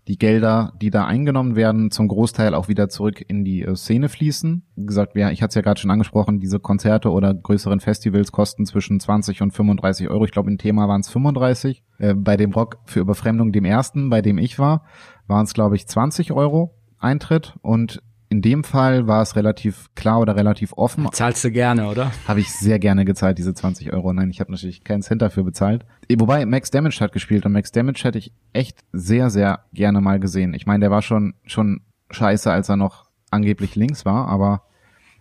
die 0.08 0.18
Gelder, 0.18 0.74
die 0.82 0.90
da 0.90 1.06
eingenommen 1.06 1.56
werden, 1.56 1.92
zum 1.92 2.08
Großteil 2.08 2.56
auch 2.56 2.70
wieder 2.70 2.90
zurück 2.90 3.24
in 3.28 3.46
die 3.46 3.62
äh, 3.62 3.76
Szene 3.76 4.10
fließen. 4.10 4.64
Wie 4.76 4.86
gesagt, 4.88 5.16
ja, 5.16 5.30
ich 5.30 5.44
hatte 5.44 5.50
es 5.50 5.56
ja 5.56 5.62
gerade 5.62 5.80
schon 5.80 5.92
angesprochen, 5.92 6.40
diese 6.40 6.60
Konzerte 6.60 7.12
oder 7.12 7.36
größeren 7.36 7.82
Festivals 7.82 8.32
kosten 8.32 8.66
zwischen 8.66 9.00
20 9.00 9.44
und 9.44 9.52
35 9.52 10.10
Euro. 10.10 10.26
Ich 10.26 10.32
glaube, 10.32 10.50
im 10.50 10.58
Thema 10.58 10.88
waren 10.88 11.02
es 11.02 11.10
35. 11.10 11.84
Äh, 12.00 12.16
bei 12.16 12.36
dem 12.36 12.52
Rock 12.52 12.80
für 12.86 13.02
Überfremdung, 13.02 13.52
dem 13.52 13.66
ersten, 13.66 14.10
bei 14.10 14.24
dem 14.24 14.40
ich 14.40 14.58
war, 14.58 14.84
waren 15.28 15.46
es, 15.46 15.54
glaube 15.54 15.76
ich, 15.76 15.88
20 15.88 16.32
Euro 16.32 16.74
Eintritt 16.98 17.54
und 17.62 18.02
in 18.34 18.42
dem 18.42 18.64
Fall 18.64 19.06
war 19.06 19.22
es 19.22 19.36
relativ 19.36 19.94
klar 19.94 20.20
oder 20.20 20.36
relativ 20.36 20.74
offen. 20.76 21.08
Zahlst 21.12 21.44
du 21.44 21.52
gerne, 21.52 21.88
oder? 21.88 22.12
Habe 22.28 22.40
ich 22.40 22.52
sehr 22.52 22.80
gerne 22.80 23.06
gezahlt, 23.06 23.38
diese 23.38 23.54
20 23.54 23.94
Euro. 23.94 24.12
Nein, 24.12 24.32
ich 24.32 24.40
habe 24.40 24.52
natürlich 24.52 24.84
keinen 24.84 25.04
Cent 25.04 25.22
dafür 25.22 25.44
bezahlt. 25.44 25.86
Eh, 26.08 26.16
wobei 26.18 26.44
Max 26.48 26.72
Damage 26.72 27.00
hat 27.02 27.12
gespielt 27.12 27.46
und 27.46 27.52
Max 27.52 27.72
Damage 27.72 28.04
hätte 28.04 28.18
ich 28.18 28.34
echt 28.52 28.80
sehr, 28.92 29.30
sehr 29.30 29.66
gerne 29.72 30.02
mal 30.02 30.20
gesehen. 30.20 30.56
Ich 30.56 30.66
meine, 30.66 30.80
der 30.80 30.90
war 30.90 31.04
schon, 31.04 31.36
schon 31.46 31.82
scheiße, 32.10 32.52
als 32.52 32.70
er 32.70 32.76
noch 32.76 33.06
angeblich 33.30 33.76
links 33.76 34.04
war, 34.04 34.28
aber 34.28 34.64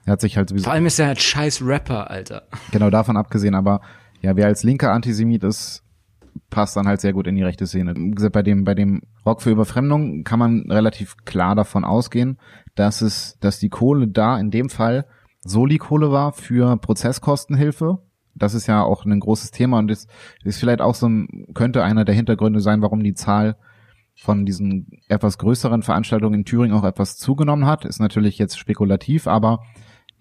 er 0.06 0.12
hat 0.12 0.22
sich 0.22 0.38
halt 0.38 0.48
sowieso. 0.48 0.64
Vor 0.64 0.72
allem 0.72 0.86
ist 0.86 0.98
er 0.98 1.08
halt 1.08 1.20
scheiß 1.20 1.60
Rapper, 1.62 2.10
Alter. 2.10 2.44
Genau 2.70 2.88
davon 2.88 3.18
abgesehen, 3.18 3.54
aber 3.54 3.82
ja, 4.22 4.36
wer 4.36 4.46
als 4.46 4.62
linker 4.62 4.90
Antisemit 4.90 5.44
ist, 5.44 5.84
passt 6.50 6.76
dann 6.76 6.86
halt 6.86 7.00
sehr 7.00 7.12
gut 7.12 7.26
in 7.26 7.36
die 7.36 7.42
rechte 7.42 7.66
Szene. 7.66 7.94
Bei 8.30 8.42
dem, 8.42 8.64
bei 8.64 8.74
dem 8.74 9.02
Rock 9.24 9.42
für 9.42 9.50
Überfremdung 9.50 10.24
kann 10.24 10.38
man 10.38 10.70
relativ 10.70 11.16
klar 11.24 11.54
davon 11.54 11.84
ausgehen, 11.84 12.38
dass 12.74 13.02
es, 13.02 13.38
dass 13.40 13.58
die 13.58 13.68
Kohle 13.68 14.08
da 14.08 14.38
in 14.38 14.50
dem 14.50 14.68
Fall 14.68 15.06
Soli-Kohle 15.44 16.12
war 16.12 16.32
für 16.32 16.76
Prozesskostenhilfe. 16.76 17.98
Das 18.34 18.54
ist 18.54 18.66
ja 18.66 18.82
auch 18.82 19.04
ein 19.04 19.20
großes 19.20 19.50
Thema 19.50 19.78
und 19.78 19.90
ist, 19.90 20.08
ist 20.44 20.58
vielleicht 20.58 20.80
auch 20.80 20.94
so 20.94 21.08
ein, 21.08 21.46
könnte 21.54 21.82
einer 21.82 22.04
der 22.04 22.14
Hintergründe 22.14 22.60
sein, 22.60 22.80
warum 22.80 23.02
die 23.02 23.14
Zahl 23.14 23.56
von 24.14 24.46
diesen 24.46 25.00
etwas 25.08 25.38
größeren 25.38 25.82
Veranstaltungen 25.82 26.40
in 26.40 26.44
Thüringen 26.44 26.76
auch 26.76 26.84
etwas 26.84 27.16
zugenommen 27.16 27.66
hat. 27.66 27.84
Ist 27.84 28.00
natürlich 28.00 28.38
jetzt 28.38 28.58
spekulativ, 28.58 29.26
aber 29.26 29.60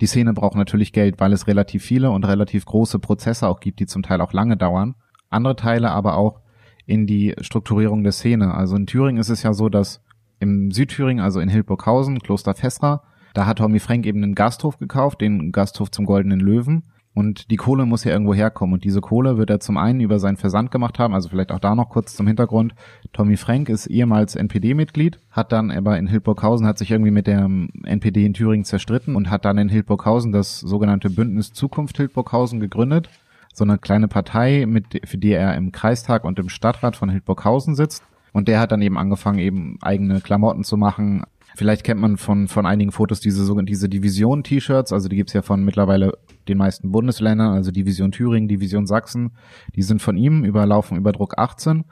die 0.01 0.07
Szene 0.07 0.33
braucht 0.33 0.55
natürlich 0.55 0.93
Geld, 0.93 1.19
weil 1.19 1.33
es 1.33 1.47
relativ 1.47 1.83
viele 1.83 2.09
und 2.09 2.25
relativ 2.25 2.65
große 2.65 2.99
Prozesse 2.99 3.47
auch 3.47 3.59
gibt, 3.59 3.79
die 3.79 3.85
zum 3.85 4.01
Teil 4.01 4.21
auch 4.21 4.33
lange 4.33 4.57
dauern. 4.57 4.95
Andere 5.31 5.55
Teile 5.55 5.89
aber 5.89 6.17
auch 6.17 6.41
in 6.85 7.07
die 7.07 7.33
Strukturierung 7.41 8.03
der 8.03 8.11
Szene. 8.11 8.53
Also 8.53 8.75
in 8.75 8.85
Thüringen 8.85 9.19
ist 9.19 9.29
es 9.29 9.43
ja 9.43 9.53
so, 9.53 9.69
dass 9.69 10.03
im 10.39 10.71
Südthüringen, 10.71 11.23
also 11.23 11.39
in 11.39 11.49
Hildburghausen, 11.49 12.19
Kloster 12.19 12.53
Fessra, 12.53 13.03
da 13.33 13.45
hat 13.45 13.59
Tommy 13.59 13.79
Frank 13.79 14.05
eben 14.05 14.23
einen 14.23 14.35
Gasthof 14.35 14.77
gekauft, 14.77 15.21
den 15.21 15.51
Gasthof 15.51 15.89
zum 15.89 16.05
Goldenen 16.05 16.39
Löwen. 16.39 16.83
Und 17.13 17.51
die 17.51 17.57
Kohle 17.57 17.85
muss 17.85 18.05
ja 18.05 18.11
irgendwo 18.11 18.33
herkommen. 18.33 18.73
Und 18.73 18.85
diese 18.85 19.01
Kohle 19.01 19.37
wird 19.37 19.49
er 19.49 19.59
zum 19.59 19.77
einen 19.77 19.99
über 19.99 20.17
seinen 20.17 20.37
Versand 20.37 20.71
gemacht 20.71 20.97
haben, 20.97 21.13
also 21.13 21.27
vielleicht 21.27 21.51
auch 21.51 21.59
da 21.59 21.75
noch 21.75 21.89
kurz 21.89 22.15
zum 22.15 22.25
Hintergrund. 22.25 22.73
Tommy 23.11 23.35
Frank 23.35 23.67
ist 23.67 23.87
ehemals 23.87 24.35
NPD-Mitglied, 24.35 25.19
hat 25.29 25.51
dann 25.51 25.71
aber 25.71 25.97
in 25.97 26.07
Hildburghausen, 26.07 26.65
hat 26.65 26.77
sich 26.77 26.89
irgendwie 26.89 27.11
mit 27.11 27.27
der 27.27 27.49
NPD 27.83 28.25
in 28.25 28.33
Thüringen 28.33 28.63
zerstritten 28.63 29.15
und 29.15 29.29
hat 29.29 29.43
dann 29.43 29.57
in 29.57 29.67
Hildburghausen 29.67 30.31
das 30.31 30.61
sogenannte 30.61 31.09
Bündnis 31.09 31.51
Zukunft 31.51 31.97
Hildburghausen 31.97 32.61
gegründet. 32.61 33.09
So 33.53 33.63
eine 33.63 33.77
kleine 33.77 34.07
Partei, 34.07 34.65
mit, 34.65 35.01
für 35.05 35.17
die 35.17 35.31
er 35.31 35.55
im 35.55 35.71
Kreistag 35.71 36.23
und 36.23 36.39
im 36.39 36.49
Stadtrat 36.49 36.95
von 36.95 37.09
Hildburghausen 37.09 37.75
sitzt. 37.75 38.03
Und 38.33 38.47
der 38.47 38.59
hat 38.59 38.71
dann 38.71 38.81
eben 38.81 38.97
angefangen, 38.97 39.39
eben 39.39 39.77
eigene 39.81 40.21
Klamotten 40.21 40.63
zu 40.63 40.77
machen. 40.77 41.23
Vielleicht 41.55 41.83
kennt 41.83 41.99
man 41.99 42.15
von, 42.15 42.47
von 42.47 42.65
einigen 42.65 42.91
Fotos 42.91 43.19
diese, 43.19 43.63
diese 43.65 43.89
Division-T-Shirts, 43.89 44.93
also 44.93 45.09
die 45.09 45.17
gibt's 45.17 45.33
ja 45.33 45.41
von 45.41 45.65
mittlerweile 45.65 46.17
den 46.47 46.57
meisten 46.57 46.91
Bundesländern, 46.91 47.53
also 47.53 47.71
Division 47.71 48.13
Thüringen, 48.13 48.47
Division 48.47 48.87
Sachsen. 48.87 49.31
Die 49.75 49.81
sind 49.81 50.01
von 50.01 50.15
ihm, 50.15 50.45
überlaufen 50.45 50.97
über 50.97 51.11
Druck 51.11 51.37
18. 51.37 51.83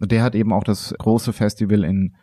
Und 0.00 0.12
der 0.12 0.22
hat 0.22 0.34
eben 0.34 0.52
auch 0.52 0.64
das 0.64 0.94
große 0.98 1.32
Festival 1.32 1.84
in 1.84 2.14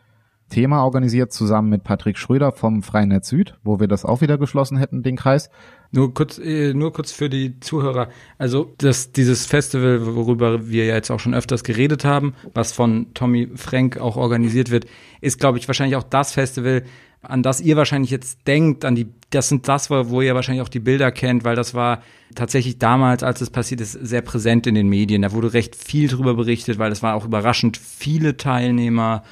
Thema 0.49 0.83
organisiert, 0.83 1.31
zusammen 1.31 1.69
mit 1.69 1.83
Patrick 1.83 2.17
Schröder 2.17 2.51
vom 2.51 2.83
Freien 2.83 3.09
Netz 3.09 3.29
Süd, 3.29 3.55
wo 3.63 3.79
wir 3.79 3.87
das 3.87 4.05
auch 4.05 4.21
wieder 4.21 4.37
geschlossen 4.37 4.77
hätten, 4.77 5.03
den 5.03 5.15
Kreis. 5.15 5.49
Nur 5.91 6.13
kurz, 6.13 6.37
äh, 6.37 6.73
nur 6.73 6.93
kurz 6.93 7.11
für 7.11 7.29
die 7.29 7.59
Zuhörer. 7.59 8.09
Also, 8.37 8.73
das, 8.77 9.11
dieses 9.11 9.45
Festival, 9.45 10.15
worüber 10.15 10.67
wir 10.67 10.85
ja 10.85 10.95
jetzt 10.95 11.09
auch 11.09 11.19
schon 11.19 11.33
öfters 11.33 11.63
geredet 11.63 12.05
haben, 12.05 12.33
was 12.53 12.71
von 12.71 13.07
Tommy 13.13 13.49
Frank 13.55 13.97
auch 13.97 14.15
organisiert 14.15 14.69
wird, 14.69 14.85
ist, 15.21 15.39
glaube 15.39 15.57
ich, 15.57 15.67
wahrscheinlich 15.67 15.95
auch 15.95 16.03
das 16.03 16.33
Festival, 16.33 16.83
an 17.21 17.43
das 17.43 17.59
ihr 17.59 17.75
wahrscheinlich 17.75 18.11
jetzt 18.11 18.47
denkt, 18.47 18.85
an 18.85 18.95
die, 18.95 19.07
das 19.31 19.49
sind 19.49 19.67
das, 19.67 19.89
wo 19.89 20.21
ihr 20.21 20.35
wahrscheinlich 20.35 20.61
auch 20.61 20.69
die 20.69 20.79
Bilder 20.79 21.11
kennt, 21.11 21.43
weil 21.43 21.55
das 21.55 21.73
war 21.73 22.01
tatsächlich 22.35 22.77
damals, 22.77 23.23
als 23.23 23.41
es 23.41 23.49
passiert 23.49 23.81
ist, 23.81 23.93
sehr 23.93 24.21
präsent 24.21 24.67
in 24.67 24.75
den 24.75 24.87
Medien. 24.87 25.23
Da 25.23 25.31
wurde 25.33 25.53
recht 25.53 25.75
viel 25.75 26.07
drüber 26.07 26.35
berichtet, 26.35 26.79
weil 26.79 26.91
es 26.91 27.03
war 27.03 27.15
auch 27.15 27.25
überraschend 27.25 27.77
viele 27.77 28.37
Teilnehmer 28.37 29.23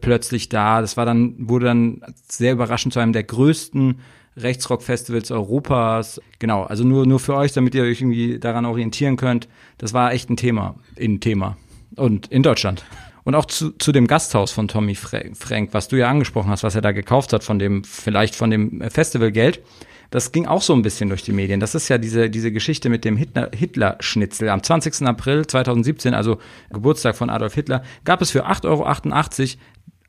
plötzlich 0.00 0.48
da. 0.48 0.80
Das 0.80 0.96
war 0.96 1.04
dann, 1.04 1.34
wurde 1.38 1.66
dann 1.66 2.02
sehr 2.28 2.52
überraschend 2.52 2.94
zu 2.94 3.00
einem 3.00 3.12
der 3.12 3.24
größten 3.24 4.00
Rechtsrock-Festivals 4.36 5.30
Europas. 5.30 6.20
Genau, 6.38 6.64
also 6.64 6.84
nur, 6.84 7.06
nur 7.06 7.20
für 7.20 7.34
euch, 7.34 7.52
damit 7.52 7.74
ihr 7.74 7.82
euch 7.82 8.00
irgendwie 8.00 8.38
daran 8.38 8.66
orientieren 8.66 9.16
könnt. 9.16 9.48
Das 9.78 9.92
war 9.92 10.12
echt 10.12 10.30
ein 10.30 10.36
Thema, 10.36 10.76
ein 11.00 11.20
Thema. 11.20 11.56
Und 11.96 12.26
in 12.28 12.42
Deutschland. 12.42 12.84
Und 13.24 13.34
auch 13.34 13.46
zu, 13.46 13.72
zu 13.72 13.90
dem 13.92 14.06
Gasthaus 14.06 14.52
von 14.52 14.68
Tommy 14.68 14.94
Frank, 14.94 15.68
was 15.72 15.88
du 15.88 15.96
ja 15.96 16.08
angesprochen 16.08 16.50
hast, 16.50 16.62
was 16.62 16.74
er 16.74 16.80
da 16.80 16.92
gekauft 16.92 17.32
hat 17.32 17.42
von 17.42 17.58
dem, 17.58 17.82
vielleicht 17.82 18.36
von 18.36 18.50
dem 18.50 18.82
Festivalgeld. 18.88 19.62
Das 20.10 20.32
ging 20.32 20.46
auch 20.46 20.62
so 20.62 20.72
ein 20.72 20.82
bisschen 20.82 21.08
durch 21.08 21.22
die 21.22 21.32
Medien. 21.32 21.60
Das 21.60 21.74
ist 21.74 21.88
ja 21.88 21.98
diese, 21.98 22.30
diese 22.30 22.52
Geschichte 22.52 22.88
mit 22.88 23.04
dem 23.04 23.16
Hitler-Schnitzel. 23.16 24.48
Am 24.48 24.62
20. 24.62 25.06
April 25.06 25.46
2017, 25.46 26.14
also 26.14 26.38
Geburtstag 26.70 27.16
von 27.16 27.30
Adolf 27.30 27.54
Hitler, 27.54 27.82
gab 28.04 28.22
es 28.22 28.30
für 28.30 28.46
8,88 28.46 28.64
Euro 28.68 29.60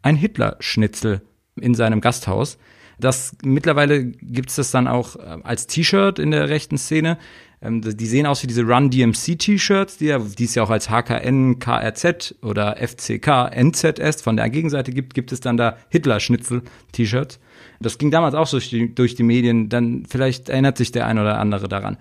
ein 0.04 0.16
Hitler-Schnitzel 0.16 1.22
in 1.60 1.74
seinem 1.74 2.02
Gasthaus. 2.02 2.58
Das 3.00 3.36
mittlerweile 3.44 4.06
gibt 4.06 4.50
es 4.50 4.56
das 4.56 4.72
dann 4.72 4.88
auch 4.88 5.16
äh, 5.18 5.38
als 5.44 5.68
T-Shirt 5.68 6.20
in 6.20 6.32
der 6.32 6.50
rechten 6.50 6.78
Szene. 6.78 7.18
Ähm, 7.62 7.82
die 7.82 8.06
sehen 8.06 8.26
aus 8.26 8.44
wie 8.44 8.48
diese 8.48 8.64
Run 8.64 8.90
DMC 8.90 9.38
T-Shirts, 9.38 9.98
die, 9.98 10.16
die 10.38 10.46
es 10.46 10.56
ja 10.56 10.64
auch 10.64 10.70
als 10.70 10.90
HKN, 10.90 11.60
KRZ 11.60 12.36
oder 12.42 12.78
FCK, 12.78 13.52
NZS 13.56 14.22
von 14.22 14.38
der 14.38 14.50
Gegenseite 14.50 14.92
gibt, 14.92 15.14
gibt 15.14 15.32
es 15.32 15.40
dann 15.40 15.58
da 15.58 15.78
Hitler-Schnitzel 15.90 16.64
T-Shirts. 16.92 17.40
Das 17.80 17.98
ging 17.98 18.12
damals 18.12 18.36
auch 18.36 18.50
durch 18.50 18.70
die, 18.70 18.94
durch 18.94 19.16
die 19.16 19.24
Medien, 19.24 19.70
dann 19.70 20.06
vielleicht 20.08 20.50
erinnert 20.50 20.78
sich 20.78 20.92
der 20.92 21.08
ein 21.08 21.20
oder 21.20 21.40
andere 21.40 21.68
daran. 21.68 21.98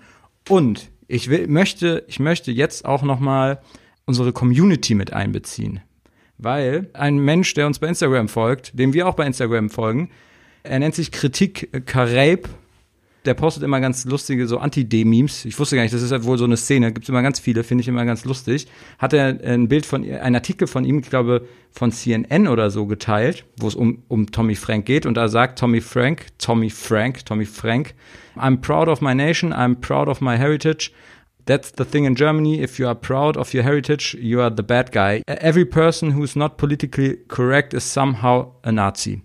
Und 0.49 0.89
ich 1.07 1.29
will, 1.29 1.47
möchte, 1.47 2.03
ich 2.07 2.19
möchte 2.19 2.51
jetzt 2.51 2.85
auch 2.85 3.03
nochmal 3.03 3.59
unsere 4.05 4.33
Community 4.33 4.95
mit 4.95 5.13
einbeziehen. 5.13 5.81
Weil 6.37 6.89
ein 6.93 7.17
Mensch, 7.17 7.53
der 7.53 7.67
uns 7.67 7.79
bei 7.79 7.87
Instagram 7.87 8.27
folgt, 8.27 8.77
dem 8.77 8.93
wir 8.93 9.07
auch 9.07 9.15
bei 9.15 9.25
Instagram 9.25 9.69
folgen, 9.69 10.09
er 10.63 10.79
nennt 10.79 10.95
sich 10.95 11.11
Kritik 11.11 11.85
Kareib. 11.85 12.49
Der 13.27 13.33
postet 13.33 13.61
immer 13.63 13.81
ganz 13.81 14.05
lustige 14.05 14.47
so 14.47 14.57
Anti-D-Memes. 14.57 15.43
Ich 15.43 15.59
wusste 15.59 15.75
gar 15.75 15.83
nicht, 15.83 15.93
das 15.93 16.01
ist 16.01 16.11
ja 16.11 16.23
wohl 16.23 16.37
so 16.37 16.45
eine 16.45 16.55
Szene. 16.55 16.93
Gibt 16.93 17.03
es 17.03 17.09
immer 17.09 17.21
ganz 17.21 17.39
viele, 17.39 17.65
finde 17.65 17.81
ich 17.81 17.89
immer 17.89 18.05
ganz 18.05 18.23
lustig. 18.23 18.67
Hat 18.99 19.11
er 19.11 19.37
ein 19.43 19.67
Bild 19.67 19.85
von, 19.85 20.09
ein 20.09 20.33
Artikel 20.33 20.65
von 20.65 20.85
ihm, 20.85 20.99
ich 20.99 21.09
glaube, 21.09 21.45
von 21.73 21.91
CNN 21.91 22.47
oder 22.47 22.71
so 22.71 22.85
geteilt, 22.85 23.43
wo 23.57 23.67
es 23.67 23.75
um, 23.75 24.03
um 24.07 24.31
Tommy 24.31 24.55
Frank 24.55 24.85
geht. 24.85 25.05
Und 25.05 25.15
da 25.15 25.27
sagt 25.27 25.59
Tommy 25.59 25.81
Frank, 25.81 26.27
Tommy 26.37 26.69
Frank, 26.69 27.25
Tommy 27.25 27.43
Frank, 27.43 27.95
I'm 28.37 28.61
proud 28.61 28.87
of 28.87 29.01
my 29.01 29.13
nation, 29.13 29.51
I'm 29.51 29.75
proud 29.75 30.07
of 30.07 30.21
my 30.21 30.37
heritage. 30.37 30.93
That's 31.45 31.73
the 31.77 31.83
thing 31.83 32.05
in 32.05 32.15
Germany. 32.15 32.63
If 32.63 32.79
you 32.79 32.87
are 32.87 32.95
proud 32.95 33.35
of 33.35 33.53
your 33.53 33.63
heritage, 33.63 34.15
you 34.21 34.39
are 34.39 34.49
the 34.55 34.63
bad 34.63 34.93
guy. 34.93 35.21
Every 35.27 35.65
person 35.65 36.11
who's 36.11 36.37
not 36.37 36.57
politically 36.57 37.17
correct 37.27 37.73
is 37.73 37.83
somehow 37.83 38.53
a 38.63 38.71
Nazi. 38.71 39.21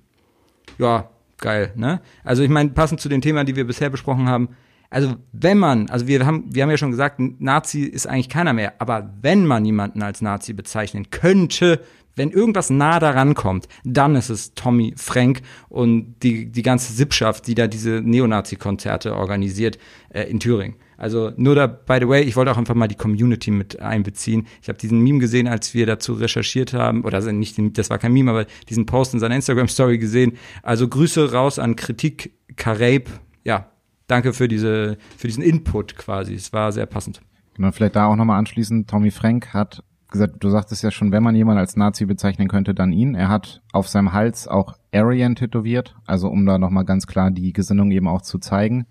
Ja, 0.78 1.08
geil, 1.42 1.72
ne? 1.76 2.00
Also 2.24 2.42
ich 2.42 2.48
meine, 2.48 2.70
passend 2.70 3.00
zu 3.00 3.10
den 3.10 3.20
Themen, 3.20 3.44
die 3.44 3.56
wir 3.56 3.66
bisher 3.66 3.90
besprochen 3.90 4.28
haben, 4.28 4.48
also 4.88 5.14
wenn 5.32 5.58
man, 5.58 5.88
also 5.88 6.06
wir 6.06 6.24
haben, 6.26 6.44
wir 6.48 6.62
haben 6.62 6.70
ja 6.70 6.76
schon 6.76 6.90
gesagt, 6.90 7.18
Nazi 7.18 7.82
ist 7.82 8.06
eigentlich 8.06 8.28
keiner 8.28 8.52
mehr, 8.52 8.74
aber 8.78 9.14
wenn 9.22 9.46
man 9.46 9.64
jemanden 9.64 10.02
als 10.02 10.20
Nazi 10.20 10.52
bezeichnen 10.52 11.10
könnte, 11.10 11.80
wenn 12.14 12.30
irgendwas 12.30 12.68
nah 12.68 12.98
daran 13.00 13.34
kommt, 13.34 13.68
dann 13.84 14.16
ist 14.16 14.28
es 14.28 14.52
Tommy 14.54 14.92
Frank 14.96 15.40
und 15.70 16.16
die, 16.22 16.52
die 16.52 16.62
ganze 16.62 16.92
Sippschaft, 16.92 17.46
die 17.46 17.54
da 17.54 17.68
diese 17.68 18.02
Neonazi-Konzerte 18.02 19.16
organisiert 19.16 19.78
äh, 20.10 20.24
in 20.24 20.40
Thüringen. 20.40 20.76
Also 21.02 21.32
nur 21.36 21.56
da, 21.56 21.66
by 21.66 21.98
the 22.00 22.08
way, 22.08 22.22
ich 22.22 22.36
wollte 22.36 22.52
auch 22.52 22.56
einfach 22.56 22.76
mal 22.76 22.86
die 22.86 22.94
Community 22.94 23.50
mit 23.50 23.80
einbeziehen. 23.80 24.46
Ich 24.62 24.68
habe 24.68 24.78
diesen 24.78 25.00
Meme 25.00 25.18
gesehen, 25.18 25.48
als 25.48 25.74
wir 25.74 25.84
dazu 25.84 26.12
recherchiert 26.12 26.74
haben, 26.74 27.02
oder 27.02 27.16
also 27.16 27.32
nicht, 27.32 27.58
das 27.76 27.90
war 27.90 27.98
kein 27.98 28.12
Meme, 28.12 28.30
aber 28.30 28.46
diesen 28.68 28.86
Post 28.86 29.12
in 29.12 29.18
seiner 29.18 29.34
Instagram-Story 29.34 29.98
gesehen. 29.98 30.34
Also 30.62 30.86
Grüße 30.86 31.32
raus 31.32 31.58
an 31.58 31.74
Kritik 31.74 32.34
Kareib. 32.54 33.10
Ja, 33.42 33.72
danke 34.06 34.32
für 34.32 34.46
diese, 34.46 34.96
für 35.16 35.26
diesen 35.26 35.42
Input 35.42 35.96
quasi. 35.96 36.34
Es 36.34 36.52
war 36.52 36.70
sehr 36.70 36.86
passend. 36.86 37.20
Genau, 37.54 37.72
vielleicht 37.72 37.96
da 37.96 38.06
auch 38.06 38.14
nochmal 38.14 38.38
anschließend. 38.38 38.88
Tommy 38.88 39.10
Frank 39.10 39.52
hat 39.52 39.82
gesagt, 40.08 40.36
du 40.38 40.50
sagtest 40.50 40.84
ja 40.84 40.92
schon, 40.92 41.10
wenn 41.10 41.24
man 41.24 41.34
jemanden 41.34 41.58
als 41.58 41.74
Nazi 41.74 42.04
bezeichnen 42.04 42.46
könnte, 42.46 42.74
dann 42.76 42.92
ihn. 42.92 43.16
Er 43.16 43.28
hat 43.28 43.60
auf 43.72 43.88
seinem 43.88 44.12
Hals 44.12 44.46
auch 44.46 44.76
Aryan 44.94 45.34
tätowiert, 45.34 45.96
also 46.06 46.28
um 46.28 46.46
da 46.46 46.58
nochmal 46.58 46.84
ganz 46.84 47.08
klar 47.08 47.32
die 47.32 47.52
Gesinnung 47.52 47.90
eben 47.90 48.06
auch 48.06 48.22
zu 48.22 48.38
zeigen. 48.38 48.86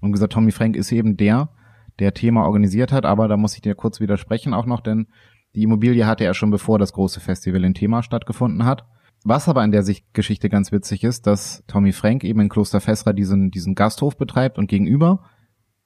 Und 0.00 0.12
gesagt, 0.12 0.34
Tommy 0.34 0.52
Frank 0.52 0.76
ist 0.76 0.92
eben 0.92 1.16
der, 1.16 1.48
der 1.98 2.14
Thema 2.14 2.44
organisiert 2.44 2.92
hat, 2.92 3.06
aber 3.06 3.28
da 3.28 3.36
muss 3.36 3.54
ich 3.54 3.62
dir 3.62 3.74
kurz 3.74 4.00
widersprechen 4.00 4.54
auch 4.54 4.66
noch, 4.66 4.80
denn 4.80 5.06
die 5.54 5.62
Immobilie 5.62 6.06
hatte 6.06 6.24
er 6.24 6.34
schon 6.34 6.50
bevor 6.50 6.78
das 6.78 6.92
große 6.92 7.20
Festival 7.20 7.64
in 7.64 7.74
Thema 7.74 8.02
stattgefunden 8.02 8.64
hat. 8.64 8.86
Was 9.24 9.48
aber 9.48 9.64
in 9.64 9.72
der 9.72 9.82
Sicht 9.82 10.12
Geschichte 10.12 10.48
ganz 10.48 10.70
witzig 10.70 11.02
ist, 11.02 11.26
dass 11.26 11.64
Tommy 11.66 11.92
Frank 11.92 12.22
eben 12.22 12.40
in 12.40 12.48
Kloster 12.48 12.80
Fessra 12.80 13.12
diesen, 13.12 13.50
diesen 13.50 13.74
Gasthof 13.74 14.16
betreibt 14.16 14.58
und 14.58 14.68
gegenüber 14.68 15.24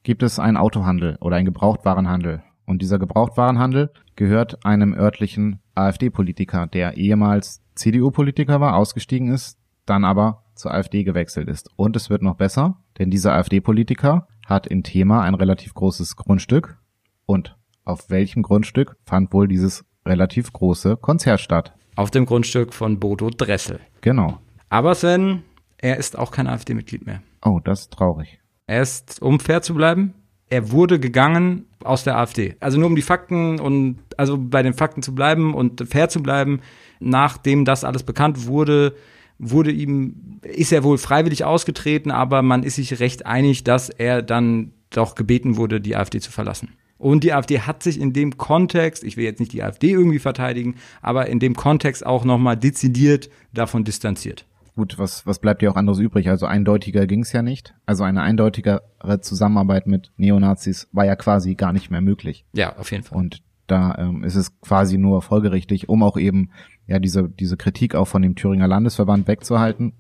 gibt 0.02 0.22
es 0.22 0.38
einen 0.38 0.56
Autohandel 0.56 1.16
oder 1.20 1.36
einen 1.36 1.46
Gebrauchtwarenhandel. 1.46 2.42
Und 2.66 2.82
dieser 2.82 2.98
Gebrauchtwarenhandel 2.98 3.90
gehört 4.16 4.64
einem 4.64 4.94
örtlichen 4.94 5.60
AfD-Politiker, 5.74 6.66
der 6.66 6.96
ehemals 6.96 7.62
CDU-Politiker 7.74 8.60
war, 8.60 8.76
ausgestiegen 8.76 9.28
ist, 9.28 9.58
dann 9.86 10.04
aber 10.04 10.44
zur 10.54 10.72
AfD 10.72 11.04
gewechselt 11.04 11.48
ist. 11.48 11.70
Und 11.76 11.96
es 11.96 12.10
wird 12.10 12.22
noch 12.22 12.36
besser, 12.36 12.76
denn 12.98 13.10
dieser 13.10 13.34
AfD-Politiker 13.34 14.28
hat 14.46 14.66
in 14.66 14.82
Thema 14.82 15.22
ein 15.22 15.34
relativ 15.34 15.74
großes 15.74 16.16
Grundstück. 16.16 16.78
Und 17.26 17.56
auf 17.84 18.10
welchem 18.10 18.42
Grundstück 18.42 18.96
fand 19.04 19.32
wohl 19.32 19.48
dieses 19.48 19.84
relativ 20.06 20.52
große 20.52 20.96
Konzert 20.96 21.40
statt? 21.40 21.74
Auf 21.96 22.10
dem 22.10 22.26
Grundstück 22.26 22.72
von 22.72 22.98
Bodo 22.98 23.30
Dressel. 23.30 23.80
Genau. 24.00 24.38
Aber 24.68 24.94
Sven, 24.94 25.42
er 25.78 25.96
ist 25.96 26.18
auch 26.18 26.30
kein 26.30 26.46
AfD-Mitglied 26.46 27.06
mehr. 27.06 27.22
Oh, 27.44 27.60
das 27.62 27.82
ist 27.82 27.92
traurig. 27.92 28.40
Er 28.66 28.82
ist, 28.82 29.20
um 29.22 29.40
fair 29.40 29.62
zu 29.62 29.74
bleiben, 29.74 30.14
er 30.48 30.72
wurde 30.72 30.98
gegangen 30.98 31.66
aus 31.82 32.04
der 32.04 32.18
AfD. 32.18 32.56
Also 32.60 32.78
nur 32.78 32.88
um 32.88 32.96
die 32.96 33.02
Fakten 33.02 33.60
und 33.60 33.98
also 34.16 34.36
bei 34.38 34.62
den 34.62 34.74
Fakten 34.74 35.02
zu 35.02 35.14
bleiben 35.14 35.54
und 35.54 35.88
fair 35.88 36.08
zu 36.08 36.22
bleiben, 36.22 36.60
nachdem 36.98 37.64
das 37.64 37.84
alles 37.84 38.02
bekannt 38.02 38.46
wurde, 38.46 38.94
wurde 39.40 39.72
ihm, 39.72 40.40
ist 40.42 40.72
er 40.72 40.84
wohl 40.84 40.98
freiwillig 40.98 41.44
ausgetreten, 41.44 42.10
aber 42.10 42.42
man 42.42 42.62
ist 42.62 42.76
sich 42.76 43.00
recht 43.00 43.26
einig, 43.26 43.64
dass 43.64 43.88
er 43.88 44.22
dann 44.22 44.72
doch 44.90 45.14
gebeten 45.14 45.56
wurde, 45.56 45.80
die 45.80 45.96
AfD 45.96 46.20
zu 46.20 46.30
verlassen. 46.30 46.70
Und 46.98 47.24
die 47.24 47.32
AfD 47.32 47.60
hat 47.60 47.82
sich 47.82 47.98
in 47.98 48.12
dem 48.12 48.36
Kontext, 48.36 49.02
ich 49.04 49.16
will 49.16 49.24
jetzt 49.24 49.40
nicht 49.40 49.54
die 49.54 49.62
AfD 49.62 49.90
irgendwie 49.90 50.18
verteidigen, 50.18 50.74
aber 51.00 51.26
in 51.26 51.38
dem 51.38 51.54
Kontext 51.54 52.04
auch 52.04 52.24
nochmal 52.24 52.58
dezidiert 52.58 53.30
davon 53.54 53.84
distanziert. 53.84 54.44
Gut, 54.76 54.98
was, 54.98 55.26
was 55.26 55.38
bleibt 55.38 55.62
dir 55.62 55.70
auch 55.70 55.76
anderes 55.76 55.98
übrig? 55.98 56.28
Also 56.28 56.46
eindeutiger 56.46 57.06
ging's 57.06 57.32
ja 57.32 57.42
nicht. 57.42 57.74
Also 57.86 58.04
eine 58.04 58.20
eindeutigere 58.20 58.82
Zusammenarbeit 59.20 59.86
mit 59.86 60.12
Neonazis 60.18 60.88
war 60.92 61.06
ja 61.06 61.16
quasi 61.16 61.54
gar 61.54 61.72
nicht 61.72 61.90
mehr 61.90 62.02
möglich. 62.02 62.44
Ja, 62.52 62.76
auf 62.76 62.92
jeden 62.92 63.02
Fall. 63.02 63.18
Und 63.18 63.42
da 63.66 63.94
ähm, 63.98 64.24
ist 64.24 64.36
es 64.36 64.60
quasi 64.60 64.98
nur 64.98 65.22
folgerichtig, 65.22 65.88
um 65.88 66.02
auch 66.02 66.16
eben 66.16 66.50
ja 66.90 66.98
diese, 66.98 67.28
diese 67.28 67.56
Kritik 67.56 67.94
auch 67.94 68.06
von 68.06 68.20
dem 68.20 68.34
Thüringer 68.34 68.66
Landesverband 68.68 69.28
wegzuhalten, 69.28 69.92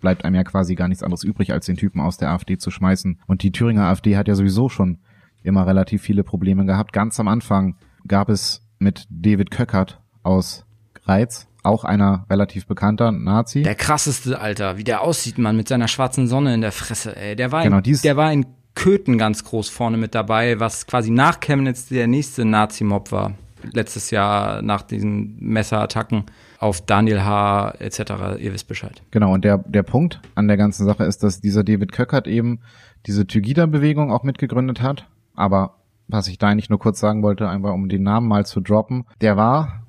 bleibt 0.00 0.24
einem 0.24 0.36
ja 0.36 0.44
quasi 0.44 0.76
gar 0.76 0.88
nichts 0.88 1.02
anderes 1.02 1.24
übrig, 1.24 1.52
als 1.52 1.66
den 1.66 1.76
Typen 1.76 2.00
aus 2.00 2.16
der 2.16 2.30
AfD 2.30 2.56
zu 2.56 2.70
schmeißen. 2.70 3.18
Und 3.26 3.42
die 3.42 3.52
Thüringer 3.52 3.84
AfD 3.84 4.16
hat 4.16 4.28
ja 4.28 4.34
sowieso 4.34 4.68
schon 4.68 4.98
immer 5.42 5.66
relativ 5.66 6.02
viele 6.02 6.22
Probleme 6.22 6.64
gehabt. 6.64 6.92
Ganz 6.92 7.18
am 7.18 7.28
Anfang 7.28 7.76
gab 8.06 8.28
es 8.28 8.62
mit 8.78 9.06
David 9.10 9.50
Köckert 9.50 10.00
aus 10.22 10.64
Greiz, 10.94 11.48
auch 11.64 11.84
einer 11.84 12.26
relativ 12.30 12.66
bekannter 12.66 13.10
Nazi. 13.10 13.62
Der 13.62 13.74
krasseste, 13.74 14.40
Alter, 14.40 14.78
wie 14.78 14.84
der 14.84 15.02
aussieht, 15.02 15.36
man, 15.36 15.56
mit 15.56 15.68
seiner 15.68 15.88
schwarzen 15.88 16.28
Sonne 16.28 16.54
in 16.54 16.60
der 16.60 16.72
Fresse, 16.72 17.16
ey. 17.16 17.34
Der 17.34 17.50
war, 17.50 17.64
genau, 17.64 17.78
in, 17.78 17.98
der 18.02 18.16
war 18.16 18.32
in 18.32 18.46
Köthen 18.76 19.18
ganz 19.18 19.44
groß 19.44 19.68
vorne 19.68 19.96
mit 19.96 20.14
dabei, 20.14 20.60
was 20.60 20.86
quasi 20.86 21.10
nach 21.10 21.40
Chemnitz 21.40 21.88
der 21.88 22.06
nächste 22.06 22.44
Nazi-Mob 22.44 23.10
war 23.10 23.34
letztes 23.72 24.10
Jahr 24.10 24.62
nach 24.62 24.82
diesen 24.82 25.36
Messerattacken 25.40 26.24
auf 26.58 26.80
Daniel 26.80 27.22
H. 27.22 27.74
etc. 27.78 28.38
Ihr 28.38 28.52
wisst 28.52 28.68
Bescheid. 28.68 29.02
Genau, 29.10 29.32
und 29.32 29.44
der, 29.44 29.58
der 29.58 29.82
Punkt 29.82 30.20
an 30.34 30.48
der 30.48 30.56
ganzen 30.56 30.84
Sache 30.84 31.04
ist, 31.04 31.22
dass 31.22 31.40
dieser 31.40 31.64
David 31.64 31.92
Köckert 31.92 32.26
eben 32.26 32.60
diese 33.06 33.26
Tygida-Bewegung 33.26 34.12
auch 34.12 34.22
mitgegründet 34.22 34.82
hat. 34.82 35.06
Aber 35.34 35.76
was 36.08 36.28
ich 36.28 36.38
da 36.38 36.48
eigentlich 36.48 36.70
nur 36.70 36.78
kurz 36.78 37.00
sagen 37.00 37.22
wollte, 37.22 37.48
einfach 37.48 37.72
um 37.72 37.88
den 37.88 38.02
Namen 38.02 38.28
mal 38.28 38.44
zu 38.44 38.60
droppen, 38.60 39.04
der 39.20 39.36
war, 39.36 39.86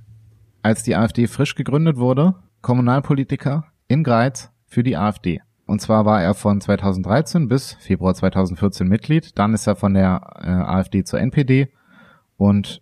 als 0.62 0.84
die 0.84 0.96
AfD 0.96 1.28
frisch 1.28 1.56
gegründet 1.56 1.98
wurde, 1.98 2.36
Kommunalpolitiker 2.62 3.66
in 3.88 4.04
Greiz 4.04 4.52
für 4.66 4.84
die 4.84 4.98
AfD. 4.98 5.42
Und 5.66 5.82
zwar 5.82 6.06
war 6.06 6.22
er 6.22 6.34
von 6.34 6.60
2013 6.60 7.48
bis 7.48 7.74
Februar 7.74 8.14
2014 8.14 8.88
Mitglied. 8.88 9.38
Dann 9.40 9.54
ist 9.54 9.68
er 9.68 9.76
von 9.76 9.94
der 9.94 10.22
äh, 10.42 10.50
AfD 10.50 11.04
zur 11.04 11.20
NPD 11.20 11.70
und 12.38 12.82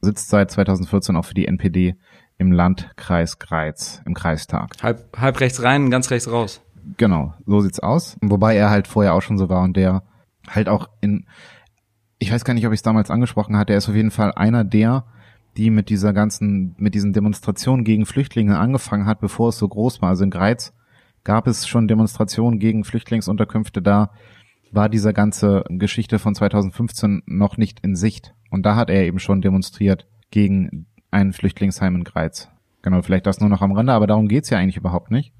sitzt 0.00 0.28
seit 0.28 0.50
2014 0.50 1.16
auch 1.16 1.24
für 1.24 1.34
die 1.34 1.46
NPD 1.46 1.96
im 2.38 2.52
Landkreis 2.52 3.38
Greiz, 3.38 4.00
im 4.06 4.14
Kreistag. 4.14 4.74
Halb, 4.82 5.18
halb 5.18 5.40
rechts 5.40 5.62
rein, 5.62 5.90
ganz 5.90 6.10
rechts 6.10 6.30
raus. 6.30 6.62
Genau, 6.96 7.34
so 7.46 7.60
sieht's 7.60 7.80
aus. 7.80 8.16
Wobei 8.22 8.56
er 8.56 8.70
halt 8.70 8.88
vorher 8.88 9.14
auch 9.14 9.20
schon 9.20 9.38
so 9.38 9.48
war 9.48 9.62
und 9.62 9.76
der 9.76 10.02
halt 10.48 10.68
auch 10.68 10.88
in, 11.00 11.26
ich 12.18 12.32
weiß 12.32 12.44
gar 12.44 12.54
nicht, 12.54 12.66
ob 12.66 12.72
ich 12.72 12.78
es 12.78 12.82
damals 12.82 13.10
angesprochen 13.10 13.56
hatte, 13.56 13.72
er 13.74 13.78
ist 13.78 13.88
auf 13.88 13.94
jeden 13.94 14.10
Fall 14.10 14.32
einer 14.32 14.64
der, 14.64 15.04
die 15.56 15.70
mit 15.70 15.90
dieser 15.90 16.12
ganzen, 16.12 16.74
mit 16.78 16.94
diesen 16.94 17.12
Demonstrationen 17.12 17.84
gegen 17.84 18.06
Flüchtlinge 18.06 18.58
angefangen 18.58 19.06
hat, 19.06 19.20
bevor 19.20 19.50
es 19.50 19.58
so 19.58 19.68
groß 19.68 20.00
war. 20.00 20.10
Also 20.10 20.24
in 20.24 20.30
Greiz 20.30 20.72
gab 21.24 21.46
es 21.46 21.68
schon 21.68 21.88
Demonstrationen 21.88 22.58
gegen 22.58 22.84
Flüchtlingsunterkünfte 22.84 23.82
da, 23.82 24.10
war 24.72 24.88
diese 24.88 25.12
ganze 25.12 25.64
Geschichte 25.68 26.18
von 26.18 26.34
2015 26.34 27.22
noch 27.26 27.56
nicht 27.56 27.80
in 27.80 27.96
Sicht. 27.96 28.34
Und 28.50 28.64
da 28.66 28.76
hat 28.76 28.90
er 28.90 29.04
eben 29.04 29.18
schon 29.18 29.40
demonstriert 29.40 30.06
gegen 30.30 30.86
ein 31.10 31.32
Flüchtlingsheim 31.32 31.94
in 31.96 32.04
Greiz. 32.04 32.48
Genau, 32.82 33.02
vielleicht 33.02 33.26
das 33.26 33.40
nur 33.40 33.48
noch 33.48 33.62
am 33.62 33.72
Rande, 33.72 33.92
aber 33.92 34.06
darum 34.06 34.28
geht's 34.28 34.50
ja 34.50 34.58
eigentlich 34.58 34.76
überhaupt 34.76 35.10
nicht. 35.10 35.32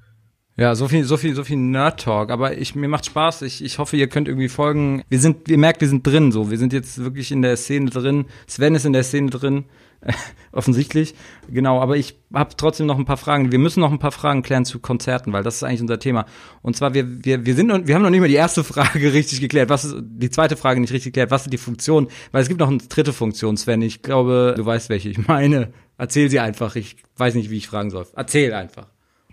Ja, 0.57 0.75
so 0.75 0.89
viel, 0.89 1.05
so 1.05 1.17
viel, 1.17 1.35
so 1.35 1.43
viel 1.43 1.57
Nerd-Talk. 1.57 2.31
Aber 2.31 2.59
ich, 2.59 2.75
mir 2.75 2.89
macht 2.89 3.07
Spaß. 3.07 3.43
Ich, 3.43 3.65
ich 3.65 3.79
hoffe, 3.79 3.97
ihr 3.97 4.09
könnt 4.09 4.29
irgendwie 4.29 4.49
folgen. 4.49 5.03
Wir 5.09 5.19
sind, 5.19 5.49
ihr 5.49 5.57
merkt, 5.57 5.81
wir 5.81 5.89
sind 5.89 6.07
drin, 6.07 6.33
so. 6.33 6.51
Wir 6.51 6.59
sind 6.59 6.73
jetzt 6.73 6.99
wirklich 6.99 7.33
in 7.33 7.41
der 7.41 7.57
Szene 7.57 7.89
drin. 7.89 8.27
Sven 8.47 8.75
ist 8.75 8.85
in 8.85 8.93
der 8.93 9.05
Szene 9.05 9.31
drin. 9.31 9.65
offensichtlich. 10.53 11.15
Genau, 11.51 11.81
aber 11.81 11.97
ich 11.97 12.19
habe 12.33 12.55
trotzdem 12.57 12.87
noch 12.87 12.99
ein 12.99 13.05
paar 13.05 13.17
Fragen. 13.17 13.53
Wir 13.53 13.59
müssen 13.59 13.81
noch 13.81 13.93
ein 13.93 13.99
paar 13.99 14.13
Fragen 14.13 14.43
klären 14.43 14.65
zu 14.65 14.79
Konzerten, 14.79 15.33
weil 15.33 15.43
das 15.43 15.57
ist 15.57 15.63
eigentlich 15.63 15.83
unser 15.83 15.99
Thema. 15.99 16.27
Und 16.63 16.77
zwar, 16.77 16.95
wir, 16.95 17.25
wir, 17.25 17.45
wir 17.45 17.55
sind 17.55 17.69
wir 17.87 17.95
haben 17.95 18.03
noch 18.03 18.11
nicht 18.11 18.21
mal 18.21 18.29
die 18.29 18.35
erste 18.35 18.65
Frage 18.65 19.13
richtig 19.13 19.41
geklärt. 19.41 19.69
Was 19.69 19.85
ist, 19.85 19.97
die 20.01 20.31
zweite 20.31 20.57
Frage 20.57 20.81
nicht 20.81 20.93
richtig 20.93 21.13
geklärt. 21.13 21.31
Was 21.31 21.43
ist 21.45 21.53
die 21.53 21.59
Funktion? 21.59 22.09
Weil 22.33 22.43
es 22.43 22.49
gibt 22.49 22.61
noch 22.61 22.69
eine 22.69 22.79
dritte 22.79 23.13
Funktion, 23.13 23.57
Sven. 23.57 23.83
Ich 23.83 24.03
glaube, 24.03 24.55
du 24.57 24.65
weißt, 24.65 24.89
welche 24.89 25.09
ich 25.09 25.27
meine. 25.27 25.73
Erzähl 25.99 26.31
sie 26.31 26.41
einfach. 26.41 26.77
Ich 26.77 26.97
weiß 27.17 27.35
nicht, 27.35 27.51
wie 27.51 27.59
ich 27.59 27.69
fragen 27.69 27.91
soll. 27.91 28.07
Erzähl 28.15 28.55
einfach. 28.55 28.87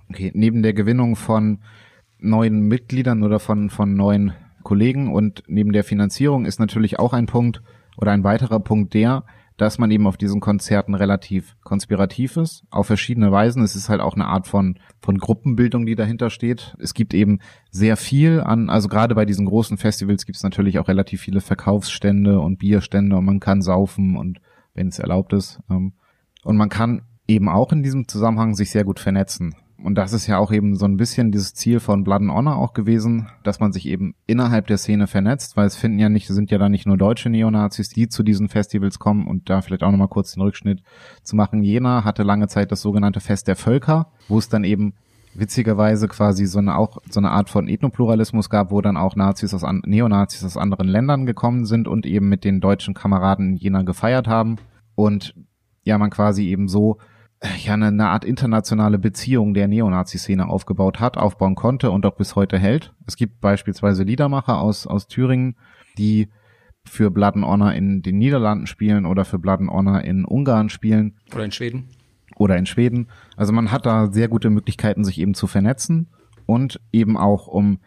Okay, 0.09 0.31
neben 0.33 0.63
der 0.63 0.73
Gewinnung 0.73 1.15
von 1.15 1.59
neuen 2.19 2.61
Mitgliedern 2.61 3.23
oder 3.23 3.39
von, 3.39 3.69
von 3.69 3.95
neuen 3.95 4.33
Kollegen 4.63 5.13
und 5.13 5.43
neben 5.47 5.71
der 5.71 5.83
Finanzierung 5.83 6.45
ist 6.45 6.59
natürlich 6.59 6.99
auch 6.99 7.13
ein 7.13 7.25
Punkt 7.25 7.61
oder 7.97 8.11
ein 8.11 8.23
weiterer 8.23 8.59
Punkt 8.59 8.93
der, 8.93 9.23
dass 9.57 9.79
man 9.79 9.89
eben 9.89 10.05
auf 10.05 10.17
diesen 10.17 10.39
Konzerten 10.39 10.93
relativ 10.93 11.57
konspirativ 11.63 12.37
ist, 12.37 12.63
auf 12.69 12.87
verschiedene 12.87 13.31
Weisen. 13.31 13.63
Es 13.63 13.75
ist 13.75 13.89
halt 13.89 14.01
auch 14.01 14.13
eine 14.13 14.27
Art 14.27 14.47
von, 14.47 14.77
von 15.01 15.17
Gruppenbildung, 15.17 15.85
die 15.85 15.95
dahinter 15.95 16.29
steht. 16.29 16.75
Es 16.79 16.93
gibt 16.93 17.13
eben 17.15 17.39
sehr 17.71 17.97
viel 17.97 18.39
an, 18.39 18.69
also 18.69 18.87
gerade 18.87 19.15
bei 19.15 19.25
diesen 19.25 19.47
großen 19.47 19.77
Festivals 19.77 20.25
gibt 20.25 20.37
es 20.37 20.43
natürlich 20.43 20.77
auch 20.77 20.87
relativ 20.87 21.21
viele 21.21 21.41
Verkaufsstände 21.41 22.39
und 22.39 22.59
Bierstände 22.59 23.17
und 23.17 23.25
man 23.25 23.39
kann 23.39 23.61
saufen 23.63 24.15
und 24.15 24.39
wenn 24.75 24.89
es 24.89 24.99
erlaubt 24.99 25.33
ist. 25.33 25.59
Ähm, 25.69 25.93
und 26.43 26.55
man 26.55 26.69
kann 26.69 27.01
eben 27.27 27.49
auch 27.49 27.71
in 27.71 27.83
diesem 27.83 28.07
Zusammenhang 28.07 28.53
sich 28.53 28.69
sehr 28.69 28.83
gut 28.83 28.99
vernetzen. 28.99 29.55
Und 29.83 29.95
das 29.95 30.11
ist 30.11 30.25
ja 30.25 30.39
auch 30.39 30.51
eben 30.51 30.75
so 30.75 30.85
ein 30.85 30.97
bisschen 30.97 31.31
dieses 31.31 31.53
Ziel 31.53 31.79
von 31.79 32.03
Blood 32.03 32.21
and 32.21 32.31
Honor 32.31 32.55
auch 32.55 32.73
gewesen, 32.73 33.29
dass 33.43 33.59
man 33.59 33.71
sich 33.71 33.87
eben 33.87 34.15
innerhalb 34.25 34.65
der 34.67 34.77
Szene 34.77 35.05
vernetzt, 35.05 35.55
weil 35.55 35.67
es 35.67 35.75
finden 35.75 35.99
ja 35.99 36.09
nicht, 36.09 36.27
sind 36.27 36.49
ja 36.49 36.57
da 36.57 36.67
nicht 36.67 36.87
nur 36.87 36.97
deutsche 36.97 37.29
Neonazis, 37.29 37.89
die 37.89 38.09
zu 38.09 38.23
diesen 38.23 38.49
Festivals 38.49 38.97
kommen 38.97 39.27
und 39.27 39.49
da 39.49 39.61
vielleicht 39.61 39.83
auch 39.83 39.91
nochmal 39.91 40.07
kurz 40.07 40.33
den 40.33 40.41
Rückschnitt 40.41 40.81
zu 41.23 41.35
machen. 41.35 41.63
Jena 41.63 42.03
hatte 42.03 42.23
lange 42.23 42.47
Zeit 42.47 42.71
das 42.71 42.81
sogenannte 42.81 43.19
Fest 43.19 43.47
der 43.47 43.55
Völker, 43.55 44.11
wo 44.27 44.39
es 44.39 44.49
dann 44.49 44.63
eben 44.63 44.93
witzigerweise 45.35 46.07
quasi 46.07 46.47
so 46.47 46.57
eine 46.57 46.75
auch 46.75 46.97
so 47.09 47.19
eine 47.19 47.29
Art 47.29 47.49
von 47.49 47.67
Ethnopluralismus 47.67 48.49
gab, 48.49 48.71
wo 48.71 48.81
dann 48.81 48.97
auch 48.97 49.15
Nazis 49.15 49.53
aus 49.53 49.63
Neonazis 49.85 50.43
aus 50.43 50.57
anderen 50.57 50.87
Ländern 50.87 51.27
gekommen 51.27 51.65
sind 51.65 51.87
und 51.87 52.07
eben 52.07 52.27
mit 52.27 52.43
den 52.43 52.59
deutschen 52.59 52.95
Kameraden 52.95 53.51
in 53.51 53.55
Jena 53.57 53.83
gefeiert 53.83 54.27
haben 54.27 54.55
und 54.95 55.35
ja 55.83 55.99
man 55.99 56.09
quasi 56.09 56.47
eben 56.47 56.67
so 56.67 56.97
ja 57.43 57.73
eine, 57.73 57.87
eine 57.87 58.09
Art 58.09 58.25
internationale 58.25 58.97
Beziehung 58.97 59.53
der 59.53 59.67
Neonazi-Szene 59.67 60.47
aufgebaut 60.47 60.99
hat, 60.99 61.17
aufbauen 61.17 61.55
konnte 61.55 61.91
und 61.91 62.05
auch 62.05 62.15
bis 62.15 62.35
heute 62.35 62.57
hält. 62.57 62.93
Es 63.05 63.15
gibt 63.15 63.41
beispielsweise 63.41 64.03
Liedermacher 64.03 64.59
aus, 64.59 64.87
aus 64.87 65.07
Thüringen, 65.07 65.55
die 65.97 66.29
für 66.85 67.11
Blood 67.11 67.35
and 67.35 67.45
Honor 67.45 67.73
in 67.73 68.01
den 68.01 68.17
Niederlanden 68.17 68.65
spielen 68.65 69.05
oder 69.05 69.25
für 69.25 69.39
Blood 69.39 69.59
and 69.59 69.71
Honor 69.71 70.01
in 70.01 70.25
Ungarn 70.25 70.69
spielen. 70.69 71.15
Oder 71.33 71.45
in 71.45 71.51
Schweden. 71.51 71.89
Oder 72.37 72.57
in 72.57 72.65
Schweden. 72.65 73.07
Also 73.35 73.53
man 73.53 73.71
hat 73.71 73.85
da 73.85 74.11
sehr 74.11 74.27
gute 74.27 74.49
Möglichkeiten, 74.49 75.03
sich 75.03 75.19
eben 75.19 75.33
zu 75.33 75.47
vernetzen 75.47 76.07
und 76.45 76.79
eben 76.91 77.17
auch 77.17 77.47
um 77.47 77.79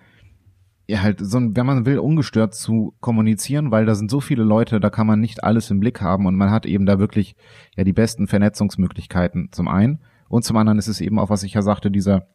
halt 0.99 1.21
so, 1.21 1.39
wenn 1.41 1.67
man 1.67 1.87
will, 1.87 1.99
ungestört 1.99 2.55
zu 2.55 2.95
kommunizieren, 3.01 3.71
weil 3.71 3.87
da 3.87 3.95
sind 3.95 4.11
so 4.11 4.21
viele 4.21 4.43
Leute, 4.43 4.81
da 4.81 4.91
kann 4.91 5.07
man 5.07 5.21
nicht 5.21 5.45
alles 5.45 5.71
im 5.71 5.81
Blick 5.81 6.01
haben 6.01 6.27
und 6.27 6.35
man 6.37 6.51
hat 6.51 6.67
eben 6.67 6.87
da 6.87 6.99
wirklich 6.99 7.37
ja 7.77 7.85
die 7.85 7.93
besten 7.93 8.27
Vernetzungsmöglichkeiten 8.27 9.51
zum 9.53 9.69
einen 9.69 10.01
und 10.29 10.45
zum 10.45 10.57
anderen 10.57 10.79
ist 10.79 10.89
es 10.89 11.01
eben 11.01 11.19
auch, 11.19 11.31
was 11.31 11.43
ich 11.43 11.55
ja 11.55 11.63
sagte, 11.63 11.91
dieser 11.91 12.27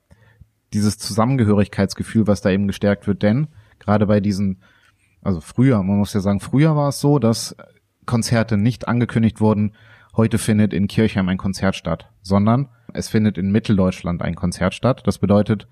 dieses 0.73 0.97
Zusammengehörigkeitsgefühl, 0.97 2.27
was 2.27 2.41
da 2.41 2.49
eben 2.49 2.67
gestärkt 2.67 3.07
wird, 3.07 3.23
denn 3.23 3.47
gerade 3.79 4.07
bei 4.07 4.19
diesen, 4.19 4.61
also 5.21 5.39
früher, 5.41 5.81
man 5.83 5.97
muss 5.97 6.13
ja 6.13 6.19
sagen, 6.19 6.39
früher 6.39 6.75
war 6.75 6.89
es 6.89 6.99
so, 6.99 7.19
dass 7.19 7.55
Konzerte 8.05 8.57
nicht 8.57 8.87
angekündigt 8.87 9.39
wurden, 9.39 9.73
heute 10.15 10.37
findet 10.37 10.73
in 10.73 10.87
Kirchheim 10.87 11.29
ein 11.29 11.37
Konzert 11.37 11.75
statt, 11.75 12.09
sondern 12.21 12.69
es 12.93 13.09
findet 13.09 13.37
in 13.37 13.51
Mitteldeutschland 13.51 14.21
ein 14.21 14.35
Konzert 14.35 14.73
statt. 14.73 15.03
Das 15.05 15.17
bedeutet, 15.17 15.67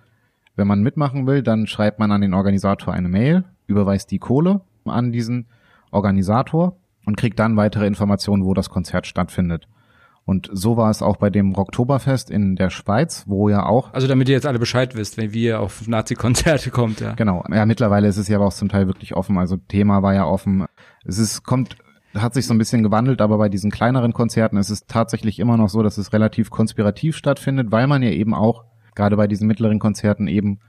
wenn 0.55 0.67
man 0.67 0.81
mitmachen 0.81 1.25
will, 1.27 1.41
dann 1.41 1.67
schreibt 1.67 1.99
man 1.99 2.11
an 2.11 2.21
den 2.21 2.33
Organisator 2.33 2.93
eine 2.93 3.09
Mail, 3.09 3.43
überweist 3.67 4.11
die 4.11 4.19
Kohle 4.19 4.61
an 4.85 5.11
diesen 5.11 5.47
Organisator 5.91 6.77
und 7.05 7.17
kriegt 7.17 7.39
dann 7.39 7.57
weitere 7.57 7.87
Informationen, 7.87 8.45
wo 8.45 8.53
das 8.53 8.69
Konzert 8.69 9.07
stattfindet. 9.07 9.67
Und 10.25 10.49
so 10.53 10.77
war 10.77 10.89
es 10.89 11.01
auch 11.01 11.17
bei 11.17 11.29
dem 11.29 11.51
Rocktoberfest 11.51 12.31
in 12.31 12.55
der 12.55 12.69
Schweiz, 12.69 13.25
wo 13.27 13.49
ja 13.49 13.65
auch. 13.65 13.93
Also 13.93 14.07
damit 14.07 14.29
ihr 14.29 14.35
jetzt 14.35 14.45
alle 14.45 14.59
Bescheid 14.59 14.95
wisst, 14.95 15.17
wenn 15.17 15.33
wir 15.33 15.59
auf 15.59 15.85
Nazi-Konzerte 15.85 16.69
kommt, 16.71 17.01
ja. 17.01 17.13
Genau. 17.13 17.43
Ja, 17.51 17.65
mittlerweile 17.65 18.07
ist 18.07 18.17
es 18.17 18.29
ja 18.29 18.37
aber 18.37 18.47
auch 18.47 18.53
zum 18.53 18.69
Teil 18.69 18.87
wirklich 18.87 19.15
offen. 19.15 19.37
Also 19.37 19.57
Thema 19.57 20.01
war 20.01 20.13
ja 20.13 20.25
offen. 20.25 20.65
Es 21.03 21.17
ist, 21.17 21.43
kommt, 21.43 21.75
hat 22.15 22.33
sich 22.33 22.47
so 22.47 22.53
ein 22.53 22.57
bisschen 22.57 22.83
gewandelt, 22.83 23.19
aber 23.19 23.37
bei 23.37 23.49
diesen 23.49 23.69
kleineren 23.69 24.13
Konzerten 24.13 24.55
ist 24.55 24.69
es 24.69 24.85
tatsächlich 24.85 25.39
immer 25.39 25.57
noch 25.57 25.67
so, 25.67 25.83
dass 25.83 25.97
es 25.97 26.13
relativ 26.13 26.51
konspirativ 26.51 27.17
stattfindet, 27.17 27.71
weil 27.71 27.87
man 27.87 28.01
ja 28.01 28.11
eben 28.11 28.33
auch 28.33 28.63
gerade 28.95 29.17
bei 29.17 29.27
diesen 29.27 29.47
mittleren 29.47 29.79
Konzerten 29.79 30.27
eben 30.27 30.59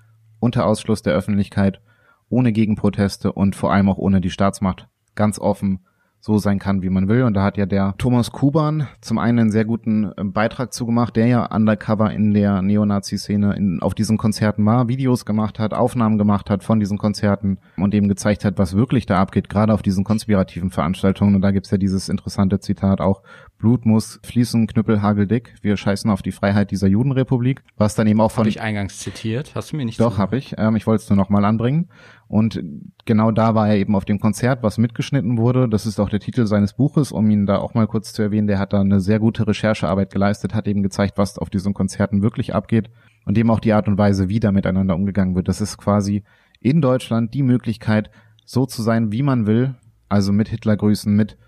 unter 0.41 0.67
Ausschluss 0.67 1.03
der 1.03 1.15
Öffentlichkeit, 1.15 1.81
ohne 2.29 2.53
Gegenproteste 2.53 3.33
und 3.33 3.57
vor 3.57 3.73
allem 3.73 3.89
auch 3.89 3.99
ohne 3.99 4.21
die 4.21 4.31
Staatsmacht. 4.31 4.89
Ganz 5.15 5.39
offen 5.39 5.87
so 6.25 6.39
sein 6.39 6.59
kann, 6.59 6.81
wie 6.81 6.89
man 6.89 7.07
will. 7.07 7.25
Und 7.25 7.35
da 7.35 7.43
hat 7.43 7.59
ja 7.59 7.67
der 7.67 7.95
Thomas 7.99 8.33
Kuban 8.33 8.89
zum 9.03 9.19
einen 9.19 9.41
einen 9.41 9.51
sehr 9.51 9.67
guten 9.67 10.11
ähm, 10.17 10.33
Beitrag 10.33 10.73
zugemacht, 10.73 11.17
der 11.17 11.27
ja 11.27 11.55
undercover 11.55 12.11
in 12.13 12.33
der 12.33 12.63
Neonazi-Szene 12.63 13.79
auf 13.83 13.95
diesen 13.95 14.17
Konzerten 14.17 14.65
war, 14.65 14.89
Videos 14.89 15.27
gemacht 15.27 15.59
hat, 15.59 15.75
Aufnahmen 15.75 16.17
gemacht 16.17 16.49
hat 16.49 16.65
von 16.65 16.81
diesen 16.81 16.97
Konzerten 16.97 17.59
und 17.77 17.95
eben 17.95 18.09
gezeigt 18.09 18.47
hat, 18.47 18.57
was 18.57 18.75
wirklich 18.75 19.05
da 19.05 19.21
abgeht, 19.21 19.51
gerade 19.51 19.75
auf 19.75 19.83
diesen 19.83 20.03
konspirativen 20.03 20.71
Veranstaltungen. 20.71 21.35
Und 21.35 21.43
da 21.43 21.51
gibt's 21.51 21.71
ja 21.71 21.77
dieses 21.77 22.09
interessante 22.09 22.59
Zitat 22.59 23.03
auch, 23.03 23.23
Blut 23.59 23.85
muss 23.85 24.19
fließen, 24.23 24.67
Knüppel 24.67 25.03
hageldick, 25.03 25.55
wir 25.61 25.77
scheißen 25.77 26.11
auf 26.11 26.23
die 26.23 26.33
Freiheit 26.33 26.71
dieser 26.71 26.87
Judenrepublik, 26.87 27.63
was 27.77 27.95
dann 27.95 28.07
eben 28.07 28.21
auch 28.21 28.31
von... 28.31 28.43
Habe 28.43 28.49
ich 28.49 28.63
eingangs 28.63 28.99
zitiert, 28.99 29.55
hast 29.55 29.73
du 29.73 29.77
mir 29.77 29.85
nicht 29.85 30.01
Doch, 30.01 30.17
habe 30.17 30.39
ich. 30.39 30.55
Ähm, 30.57 30.77
ich 30.77 30.87
wollte 30.87 31.03
es 31.03 31.11
nur 31.11 31.17
nochmal 31.17 31.45
anbringen. 31.45 31.89
Und 32.35 32.61
genau 33.05 33.31
da 33.31 33.55
war 33.55 33.69
er 33.69 33.77
eben 33.77 33.95
auf 33.95 34.07
dem 34.07 34.19
Konzert, 34.19 34.65
was 34.65 34.77
mitgeschnitten 34.77 35.39
wurde. 35.39 35.69
Das 35.69 35.87
ist 35.87 36.01
auch 36.01 36.09
der 36.09 36.19
Titel 36.19 36.47
seines 36.47 36.73
Buches, 36.73 37.13
um 37.13 37.31
ihn 37.31 37.47
da 37.47 37.59
auch 37.59 37.75
mal 37.75 37.87
kurz 37.87 38.13
zu 38.13 38.23
erwähnen. 38.23 38.49
Der 38.49 38.59
hat 38.59 38.73
da 38.73 38.81
eine 38.81 38.99
sehr 38.99 39.21
gute 39.21 39.47
Recherchearbeit 39.47 40.13
geleistet, 40.13 40.53
hat 40.53 40.67
eben 40.67 40.83
gezeigt, 40.83 41.17
was 41.17 41.39
auf 41.39 41.49
diesen 41.49 41.75
Konzerten 41.75 42.23
wirklich 42.23 42.53
abgeht 42.53 42.91
und 43.25 43.39
eben 43.39 43.53
auch 43.53 43.61
die 43.61 43.73
Art 43.73 43.87
und 43.87 43.99
Weise, 43.99 44.29
wie 44.29 44.41
da 44.41 44.51
miteinander 44.51 44.97
umgegangen 44.97 45.37
wird. 45.37 45.47
Das 45.47 45.61
ist 45.61 45.79
quasi 45.79 46.25
in 46.59 46.81
Deutschland 46.83 47.35
die 47.35 47.45
Möglichkeit, 47.45 48.11
so 48.45 48.67
zu 48.67 48.83
sein, 48.83 49.13
wie 49.13 49.23
man 49.23 49.47
will. 49.47 49.77
Also 50.09 50.33
mit 50.33 50.49
Hitlergrüßen, 50.49 51.15
mit 51.15 51.39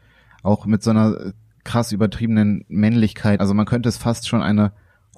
auch 0.45 0.67
mit 0.67 0.85
so 0.85 0.91
einer 0.91 1.33
krass 1.65 1.91
übertriebenen 1.91 2.65
Männlichkeit. 2.69 3.41
Also 3.41 3.55
man 3.55 3.67
könnte 3.67 3.89
es 3.89 3.97
fast 3.97 4.29
schon 4.29 4.41
eine 4.41 4.71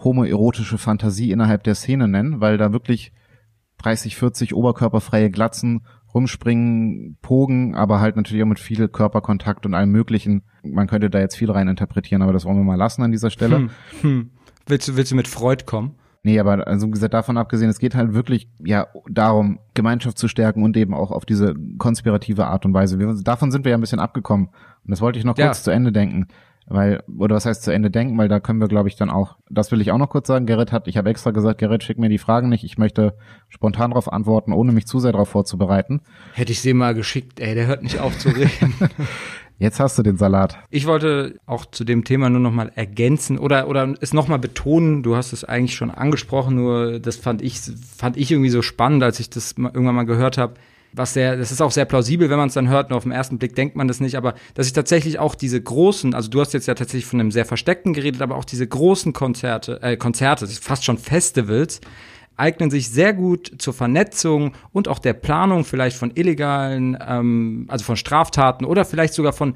homoerotische 0.03 0.79
Fantasie 0.79 1.31
innerhalb 1.31 1.63
der 1.65 1.75
Szene 1.75 2.09
nennen, 2.09 2.41
weil 2.41 2.57
da 2.57 2.73
wirklich 2.73 3.13
30, 3.79 4.17
40 4.17 4.55
oberkörperfreie 4.55 5.31
Glatzen 5.31 5.87
rumspringen, 6.15 7.19
pogen, 7.21 7.75
aber 7.75 8.01
halt 8.01 8.17
natürlich 8.17 8.43
auch 8.43 8.49
mit 8.49 8.59
viel 8.59 8.89
Körperkontakt 8.89 9.67
und 9.67 9.75
allem 9.75 9.91
möglichen. 9.91 10.43
Man 10.63 10.87
könnte 10.87 11.11
da 11.11 11.21
jetzt 11.21 11.37
viel 11.37 11.51
rein 11.51 11.69
interpretieren, 11.69 12.23
aber 12.23 12.33
das 12.33 12.45
wollen 12.45 12.57
wir 12.57 12.65
mal 12.65 12.77
lassen 12.77 13.03
an 13.03 13.13
dieser 13.13 13.31
Stelle. 13.31 13.57
Hm, 13.57 13.71
hm. 14.01 14.31
Willst 14.67 14.89
du, 14.89 14.97
willst 14.97 15.13
du 15.13 15.17
mit 15.17 15.29
Freud 15.29 15.65
kommen? 15.65 15.95
Nee, 16.25 16.41
aber 16.41 16.67
also 16.67 16.89
gesagt, 16.89 17.15
davon 17.15 17.39
abgesehen, 17.39 17.71
es 17.71 17.79
geht 17.79 17.95
halt 17.95 18.13
wirklich 18.13 18.51
ja 18.59 18.89
darum, 19.09 19.61
Gemeinschaft 19.75 20.19
zu 20.19 20.29
stärken 20.29 20.63
und 20.63 20.77
eben 20.77 20.93
auch 20.93 21.11
auf 21.11 21.25
diese 21.25 21.55
konspirative 21.79 22.47
Art 22.47 22.67
und 22.67 22.75
Weise. 22.75 22.99
Wir, 22.99 23.15
davon 23.23 23.51
sind 23.51 23.65
wir 23.65 23.71
ja 23.71 23.79
ein 23.79 23.81
bisschen 23.81 24.01
abgekommen. 24.01 24.49
Und 24.49 24.91
das 24.91 25.01
wollte 25.01 25.19
ich 25.19 25.25
noch 25.25 25.37
kurz 25.37 25.59
ja. 25.59 25.65
zu 25.65 25.71
Ende 25.71 25.93
denken. 25.93 26.29
Weil, 26.71 27.03
oder 27.19 27.35
was 27.37 27.47
heißt 27.47 27.63
zu 27.63 27.71
Ende 27.71 27.91
denken, 27.91 28.19
weil 28.19 28.29
da 28.29 28.41
können 28.41 28.61
wir, 28.61 28.69
glaube 28.69 28.89
ich, 28.89 28.97
dann 28.97 29.09
auch, 29.09 29.37
das 29.49 29.73
will 29.73 29.81
ich 29.81 29.91
auch 29.91 29.99
noch 29.99 30.11
kurz 30.11 30.27
sagen, 30.27 30.45
Gerrit 30.45 30.71
hat, 30.71 30.87
ich 30.87 30.99
habe 30.99 31.09
extra 31.09 31.31
gesagt, 31.31 31.59
Gerrit, 31.59 31.83
schick 31.83 31.99
mir 31.99 32.11
die 32.11 32.19
Fragen 32.19 32.51
nicht, 32.51 32.63
ich 32.63 32.77
möchte 32.77 33.15
spontan 33.49 33.91
darauf 33.91 34.13
antworten, 34.13 34.53
ohne 34.53 34.73
mich 34.73 34.87
zu 34.87 35.01
sehr 35.01 35.13
darauf 35.13 35.31
vorzubereiten. 35.31 36.03
Hätte 36.35 36.53
ich 36.53 36.61
sie 36.61 36.75
mal 36.75 36.95
geschickt, 36.95 37.41
ey, 37.41 37.55
der 37.55 37.67
hört 37.67 37.83
nicht 37.83 38.01
auf 38.01 38.19
zu 38.19 38.29
reden. 38.29 38.75
Jetzt 39.61 39.81
hast 39.81 39.99
du 39.99 40.03
den 40.03 40.17
Salat. 40.17 40.57
Ich 40.71 40.87
wollte 40.87 41.41
auch 41.47 41.65
zu 41.67 41.83
dem 41.85 42.05
Thema 42.05 42.31
nur 42.31 42.39
noch 42.39 42.53
mal 42.53 42.71
ergänzen 42.77 43.39
oder 43.39 43.67
oder 43.67 43.93
es 44.01 44.15
noch 44.15 44.29
mal 44.29 44.39
betonen. 44.39 45.03
Du 45.03 45.17
hast 45.17 45.33
es 45.33 45.43
eigentlich 45.43 45.75
schon 45.75 45.91
angesprochen, 45.91 46.55
nur 46.55 47.01
das 47.01 47.17
fand 47.17 47.43
ich 47.43 47.59
fand 47.97 48.17
ich 48.17 48.31
irgendwie 48.31 48.51
so 48.51 48.63
spannend, 48.63 49.03
als 49.03 49.19
ich 49.19 49.31
das 49.31 49.57
irgendwann 49.59 49.97
mal 49.97 50.07
gehört 50.07 50.39
habe 50.39 50.55
was 50.93 51.13
sehr, 51.15 51.37
das 51.37 51.53
ist 51.53 51.61
auch 51.61 51.71
sehr 51.71 51.85
plausibel, 51.85 52.31
wenn 52.31 52.39
man 52.39 52.49
es 52.49 52.55
dann 52.55 52.69
hört, 52.69 52.91
nur 52.91 52.97
auf 52.97 53.03
den 53.03 53.13
ersten 53.13 53.39
Blick 53.39 53.55
denkt 53.55 53.77
man 53.77 53.89
das 53.89 54.01
nicht, 54.01 54.17
aber 54.17 54.35
dass 54.55 54.67
ich 54.67 54.73
tatsächlich 54.73 55.19
auch 55.19 55.35
diese 55.35 55.61
großen, 55.61 56.15
also 56.15 56.31
du 56.31 56.41
hast 56.41 56.55
jetzt 56.55 56.67
ja 56.67 56.75
tatsächlich 56.75 57.07
von 57.07 57.21
einem 57.21 57.31
sehr 57.31 57.45
versteckten 57.45 57.93
geredet, 57.93 58.23
aber 58.23 58.37
auch 58.37 58.45
diese 58.45 58.67
großen 58.67 59.13
Konzerte, 59.13 59.83
äh, 59.83 59.97
Konzerte, 59.97 60.47
fast 60.47 60.85
schon 60.85 60.99
Festivals, 60.99 61.81
eignen 62.37 62.71
sich 62.71 62.89
sehr 62.89 63.13
gut 63.13 63.53
zur 63.59 63.75
Vernetzung 63.75 64.55
und 64.73 64.89
auch 64.89 65.01
der 65.01 65.13
Planung 65.13 65.65
vielleicht 65.65 65.97
von 65.97 66.13
illegalen, 66.15 66.97
ähm, 67.07 67.67
also 67.69 67.85
von 67.85 67.97
Straftaten 67.97 68.65
oder 68.65 68.85
vielleicht 68.85 69.15
sogar 69.15 69.33
von 69.33 69.55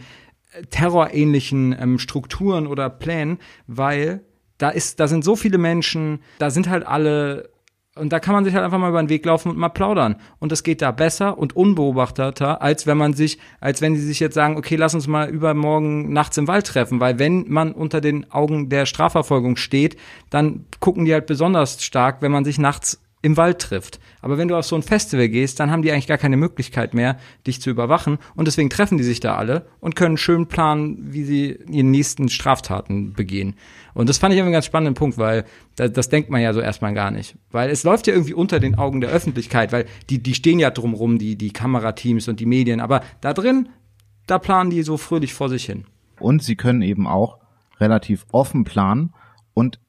äh, 0.52 0.62
terrorähnlichen 0.66 1.74
ähm, 1.80 1.98
Strukturen 1.98 2.66
oder 2.66 2.90
Plänen, 2.90 3.38
weil 3.66 4.20
da 4.58 4.70
ist, 4.70 5.00
da 5.00 5.08
sind 5.08 5.24
so 5.24 5.36
viele 5.36 5.58
Menschen, 5.58 6.20
da 6.38 6.50
sind 6.50 6.68
halt 6.68 6.86
alle 6.86 7.51
und 7.94 8.10
da 8.10 8.20
kann 8.20 8.34
man 8.34 8.44
sich 8.44 8.54
halt 8.54 8.64
einfach 8.64 8.78
mal 8.78 8.88
über 8.88 9.02
den 9.02 9.10
Weg 9.10 9.24
laufen 9.26 9.50
und 9.50 9.58
mal 9.58 9.68
plaudern. 9.68 10.16
Und 10.38 10.50
das 10.50 10.62
geht 10.62 10.80
da 10.80 10.92
besser 10.92 11.36
und 11.36 11.54
unbeobachteter, 11.54 12.62
als 12.62 12.86
wenn 12.86 12.96
man 12.96 13.12
sich, 13.12 13.38
als 13.60 13.82
wenn 13.82 13.96
sie 13.96 14.02
sich 14.02 14.18
jetzt 14.18 14.34
sagen, 14.34 14.56
okay, 14.56 14.76
lass 14.76 14.94
uns 14.94 15.06
mal 15.06 15.28
übermorgen 15.28 16.10
nachts 16.10 16.38
im 16.38 16.48
Wald 16.48 16.66
treffen. 16.66 17.00
Weil 17.00 17.18
wenn 17.18 17.44
man 17.48 17.72
unter 17.72 18.00
den 18.00 18.30
Augen 18.30 18.70
der 18.70 18.86
Strafverfolgung 18.86 19.56
steht, 19.56 19.98
dann 20.30 20.64
gucken 20.80 21.04
die 21.04 21.12
halt 21.12 21.26
besonders 21.26 21.84
stark, 21.84 22.22
wenn 22.22 22.32
man 22.32 22.46
sich 22.46 22.58
nachts 22.58 23.02
im 23.22 23.36
Wald 23.36 23.60
trifft. 23.60 24.00
Aber 24.20 24.36
wenn 24.36 24.48
du 24.48 24.56
auf 24.56 24.64
so 24.64 24.74
ein 24.74 24.82
Festival 24.82 25.28
gehst, 25.28 25.60
dann 25.60 25.70
haben 25.70 25.82
die 25.82 25.92
eigentlich 25.92 26.08
gar 26.08 26.18
keine 26.18 26.36
Möglichkeit 26.36 26.92
mehr, 26.92 27.18
dich 27.46 27.60
zu 27.60 27.70
überwachen. 27.70 28.18
Und 28.34 28.46
deswegen 28.46 28.68
treffen 28.68 28.98
die 28.98 29.04
sich 29.04 29.20
da 29.20 29.36
alle 29.36 29.66
und 29.80 29.96
können 29.96 30.16
schön 30.16 30.48
planen, 30.48 31.12
wie 31.12 31.24
sie 31.24 31.58
ihre 31.70 31.86
nächsten 31.86 32.28
Straftaten 32.28 33.12
begehen. 33.12 33.54
Und 33.94 34.08
das 34.08 34.18
fand 34.18 34.34
ich 34.34 34.40
einen 34.40 34.52
ganz 34.52 34.66
spannenden 34.66 34.94
Punkt, 34.94 35.18
weil 35.18 35.44
das, 35.76 35.92
das 35.92 36.08
denkt 36.08 36.30
man 36.30 36.40
ja 36.40 36.52
so 36.52 36.60
erstmal 36.60 36.94
gar 36.94 37.10
nicht. 37.10 37.36
Weil 37.50 37.70
es 37.70 37.84
läuft 37.84 38.06
ja 38.06 38.14
irgendwie 38.14 38.34
unter 38.34 38.60
den 38.60 38.76
Augen 38.76 39.00
der 39.00 39.10
Öffentlichkeit, 39.10 39.72
weil 39.72 39.86
die, 40.10 40.22
die 40.22 40.34
stehen 40.34 40.58
ja 40.58 40.70
drumrum, 40.70 41.18
die, 41.18 41.36
die 41.36 41.50
Kamerateams 41.50 42.28
und 42.28 42.40
die 42.40 42.46
Medien. 42.46 42.80
Aber 42.80 43.02
da 43.20 43.32
drin, 43.32 43.68
da 44.26 44.38
planen 44.38 44.70
die 44.70 44.82
so 44.82 44.96
fröhlich 44.96 45.34
vor 45.34 45.48
sich 45.48 45.64
hin. 45.64 45.84
Und 46.18 46.42
sie 46.42 46.56
können 46.56 46.82
eben 46.82 47.06
auch 47.06 47.38
relativ 47.80 48.26
offen 48.30 48.64
planen 48.64 49.12
und 49.54 49.80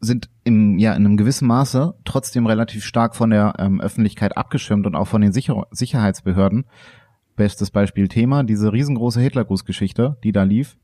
sind 0.00 0.30
im, 0.44 0.78
ja, 0.78 0.92
in 0.94 1.04
einem 1.04 1.16
gewissen 1.16 1.46
Maße 1.46 1.94
trotzdem 2.04 2.46
relativ 2.46 2.84
stark 2.84 3.14
von 3.14 3.30
der 3.30 3.54
ähm, 3.58 3.80
Öffentlichkeit 3.80 4.36
abgeschirmt 4.36 4.86
und 4.86 4.96
auch 4.96 5.06
von 5.06 5.20
den 5.20 5.32
Sicher 5.32 5.66
Sicherheitsbehörden. 5.70 6.64
Bestes 7.36 7.70
Beispiel 7.70 8.08
Thema, 8.08 8.42
diese 8.42 8.72
riesengroße 8.72 9.20
Hitlergrußgeschichte, 9.20 10.16
die 10.24 10.32
da 10.32 10.42
lief. 10.42 10.76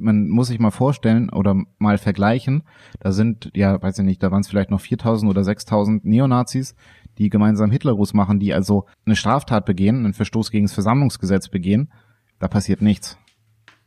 Man 0.00 0.28
muss 0.28 0.48
sich 0.48 0.58
mal 0.58 0.70
vorstellen 0.70 1.28
oder 1.30 1.62
mal 1.78 1.98
vergleichen. 1.98 2.62
Da 3.00 3.12
sind, 3.12 3.50
ja, 3.54 3.80
weiß 3.80 3.98
ich 3.98 4.04
nicht, 4.04 4.22
da 4.22 4.30
waren 4.30 4.40
es 4.40 4.48
vielleicht 4.48 4.70
noch 4.70 4.80
4000 4.80 5.30
oder 5.30 5.44
6000 5.44 6.04
Neonazis, 6.04 6.74
die 7.18 7.28
gemeinsam 7.28 7.70
Hitlergruß 7.70 8.14
machen, 8.14 8.40
die 8.40 8.54
also 8.54 8.86
eine 9.04 9.16
Straftat 9.16 9.66
begehen, 9.66 9.98
einen 9.98 10.14
Verstoß 10.14 10.50
gegen 10.50 10.66
das 10.66 10.74
Versammlungsgesetz 10.74 11.48
begehen. 11.48 11.92
Da 12.38 12.48
passiert 12.48 12.82
nichts 12.82 13.18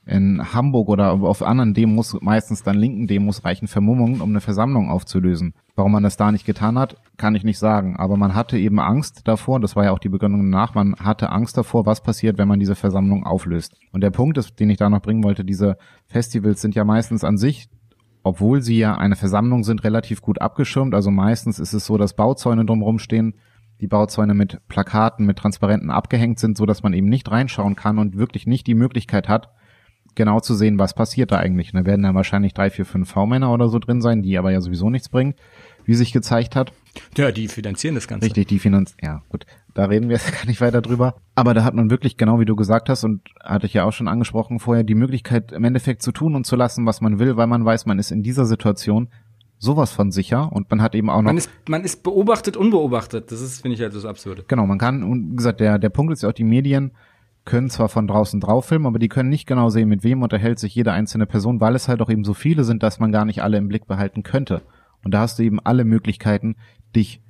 in 0.07 0.53
Hamburg 0.53 0.87
oder 0.87 1.11
auf 1.11 1.41
anderen 1.41 1.73
Demos, 1.73 2.17
meistens 2.21 2.63
dann 2.63 2.77
linken 2.77 3.07
Demos, 3.07 3.43
reichen 3.43 3.67
Vermummungen, 3.67 4.21
um 4.21 4.29
eine 4.29 4.41
Versammlung 4.41 4.89
aufzulösen. 4.89 5.53
Warum 5.77 5.93
man 5.93 6.03
das 6.03 6.17
da 6.17 6.31
nicht 6.31 6.45
getan 6.45 6.77
hat, 6.77 6.97
kann 7.15 7.35
ich 7.35 7.43
nicht 7.45 7.59
sagen. 7.59 7.95
Aber 7.95 8.17
man 8.17 8.35
hatte 8.35 8.57
eben 8.57 8.79
Angst 8.79 9.21
davor, 9.25 9.61
das 9.61 9.77
war 9.77 9.85
ja 9.85 9.91
auch 9.91 9.99
die 9.99 10.09
Begründung 10.09 10.51
danach, 10.51 10.73
man 10.73 10.95
hatte 10.95 11.29
Angst 11.29 11.57
davor, 11.57 11.85
was 11.85 12.01
passiert, 12.01 12.37
wenn 12.37 12.47
man 12.47 12.59
diese 12.59 12.75
Versammlung 12.75 13.25
auflöst. 13.25 13.75
Und 13.93 14.01
der 14.01 14.09
Punkt 14.09 14.37
ist, 14.37 14.59
den 14.59 14.69
ich 14.69 14.77
da 14.77 14.89
noch 14.89 15.01
bringen 15.01 15.23
wollte, 15.23 15.45
diese 15.45 15.77
Festivals 16.07 16.61
sind 16.61 16.75
ja 16.75 16.83
meistens 16.83 17.23
an 17.23 17.37
sich 17.37 17.69
obwohl 18.27 18.61
sie 18.61 18.77
ja 18.77 18.95
eine 18.95 19.15
Versammlung 19.15 19.63
sind, 19.63 19.85
relativ 19.85 20.21
gut 20.21 20.41
abgeschirmt. 20.41 20.93
Also 20.93 21.11
meistens 21.11 21.59
ist 21.59 21.73
es 21.73 21.85
so, 21.85 21.97
dass 21.97 22.13
Bauzäune 22.13 22.65
drumherum 22.65 22.99
stehen, 22.99 23.35
die 23.79 23.87
Bauzäune 23.87 24.33
mit 24.33 24.59
Plakaten, 24.67 25.25
mit 25.25 25.37
Transparenten 25.37 25.91
abgehängt 25.91 26.39
sind, 26.39 26.57
so 26.57 26.65
dass 26.65 26.83
man 26.83 26.93
eben 26.93 27.07
nicht 27.07 27.31
reinschauen 27.31 27.75
kann 27.75 27.99
und 27.99 28.17
wirklich 28.17 28.45
nicht 28.45 28.67
die 28.67 28.75
Möglichkeit 28.75 29.29
hat, 29.29 29.49
genau 30.15 30.39
zu 30.39 30.55
sehen, 30.55 30.79
was 30.79 30.93
passiert 30.93 31.31
da 31.31 31.37
eigentlich. 31.37 31.71
Da 31.71 31.85
werden 31.85 32.03
dann 32.03 32.15
wahrscheinlich 32.15 32.53
drei, 32.53 32.69
vier, 32.69 32.85
fünf 32.85 33.09
V-Männer 33.11 33.53
oder 33.53 33.69
so 33.69 33.79
drin 33.79 34.01
sein, 34.01 34.23
die 34.23 34.37
aber 34.37 34.51
ja 34.51 34.59
sowieso 34.59 34.89
nichts 34.89 35.09
bringen, 35.09 35.35
wie 35.87 35.95
sich 35.95 36.11
gezeigt 36.11 36.55
hat. 36.55 36.73
Ja, 37.15 37.31
die 37.31 37.47
finanzieren 37.47 37.95
das 37.95 38.07
Ganze. 38.07 38.25
Richtig, 38.25 38.47
die 38.47 38.59
finanzieren, 38.59 38.99
ja 39.01 39.21
gut, 39.29 39.45
da 39.73 39.85
reden 39.85 40.09
wir 40.09 40.17
jetzt 40.17 40.31
gar 40.37 40.45
nicht 40.45 40.61
weiter 40.61 40.81
drüber. 40.81 41.15
Aber 41.33 41.53
da 41.53 41.63
hat 41.63 41.73
man 41.73 41.89
wirklich, 41.89 42.17
genau 42.17 42.39
wie 42.39 42.45
du 42.45 42.55
gesagt 42.55 42.89
hast 42.89 43.03
und 43.03 43.21
hatte 43.43 43.65
ich 43.65 43.73
ja 43.73 43.85
auch 43.85 43.93
schon 43.93 44.07
angesprochen 44.07 44.59
vorher, 44.59 44.83
die 44.83 44.95
Möglichkeit 44.95 45.51
im 45.53 45.63
Endeffekt 45.63 46.01
zu 46.01 46.11
tun 46.11 46.35
und 46.35 46.45
zu 46.45 46.55
lassen, 46.55 46.85
was 46.85 47.01
man 47.01 47.19
will, 47.19 47.37
weil 47.37 47.47
man 47.47 47.65
weiß, 47.65 47.85
man 47.85 47.97
ist 47.97 48.11
in 48.11 48.21
dieser 48.21 48.45
Situation 48.45 49.07
sowas 49.59 49.91
von 49.91 50.11
sicher 50.11 50.51
und 50.51 50.69
man 50.69 50.81
hat 50.81 50.93
eben 50.93 51.09
auch 51.09 51.21
noch. 51.21 51.29
Man 51.29 51.37
ist, 51.37 51.49
man 51.67 51.83
ist 51.83 52.03
beobachtet, 52.03 52.57
unbeobachtet. 52.57 53.31
Das 53.31 53.41
ist, 53.41 53.61
finde 53.61 53.75
ich, 53.75 53.81
halt 53.81 53.95
das 53.95 54.05
Absurde. 54.05 54.43
Genau, 54.47 54.67
man 54.67 54.77
kann, 54.77 55.03
und 55.03 55.31
wie 55.31 55.35
gesagt, 55.37 55.61
der, 55.61 55.79
der 55.79 55.89
Punkt 55.89 56.13
ist 56.13 56.23
ja 56.23 56.29
auch, 56.29 56.33
die 56.33 56.43
Medien 56.43 56.91
können 57.45 57.69
zwar 57.69 57.87
von 57.87 58.07
draußen 58.07 58.41
drauf 58.41 58.65
filmen, 58.65 58.85
aber 58.85 58.99
die 58.99 59.07
können 59.07 59.29
nicht 59.29 59.47
genau 59.47 59.69
sehen, 59.69 59.87
mit 59.87 60.03
wem 60.03 60.21
unterhält 60.21 60.59
sich 60.59 60.75
jede 60.75 60.91
einzelne 60.91 61.25
Person, 61.25 61.61
weil 61.61 61.75
es 61.75 61.87
halt 61.87 62.01
auch 62.01 62.09
eben 62.09 62.25
so 62.25 62.33
viele 62.33 62.65
sind, 62.65 62.83
dass 62.83 62.99
man 62.99 63.13
gar 63.13 63.23
nicht 63.23 63.41
alle 63.41 63.57
im 63.57 63.69
Blick 63.69 63.87
behalten 63.87 64.21
könnte. 64.21 64.61
Und 65.03 65.13
da 65.13 65.21
hast 65.21 65.39
du 65.39 65.43
eben 65.43 65.59
alle 65.59 65.85
Möglichkeiten, 65.85 66.55
dich 66.95 67.21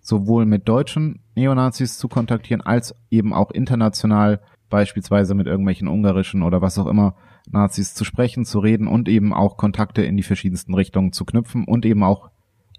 sowohl 0.00 0.46
mit 0.46 0.68
deutschen 0.68 1.20
Neonazis 1.34 1.98
zu 1.98 2.08
kontaktieren, 2.08 2.60
als 2.60 2.94
eben 3.10 3.32
auch 3.32 3.50
international, 3.50 4.40
beispielsweise 4.70 5.34
mit 5.34 5.46
irgendwelchen 5.46 5.88
ungarischen 5.88 6.42
oder 6.42 6.62
was 6.62 6.78
auch 6.78 6.86
immer 6.86 7.16
Nazis 7.50 7.94
zu 7.94 8.04
sprechen, 8.04 8.44
zu 8.44 8.58
reden 8.58 8.88
und 8.88 9.08
eben 9.08 9.32
auch 9.32 9.56
Kontakte 9.56 10.02
in 10.02 10.16
die 10.16 10.22
verschiedensten 10.22 10.74
Richtungen 10.74 11.12
zu 11.12 11.24
knüpfen 11.24 11.64
und 11.64 11.86
eben 11.86 12.02
auch 12.02 12.30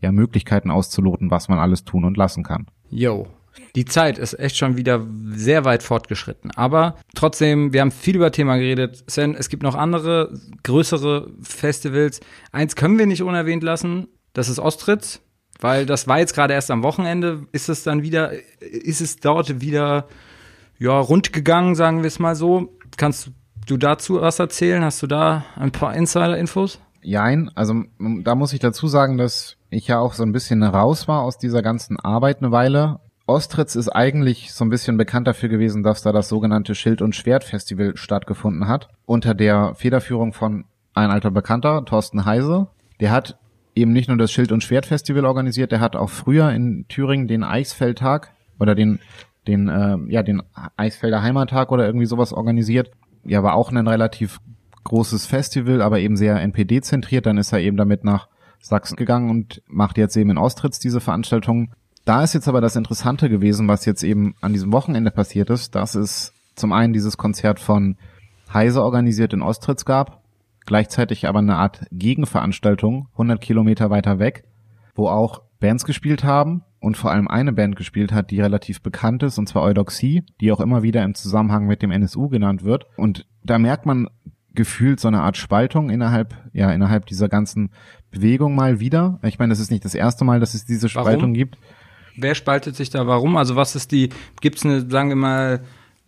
ja 0.02 0.12
Möglichkeiten 0.12 0.70
auszuloten, 0.70 1.32
was 1.32 1.48
man 1.48 1.60
alles 1.60 1.84
tun 1.86 2.06
und 2.06 2.18
lassen 2.18 2.44
kann. 2.44 2.68
Yo, 2.90 3.28
die 3.76 3.86
Zeit 3.86 4.18
ist 4.18 4.40
echt 4.40 4.58
schon 4.58 4.78
wieder 4.78 5.06
sehr 5.30 5.66
weit 5.66 5.84
fortgeschritten. 5.84 6.52
Aber 6.52 6.96
trotzdem, 7.16 7.74
wir 7.74 7.82
haben 7.82 7.92
viel 7.92 8.16
über 8.16 8.32
Thema 8.32 8.58
geredet. 8.58 9.04
Sven, 9.08 9.36
es 9.36 9.50
gibt 9.50 9.64
noch 9.64 9.76
andere, 9.76 10.34
größere 10.64 11.32
Festivals. 11.42 12.20
Eins 12.52 12.76
können 12.76 12.98
wir 12.98 13.06
nicht 13.06 13.24
unerwähnt 13.24 13.64
lassen. 13.64 14.08
Das 14.38 14.50
ist 14.50 14.60
Ostritz. 14.60 15.22
Weil 15.60 15.88
das 15.88 16.08
war 16.08 16.20
jetzt 16.20 16.36
gerade 16.36 16.54
erst 16.54 16.70
am 16.70 16.84
Wochenende. 16.84 17.48
Ist 17.52 17.68
es 17.68 17.82
dann 17.82 18.04
wieder, 18.04 18.32
ist 18.62 19.02
es 19.02 19.18
dort 19.18 19.60
wieder, 19.60 20.08
ja, 20.78 21.00
rund 21.00 21.34
gegangen, 21.34 21.74
sagen 21.74 22.04
wir 22.04 22.08
es 22.08 22.20
mal 22.20 22.36
so. 22.36 22.78
Kannst 22.96 23.32
du 23.66 23.78
dazu 23.78 24.22
was 24.22 24.38
erzählen? 24.38 24.84
Hast 24.84 25.02
du 25.02 25.08
da 25.08 25.44
ein 25.56 25.72
paar 25.72 25.96
Insider-Infos? 25.96 26.80
Jein, 27.02 27.50
also 27.56 27.84
da 27.98 28.36
muss 28.36 28.54
ich 28.54 28.60
dazu 28.60 28.88
sagen, 28.88 29.18
dass 29.18 29.58
ich 29.72 29.88
ja 29.88 29.98
auch 29.98 30.14
so 30.14 30.22
ein 30.22 30.32
bisschen 30.32 30.62
raus 30.62 31.08
war 31.08 31.24
aus 31.24 31.40
dieser 31.40 31.64
ganzen 31.64 32.00
Arbeit 32.00 32.38
eine 32.38 32.52
Weile 32.52 33.00
Ostritz 33.28 33.76
ist 33.76 33.90
eigentlich 33.90 34.54
so 34.54 34.64
ein 34.64 34.70
bisschen 34.70 34.96
bekannt 34.96 35.28
dafür 35.28 35.50
gewesen, 35.50 35.84
dass 35.84 36.02
da 36.02 36.14
das 36.14 36.30
sogenannte 36.30 36.76
Schild- 36.76 37.02
und 37.02 37.14
Schwert-Festival 37.14 37.98
stattgefunden 37.98 38.70
hat. 38.70 38.88
Unter 39.06 39.34
der 39.34 39.76
Federführung 39.76 40.32
von 40.32 40.64
ein 40.94 41.12
alter 41.12 41.30
Bekannter, 41.30 41.84
Thorsten 41.84 42.24
Heise. 42.24 42.68
Der 43.02 43.12
hat 43.12 43.38
eben 43.78 43.94
nicht 43.94 44.08
nur 44.08 44.18
das 44.18 44.32
Schild- 44.32 44.52
und 44.52 44.64
Schwert-Festival 44.64 45.26
organisiert, 45.26 45.72
der 45.72 45.80
hat 45.80 45.96
auch 45.96 46.10
früher 46.10 46.52
in 46.52 46.86
Thüringen 46.88 47.28
den 47.28 47.44
Eichsfeldtag 47.44 48.32
oder 48.60 48.76
den, 48.76 49.00
den, 49.48 49.70
äh, 49.70 49.98
ja, 50.10 50.24
den 50.24 50.42
Eisfelder 50.76 51.22
Heimattag 51.22 51.72
oder 51.72 51.86
irgendwie 51.86 52.06
sowas 52.06 52.34
organisiert. 52.34 52.92
Ja, 53.24 53.44
war 53.44 53.54
auch 53.54 53.72
ein 53.72 53.88
relativ 53.88 54.40
großes 54.84 55.26
Festival, 55.26 55.82
aber 55.82 56.00
eben 56.00 56.18
sehr 56.18 56.40
NPD-zentriert. 56.42 57.26
Dann 57.26 57.38
ist 57.38 57.54
er 57.54 57.60
eben 57.60 57.78
damit 57.78 58.04
nach 58.04 58.28
Sachsen 58.60 58.96
gegangen 58.96 59.30
und 59.30 59.62
macht 59.68 59.98
jetzt 59.98 60.18
eben 60.18 60.32
in 60.32 60.38
Ostritz 60.38 60.80
diese 60.80 61.00
Veranstaltung. 61.00 61.72
Da 62.06 62.24
ist 62.24 62.34
jetzt 62.34 62.48
aber 62.48 62.62
das 62.62 62.76
Interessante 62.76 63.30
gewesen, 63.30 63.68
was 63.68 63.86
jetzt 63.86 64.04
eben 64.04 64.36
an 64.42 64.54
diesem 64.54 64.72
Wochenende 64.72 65.12
passiert 65.12 65.50
ist, 65.50 65.76
dass 65.76 65.94
es 65.94 66.34
zum 66.56 66.72
einen 66.72 66.94
dieses 66.94 67.18
Konzert 67.18 67.60
von 67.60 67.98
Heise 68.52 68.82
organisiert 68.82 69.34
in 69.34 69.42
Ostritz 69.42 69.84
gab, 69.84 70.24
gleichzeitig 70.68 71.28
aber 71.28 71.40
eine 71.40 71.56
Art 71.56 71.86
Gegenveranstaltung 71.92 73.08
100 73.14 73.42
Kilometer 73.42 73.90
weiter 73.90 74.20
weg, 74.20 74.44
wo 74.94 75.08
auch 75.08 75.42
Bands 75.60 75.86
gespielt 75.86 76.24
haben 76.24 76.64
und 76.80 76.98
vor 76.98 77.12
allem 77.12 77.28
eine 77.28 77.54
Band 77.54 77.76
gespielt 77.76 78.12
hat, 78.12 78.30
die 78.30 78.40
relativ 78.40 78.82
bekannt 78.82 79.24
ist, 79.24 79.40
und 79.40 79.50
zwar 79.50 79.64
Eudoxie, 79.64 80.24
die 80.40 80.52
auch 80.52 80.60
immer 80.60 80.84
wieder 80.84 81.04
im 81.04 81.16
Zusammenhang 81.16 81.66
mit 81.66 81.82
dem 81.82 81.90
NSU 81.90 82.30
genannt 82.30 82.64
wird. 82.64 82.86
Und 82.96 83.26
da 83.44 83.58
merkt 83.58 83.88
man 83.88 84.08
gefühlt 84.54 85.00
so 85.00 85.08
eine 85.08 85.22
Art 85.22 85.38
Spaltung 85.38 85.90
innerhalb, 85.90 86.36
ja, 86.54 86.72
innerhalb 86.72 87.06
dieser 87.06 87.30
ganzen 87.30 87.72
Bewegung 88.12 88.56
mal 88.56 88.80
wieder. 88.80 89.20
Ich 89.24 89.40
meine, 89.40 89.52
das 89.52 89.60
ist 89.60 89.72
nicht 89.72 89.86
das 89.86 89.96
erste 89.96 90.26
Mal, 90.26 90.40
dass 90.40 90.54
es 90.54 90.66
diese 90.66 90.90
Spaltung 90.90 91.22
Warum? 91.22 91.34
gibt. 91.34 91.58
Wer 92.18 92.36
spaltet 92.36 92.76
sich 92.76 92.90
da 92.90 93.06
warum? 93.08 93.38
Also 93.38 93.56
was 93.56 93.76
ist 93.76 93.92
die, 93.92 94.10
gibt 94.42 94.58
es 94.58 94.66
eine, 94.66 94.90
sagen 94.90 95.10
wir 95.10 95.16
mal, 95.16 95.62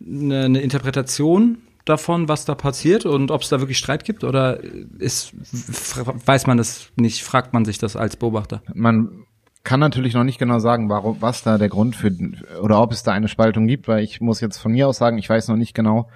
eine, 0.04 0.44
eine 0.44 0.60
Interpretation 0.60 1.58
davon, 1.90 2.28
was 2.28 2.44
da 2.44 2.54
passiert 2.54 3.04
und 3.04 3.30
ob 3.30 3.42
es 3.42 3.48
da 3.48 3.60
wirklich 3.60 3.78
Streit 3.78 4.04
gibt 4.04 4.24
oder 4.24 4.60
ist, 4.98 5.34
weiß 6.26 6.46
man 6.46 6.56
das 6.56 6.90
nicht, 6.96 7.22
fragt 7.22 7.52
man 7.52 7.64
sich 7.64 7.78
das 7.78 7.96
als 7.96 8.16
Beobachter? 8.16 8.62
Man 8.72 9.26
kann 9.62 9.80
natürlich 9.80 10.14
noch 10.14 10.24
nicht 10.24 10.38
genau 10.38 10.58
sagen, 10.58 10.88
warum, 10.88 11.20
was 11.20 11.42
da 11.42 11.58
der 11.58 11.68
Grund 11.68 11.94
für, 11.96 12.10
oder 12.62 12.80
ob 12.80 12.92
es 12.92 13.02
da 13.02 13.12
eine 13.12 13.28
Spaltung 13.28 13.66
gibt, 13.66 13.88
weil 13.88 14.02
ich 14.02 14.20
muss 14.20 14.40
jetzt 14.40 14.58
von 14.58 14.72
mir 14.72 14.88
aus 14.88 14.98
sagen, 14.98 15.18
ich 15.18 15.28
weiß 15.28 15.48
noch 15.48 15.56
nicht 15.56 15.74
genau, 15.74 16.08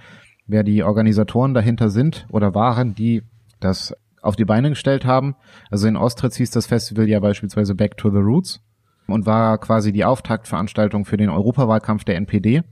wer 0.46 0.62
die 0.62 0.82
Organisatoren 0.82 1.52
dahinter 1.52 1.90
sind 1.90 2.26
oder 2.30 2.54
waren, 2.54 2.94
die 2.94 3.22
das 3.60 3.94
auf 4.22 4.36
die 4.36 4.46
Beine 4.46 4.70
gestellt 4.70 5.04
haben. 5.04 5.36
Also 5.70 5.86
in 5.86 5.96
Ostritz 5.96 6.36
hieß 6.36 6.50
das 6.50 6.66
Festival 6.66 7.08
ja 7.08 7.20
beispielsweise 7.20 7.74
Back 7.74 7.96
to 7.98 8.10
the 8.10 8.18
Roots 8.18 8.60
und 9.06 9.26
war 9.26 9.58
quasi 9.58 9.92
die 9.92 10.04
Auftaktveranstaltung 10.04 11.04
für 11.04 11.18
den 11.18 11.28
Europawahlkampf 11.28 12.04
der 12.04 12.16
NPD. 12.16 12.62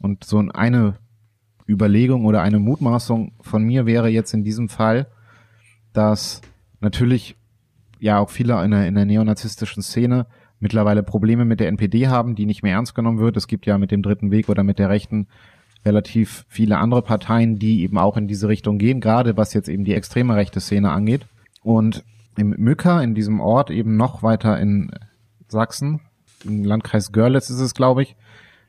Und 0.00 0.24
so 0.24 0.42
eine 0.54 0.96
Überlegung 1.70 2.24
oder 2.24 2.42
eine 2.42 2.58
Mutmaßung 2.58 3.32
von 3.40 3.62
mir 3.62 3.86
wäre 3.86 4.08
jetzt 4.08 4.34
in 4.34 4.44
diesem 4.44 4.68
Fall, 4.68 5.06
dass 5.92 6.42
natürlich 6.80 7.36
ja 7.98 8.18
auch 8.18 8.30
viele 8.30 8.62
in 8.64 8.70
der, 8.70 8.86
in 8.86 8.94
der 8.94 9.04
neonazistischen 9.04 9.82
Szene 9.82 10.26
mittlerweile 10.58 11.02
Probleme 11.02 11.44
mit 11.44 11.60
der 11.60 11.68
NPD 11.68 12.08
haben, 12.08 12.34
die 12.34 12.46
nicht 12.46 12.62
mehr 12.62 12.74
ernst 12.74 12.94
genommen 12.94 13.18
wird. 13.18 13.36
Es 13.36 13.46
gibt 13.46 13.66
ja 13.66 13.78
mit 13.78 13.90
dem 13.90 14.02
dritten 14.02 14.30
Weg 14.30 14.48
oder 14.48 14.62
mit 14.62 14.78
der 14.78 14.90
Rechten 14.90 15.26
relativ 15.84 16.44
viele 16.48 16.78
andere 16.78 17.02
Parteien, 17.02 17.58
die 17.58 17.82
eben 17.82 17.96
auch 17.96 18.16
in 18.16 18.28
diese 18.28 18.48
Richtung 18.48 18.78
gehen, 18.78 19.00
gerade 19.00 19.36
was 19.36 19.54
jetzt 19.54 19.68
eben 19.68 19.84
die 19.84 19.94
extreme 19.94 20.36
rechte 20.36 20.60
Szene 20.60 20.90
angeht. 20.90 21.26
Und 21.62 22.04
im 22.36 22.50
Mücker, 22.50 23.02
in 23.02 23.14
diesem 23.14 23.40
Ort, 23.40 23.70
eben 23.70 23.96
noch 23.96 24.22
weiter 24.22 24.58
in 24.58 24.90
Sachsen, 25.48 26.00
im 26.44 26.64
Landkreis 26.64 27.12
Görlitz 27.12 27.50
ist 27.50 27.60
es, 27.60 27.74
glaube 27.74 28.02
ich, 28.02 28.16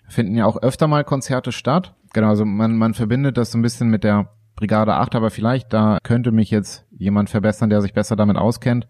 finden 0.08 0.36
ja 0.36 0.45
auch 0.45 0.62
öfter 0.62 0.88
mal 0.88 1.04
Konzerte 1.04 1.52
statt. 1.52 1.93
Genau, 2.14 2.30
also 2.30 2.45
man, 2.45 2.78
man 2.78 2.93
verbindet 2.93 3.38
das 3.38 3.51
so 3.51 3.57
ein 3.57 3.62
bisschen 3.62 3.89
mit 3.89 4.03
der 4.03 4.30
Brigade 4.55 4.93
8, 4.93 5.16
aber 5.16 5.30
vielleicht, 5.32 5.74
da 5.74 5.97
könnte 6.03 6.32
mich 6.32 6.51
jetzt 6.51 6.86
jemand 6.91 7.30
verbessern, 7.30 7.70
der 7.70 7.82
sich 7.82 7.93
besser 7.93 8.16
damit 8.16 8.38
auskennt, 8.38 8.88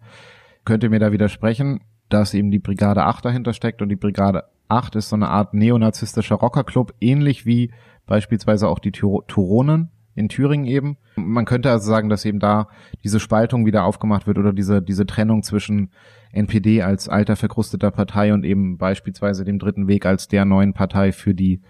könnte 0.64 0.88
mir 0.88 0.98
da 0.98 1.12
widersprechen, 1.12 1.80
dass 2.08 2.34
eben 2.34 2.50
die 2.50 2.58
Brigade 2.58 3.04
8 3.04 3.24
dahinter 3.24 3.52
steckt 3.52 3.80
und 3.80 3.88
die 3.88 3.96
Brigade 3.96 4.44
8 4.68 4.96
ist 4.96 5.08
so 5.08 5.16
eine 5.16 5.28
Art 5.28 5.54
neonazistischer 5.54 6.36
Rockerclub, 6.36 6.94
ähnlich 7.00 7.46
wie 7.46 7.72
beispielsweise 8.06 8.68
auch 8.68 8.78
die 8.78 8.92
Turonen 8.92 9.90
in 10.14 10.28
Thüringen 10.28 10.66
eben. 10.66 10.98
Man 11.16 11.44
könnte 11.44 11.70
also 11.70 11.88
sagen, 11.88 12.08
dass 12.08 12.24
eben 12.24 12.38
da 12.38 12.68
diese 13.02 13.20
Spaltung 13.20 13.64
wieder 13.64 13.84
aufgemacht 13.84 14.26
wird 14.26 14.38
oder 14.38 14.52
diese, 14.52 14.82
diese 14.82 15.06
Trennung 15.06 15.42
zwischen 15.42 15.90
NPD 16.32 16.82
als 16.82 17.08
alter 17.08 17.36
verkrusteter 17.36 17.90
Partei 17.90 18.32
und 18.32 18.44
eben 18.44 18.78
beispielsweise 18.78 19.44
dem 19.44 19.58
dritten 19.58 19.88
Weg 19.88 20.06
als 20.06 20.28
der 20.28 20.44
neuen 20.44 20.74
Partei 20.74 21.12
für 21.12 21.34
die, 21.34 21.60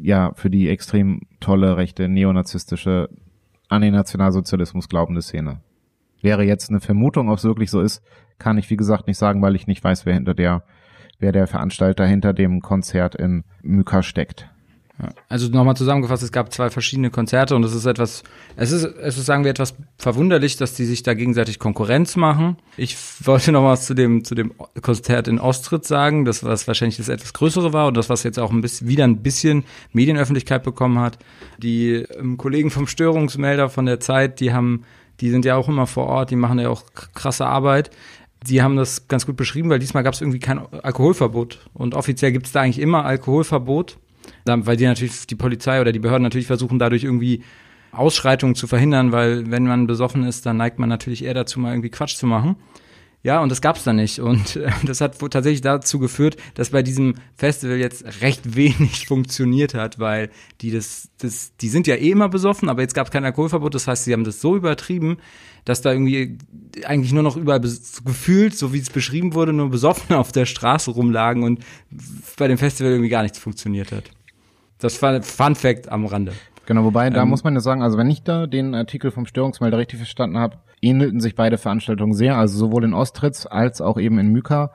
ja, 0.00 0.32
für 0.34 0.50
die 0.50 0.68
extrem 0.68 1.20
tolle 1.40 1.76
rechte 1.76 2.08
neonazistische, 2.08 3.08
an 3.68 3.82
den 3.82 3.94
Nationalsozialismus 3.94 4.88
glaubende 4.88 5.22
Szene. 5.22 5.60
Wäre 6.22 6.44
jetzt 6.44 6.70
eine 6.70 6.80
Vermutung, 6.80 7.30
ob 7.30 7.38
es 7.38 7.44
wirklich 7.44 7.70
so 7.70 7.80
ist, 7.80 8.02
kann 8.38 8.58
ich 8.58 8.70
wie 8.70 8.76
gesagt 8.76 9.06
nicht 9.06 9.18
sagen, 9.18 9.42
weil 9.42 9.56
ich 9.56 9.66
nicht 9.66 9.82
weiß, 9.82 10.06
wer 10.06 10.14
hinter 10.14 10.34
der, 10.34 10.62
wer 11.18 11.32
der 11.32 11.46
Veranstalter 11.46 12.06
hinter 12.06 12.32
dem 12.32 12.60
Konzert 12.60 13.14
in 13.14 13.44
Myka 13.62 14.02
steckt. 14.02 14.50
Also 15.28 15.48
nochmal 15.48 15.76
zusammengefasst, 15.76 16.22
es 16.22 16.32
gab 16.32 16.52
zwei 16.52 16.70
verschiedene 16.70 17.10
Konzerte 17.10 17.54
und 17.54 17.64
es 17.64 17.74
ist 17.74 17.84
etwas, 17.84 18.22
es 18.56 18.72
ist, 18.72 18.84
es 18.84 19.18
ist, 19.18 19.26
sagen 19.26 19.44
wir, 19.44 19.50
etwas 19.50 19.74
verwunderlich, 19.98 20.56
dass 20.56 20.74
die 20.74 20.86
sich 20.86 21.02
da 21.02 21.12
gegenseitig 21.12 21.58
Konkurrenz 21.58 22.16
machen. 22.16 22.56
Ich 22.78 22.96
wollte 23.24 23.52
noch 23.52 23.64
was 23.64 23.84
zu 23.84 23.94
dem, 23.94 24.24
zu 24.24 24.34
dem 24.34 24.54
Konzert 24.80 25.28
in 25.28 25.38
Ostritz 25.38 25.88
sagen, 25.88 26.24
das 26.24 26.44
was 26.44 26.66
wahrscheinlich 26.66 26.96
das 26.96 27.10
etwas 27.10 27.34
größere 27.34 27.74
war 27.74 27.88
und 27.88 27.96
das, 27.96 28.08
was 28.08 28.22
jetzt 28.22 28.38
auch 28.38 28.50
ein 28.50 28.62
bisschen, 28.62 28.88
wieder 28.88 29.04
ein 29.04 29.18
bisschen 29.18 29.64
Medienöffentlichkeit 29.92 30.62
bekommen 30.62 30.98
hat. 30.98 31.18
Die 31.58 32.06
ähm, 32.18 32.38
Kollegen 32.38 32.70
vom 32.70 32.86
Störungsmelder 32.86 33.68
von 33.68 33.84
der 33.84 34.00
Zeit, 34.00 34.40
die 34.40 34.54
haben, 34.54 34.84
die 35.20 35.28
sind 35.30 35.44
ja 35.44 35.56
auch 35.56 35.68
immer 35.68 35.86
vor 35.86 36.06
Ort, 36.06 36.30
die 36.30 36.36
machen 36.36 36.58
ja 36.58 36.70
auch 36.70 36.84
krasse 37.14 37.46
Arbeit. 37.46 37.90
Die 38.46 38.62
haben 38.62 38.76
das 38.76 39.08
ganz 39.08 39.26
gut 39.26 39.36
beschrieben, 39.36 39.68
weil 39.68 39.78
diesmal 39.78 40.04
gab 40.04 40.14
es 40.14 40.20
irgendwie 40.22 40.38
kein 40.38 40.58
Alkoholverbot. 40.58 41.68
Und 41.74 41.94
offiziell 41.94 42.32
gibt 42.32 42.46
es 42.46 42.52
da 42.52 42.60
eigentlich 42.60 42.78
immer 42.78 43.04
Alkoholverbot 43.04 43.98
weil 44.44 44.76
die 44.76 44.84
natürlich, 44.84 45.26
die 45.26 45.34
Polizei 45.34 45.80
oder 45.80 45.92
die 45.92 45.98
Behörden 45.98 46.22
natürlich 46.22 46.46
versuchen, 46.46 46.78
dadurch 46.78 47.04
irgendwie 47.04 47.42
Ausschreitungen 47.92 48.54
zu 48.54 48.66
verhindern, 48.66 49.12
weil 49.12 49.50
wenn 49.50 49.66
man 49.66 49.86
besoffen 49.86 50.24
ist, 50.24 50.46
dann 50.46 50.58
neigt 50.58 50.78
man 50.78 50.88
natürlich 50.88 51.24
eher 51.24 51.34
dazu, 51.34 51.60
mal 51.60 51.72
irgendwie 51.72 51.90
Quatsch 51.90 52.16
zu 52.16 52.26
machen. 52.26 52.56
Ja, 53.26 53.40
und 53.40 53.48
das 53.48 53.60
gab's 53.60 53.82
da 53.82 53.92
nicht. 53.92 54.20
Und 54.20 54.54
äh, 54.54 54.70
das 54.84 55.00
hat 55.00 55.18
tatsächlich 55.18 55.60
dazu 55.60 55.98
geführt, 55.98 56.36
dass 56.54 56.70
bei 56.70 56.84
diesem 56.84 57.14
Festival 57.34 57.76
jetzt 57.76 58.04
recht 58.22 58.54
wenig 58.54 59.06
funktioniert 59.08 59.74
hat, 59.74 59.98
weil 59.98 60.30
die 60.60 60.70
das, 60.70 61.08
das, 61.18 61.56
die 61.56 61.68
sind 61.68 61.88
ja 61.88 61.96
eh 61.96 62.10
immer 62.10 62.28
besoffen, 62.28 62.68
aber 62.68 62.82
jetzt 62.82 62.94
gab's 62.94 63.10
kein 63.10 63.24
Alkoholverbot. 63.24 63.74
Das 63.74 63.88
heißt, 63.88 64.04
sie 64.04 64.12
haben 64.12 64.22
das 64.22 64.40
so 64.40 64.54
übertrieben, 64.54 65.16
dass 65.64 65.80
da 65.80 65.90
irgendwie 65.90 66.38
eigentlich 66.84 67.12
nur 67.12 67.24
noch 67.24 67.36
überall 67.36 67.60
gefühlt, 67.60 68.56
so 68.56 68.72
wie 68.72 68.78
es 68.78 68.90
beschrieben 68.90 69.34
wurde, 69.34 69.52
nur 69.52 69.70
besoffen 69.70 70.14
auf 70.16 70.30
der 70.30 70.46
Straße 70.46 70.92
rumlagen 70.92 71.42
und 71.42 71.64
bei 72.38 72.46
dem 72.46 72.58
Festival 72.58 72.92
irgendwie 72.92 73.10
gar 73.10 73.22
nichts 73.22 73.38
funktioniert 73.38 73.90
hat. 73.90 74.04
Das 74.78 75.00
war 75.02 75.22
Fun 75.22 75.54
Fact 75.54 75.90
am 75.90 76.06
Rande. 76.06 76.32
Genau, 76.66 76.84
wobei, 76.84 77.10
da 77.10 77.22
ähm, 77.22 77.28
muss 77.28 77.44
man 77.44 77.54
ja 77.54 77.60
sagen, 77.60 77.82
also 77.82 77.96
wenn 77.96 78.10
ich 78.10 78.22
da 78.22 78.46
den 78.46 78.74
Artikel 78.74 79.10
vom 79.10 79.26
Störungsmelder 79.26 79.78
richtig 79.78 79.98
verstanden 79.98 80.36
habe, 80.38 80.58
ähnelten 80.82 81.20
sich 81.20 81.34
beide 81.34 81.58
Veranstaltungen 81.58 82.12
sehr, 82.12 82.36
also 82.36 82.58
sowohl 82.58 82.84
in 82.84 82.92
Ostritz 82.92 83.46
als 83.48 83.80
auch 83.80 83.98
eben 83.98 84.18
in 84.18 84.28
Myka 84.32 84.72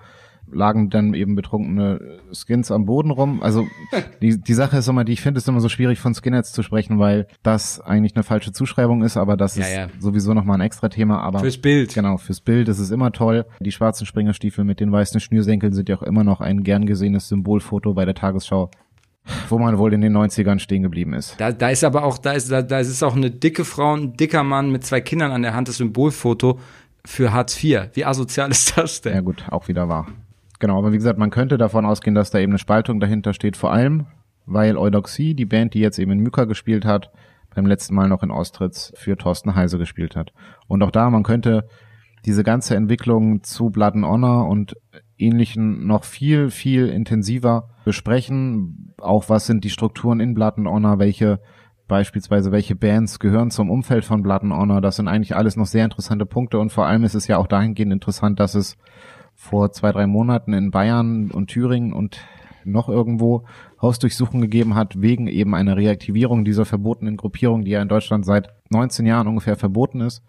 lagen 0.54 0.90
dann 0.90 1.14
eben 1.14 1.36
betrunkene 1.36 2.20
Skins 2.34 2.72
am 2.72 2.86
Boden 2.86 3.12
rum. 3.12 3.42
Also 3.42 3.68
die, 4.22 4.40
die 4.40 4.54
Sache 4.54 4.78
ist 4.78 4.88
immer, 4.88 5.04
die 5.04 5.14
ich 5.14 5.22
finde, 5.22 5.38
ist 5.38 5.48
immer 5.48 5.62
so 5.62 5.70
schwierig 5.70 6.00
von 6.00 6.14
Skinheads 6.14 6.52
zu 6.52 6.64
sprechen, 6.64 7.00
weil 7.00 7.28
das 7.44 7.80
eigentlich 7.80 8.16
eine 8.16 8.24
falsche 8.24 8.52
Zuschreibung 8.52 9.04
ist, 9.04 9.18
aber 9.18 9.38
das 9.38 9.56
ja, 9.56 9.64
ist 9.64 9.74
ja. 9.74 9.88
sowieso 10.00 10.34
nochmal 10.34 10.58
ein 10.58 10.66
extra 10.66 10.90
Thema. 10.90 11.22
Aber 11.22 11.40
fürs 11.40 11.58
Bild. 11.58 11.94
Genau, 11.94 12.18
fürs 12.18 12.42
Bild 12.42 12.68
ist 12.68 12.80
es 12.80 12.92
immer 12.92 13.12
toll. 13.12 13.46
Die 13.60 13.72
schwarzen 13.72 14.06
Springerstiefel 14.06 14.66
mit 14.66 14.80
den 14.80 14.92
weißen 14.92 15.20
Schnürsenkeln 15.20 15.74
sind 15.74 15.90
ja 15.90 15.98
auch 15.98 16.04
immer 16.04 16.24
noch 16.24 16.42
ein 16.42 16.64
gern 16.64 16.86
gesehenes 16.86 17.28
Symbolfoto 17.28 17.94
bei 17.94 18.06
der 18.06 18.16
Tagesschau 18.16 18.70
wo 19.50 19.60
man 19.60 19.78
wohl 19.78 19.94
in 19.94 20.02
den 20.02 20.16
90ern 20.16 20.60
stehen 20.60 20.84
geblieben 20.84 21.14
ist. 21.14 21.40
Da, 21.40 21.52
da 21.52 21.70
ist 21.70 21.84
aber 21.84 22.04
auch, 22.04 22.18
da 22.18 22.34
ist, 22.34 22.52
da, 22.52 22.62
da 22.62 22.80
ist 22.80 23.04
auch 23.04 23.16
eine 23.16 23.32
dicke 23.32 23.66
Frau, 23.66 23.96
ein 23.96 24.18
dicker 24.18 24.44
Mann 24.44 24.72
mit 24.72 24.84
zwei 24.84 25.02
Kindern 25.02 25.32
an 25.32 25.42
der 25.42 25.54
Hand, 25.54 25.68
das 25.68 25.78
Symbolfoto 25.78 26.60
für 27.06 27.32
Hartz 27.32 27.64
IV. 27.64 27.90
Wie 27.94 28.06
asozial 28.06 28.52
ist 28.52 28.78
das 28.78 29.02
denn? 29.02 29.14
Ja 29.14 29.22
gut, 29.22 29.46
auch 29.50 29.68
wieder 29.68 29.90
wahr. 29.90 30.08
Genau, 30.60 30.78
aber 30.78 30.92
wie 30.92 30.98
gesagt, 30.98 31.18
man 31.18 31.32
könnte 31.32 31.58
davon 31.58 31.86
ausgehen, 31.86 32.14
dass 32.14 32.30
da 32.30 32.40
eben 32.40 32.52
eine 32.52 32.60
Spaltung 32.60 33.00
dahinter 33.00 33.34
steht, 33.34 33.58
vor 33.58 33.72
allem, 33.72 34.06
weil 34.46 34.78
Eudoxie, 34.78 35.34
die 35.34 35.46
Band, 35.46 35.74
die 35.74 35.80
jetzt 35.80 35.98
eben 35.98 36.12
in 36.12 36.20
Myka 36.20 36.46
gespielt 36.46 36.86
hat, 36.86 37.12
beim 37.56 37.66
letzten 37.66 37.96
Mal 37.96 38.08
noch 38.08 38.24
in 38.24 38.32
Austritz 38.32 38.94
für 38.96 39.18
Thorsten 39.18 39.56
Heise 39.56 39.78
gespielt 39.78 40.16
hat. 40.16 40.32
Und 40.68 40.84
auch 40.84 40.92
da, 40.92 41.10
man 41.10 41.24
könnte 41.24 41.68
diese 42.26 42.44
ganze 42.44 42.76
Entwicklung 42.76 43.44
zu 43.44 43.72
Blood 43.72 43.96
and 43.96 44.06
Honor 44.06 44.48
und 44.48 44.76
ähnlichen 45.18 45.88
noch 45.88 46.04
viel, 46.04 46.50
viel 46.52 46.88
intensiver 46.88 47.70
besprechen. 47.84 48.94
Auch 49.00 49.30
was 49.30 49.46
sind 49.46 49.64
die 49.64 49.70
Strukturen 49.70 50.20
in 50.20 50.34
Blood 50.34 50.58
and 50.58 50.68
Honor, 50.68 51.00
welche 51.00 51.40
beispielsweise 51.88 52.52
welche 52.52 52.76
Bands 52.76 53.20
gehören 53.20 53.52
zum 53.52 53.70
Umfeld 53.70 54.06
von 54.06 54.24
Blood 54.24 54.44
and 54.44 54.54
Honor. 54.54 54.80
Das 54.80 54.96
sind 54.96 55.08
eigentlich 55.08 55.36
alles 55.36 55.58
noch 55.58 55.66
sehr 55.66 55.84
interessante 55.84 56.26
Punkte 56.26 56.58
und 56.60 56.72
vor 56.72 56.86
allem 56.86 57.04
ist 57.04 57.16
es 57.16 57.28
ja 57.28 57.38
auch 57.38 57.48
dahingehend 57.48 57.92
interessant, 57.92 58.40
dass 58.40 58.56
es 58.56 58.78
vor 59.36 59.72
zwei, 59.72 59.92
drei 59.92 60.08
Monaten 60.08 60.54
in 60.54 60.72
Bayern 60.72 61.32
und 61.32 61.48
Thüringen 61.48 61.92
und 61.92 62.22
noch 62.64 62.88
irgendwo 62.88 63.44
Hausdurchsuchungen 63.82 64.44
gegeben 64.44 64.76
hat, 64.76 65.02
wegen 65.02 65.28
eben 65.28 65.56
einer 65.56 65.76
Reaktivierung 65.76 66.46
dieser 66.46 66.64
verbotenen 66.64 67.18
Gruppierung, 67.18 67.66
die 67.66 67.72
ja 67.72 67.82
in 67.82 67.90
Deutschland 67.90 68.26
seit 68.26 68.50
19 68.70 69.06
Jahren 69.06 69.28
ungefähr 69.28 69.58
verboten 69.58 70.02
ist 70.02 70.24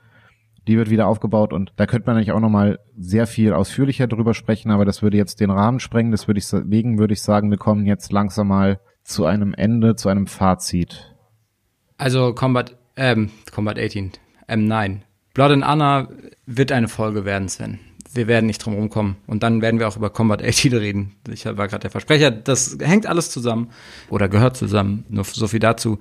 die 0.68 0.76
wird 0.76 0.90
wieder 0.90 1.06
aufgebaut 1.06 1.52
und 1.52 1.72
da 1.76 1.86
könnte 1.86 2.06
man 2.06 2.16
eigentlich 2.16 2.32
auch 2.32 2.40
nochmal 2.40 2.78
sehr 2.96 3.26
viel 3.26 3.52
ausführlicher 3.52 4.06
drüber 4.06 4.34
sprechen, 4.34 4.70
aber 4.70 4.84
das 4.84 5.02
würde 5.02 5.16
jetzt 5.16 5.40
den 5.40 5.50
Rahmen 5.50 5.80
sprengen. 5.80 6.12
Das 6.12 6.28
würde 6.28 6.38
ich, 6.38 6.46
wegen 6.52 6.98
würde 6.98 7.14
ich 7.14 7.22
sagen, 7.22 7.50
wir 7.50 7.58
kommen 7.58 7.86
jetzt 7.86 8.12
langsam 8.12 8.48
mal 8.48 8.80
zu 9.02 9.26
einem 9.26 9.54
Ende, 9.54 9.96
zu 9.96 10.08
einem 10.08 10.26
Fazit. 10.26 11.14
Also 11.98 12.34
Combat, 12.34 12.76
ähm, 12.96 13.30
Combat 13.52 13.78
18, 13.78 14.12
ähm, 14.48 14.66
nein. 14.66 15.04
Blood 15.34 15.52
and 15.52 15.64
Anna 15.64 16.08
wird 16.46 16.72
eine 16.72 16.88
Folge 16.88 17.24
werden, 17.24 17.48
Sven. 17.48 17.78
Wir 18.14 18.26
werden 18.28 18.46
nicht 18.46 18.58
drum 18.58 18.74
rumkommen. 18.74 19.16
Und 19.26 19.42
dann 19.42 19.62
werden 19.62 19.80
wir 19.80 19.88
auch 19.88 19.96
über 19.96 20.10
Combat 20.10 20.44
18 20.44 20.74
reden. 20.74 21.16
Ich 21.30 21.46
war 21.46 21.54
gerade 21.54 21.78
der 21.78 21.90
Versprecher. 21.90 22.30
Das 22.30 22.76
hängt 22.80 23.06
alles 23.06 23.30
zusammen 23.30 23.70
oder 24.10 24.28
gehört 24.28 24.56
zusammen. 24.56 25.06
Nur 25.08 25.24
so 25.24 25.48
viel 25.48 25.60
dazu. 25.60 25.98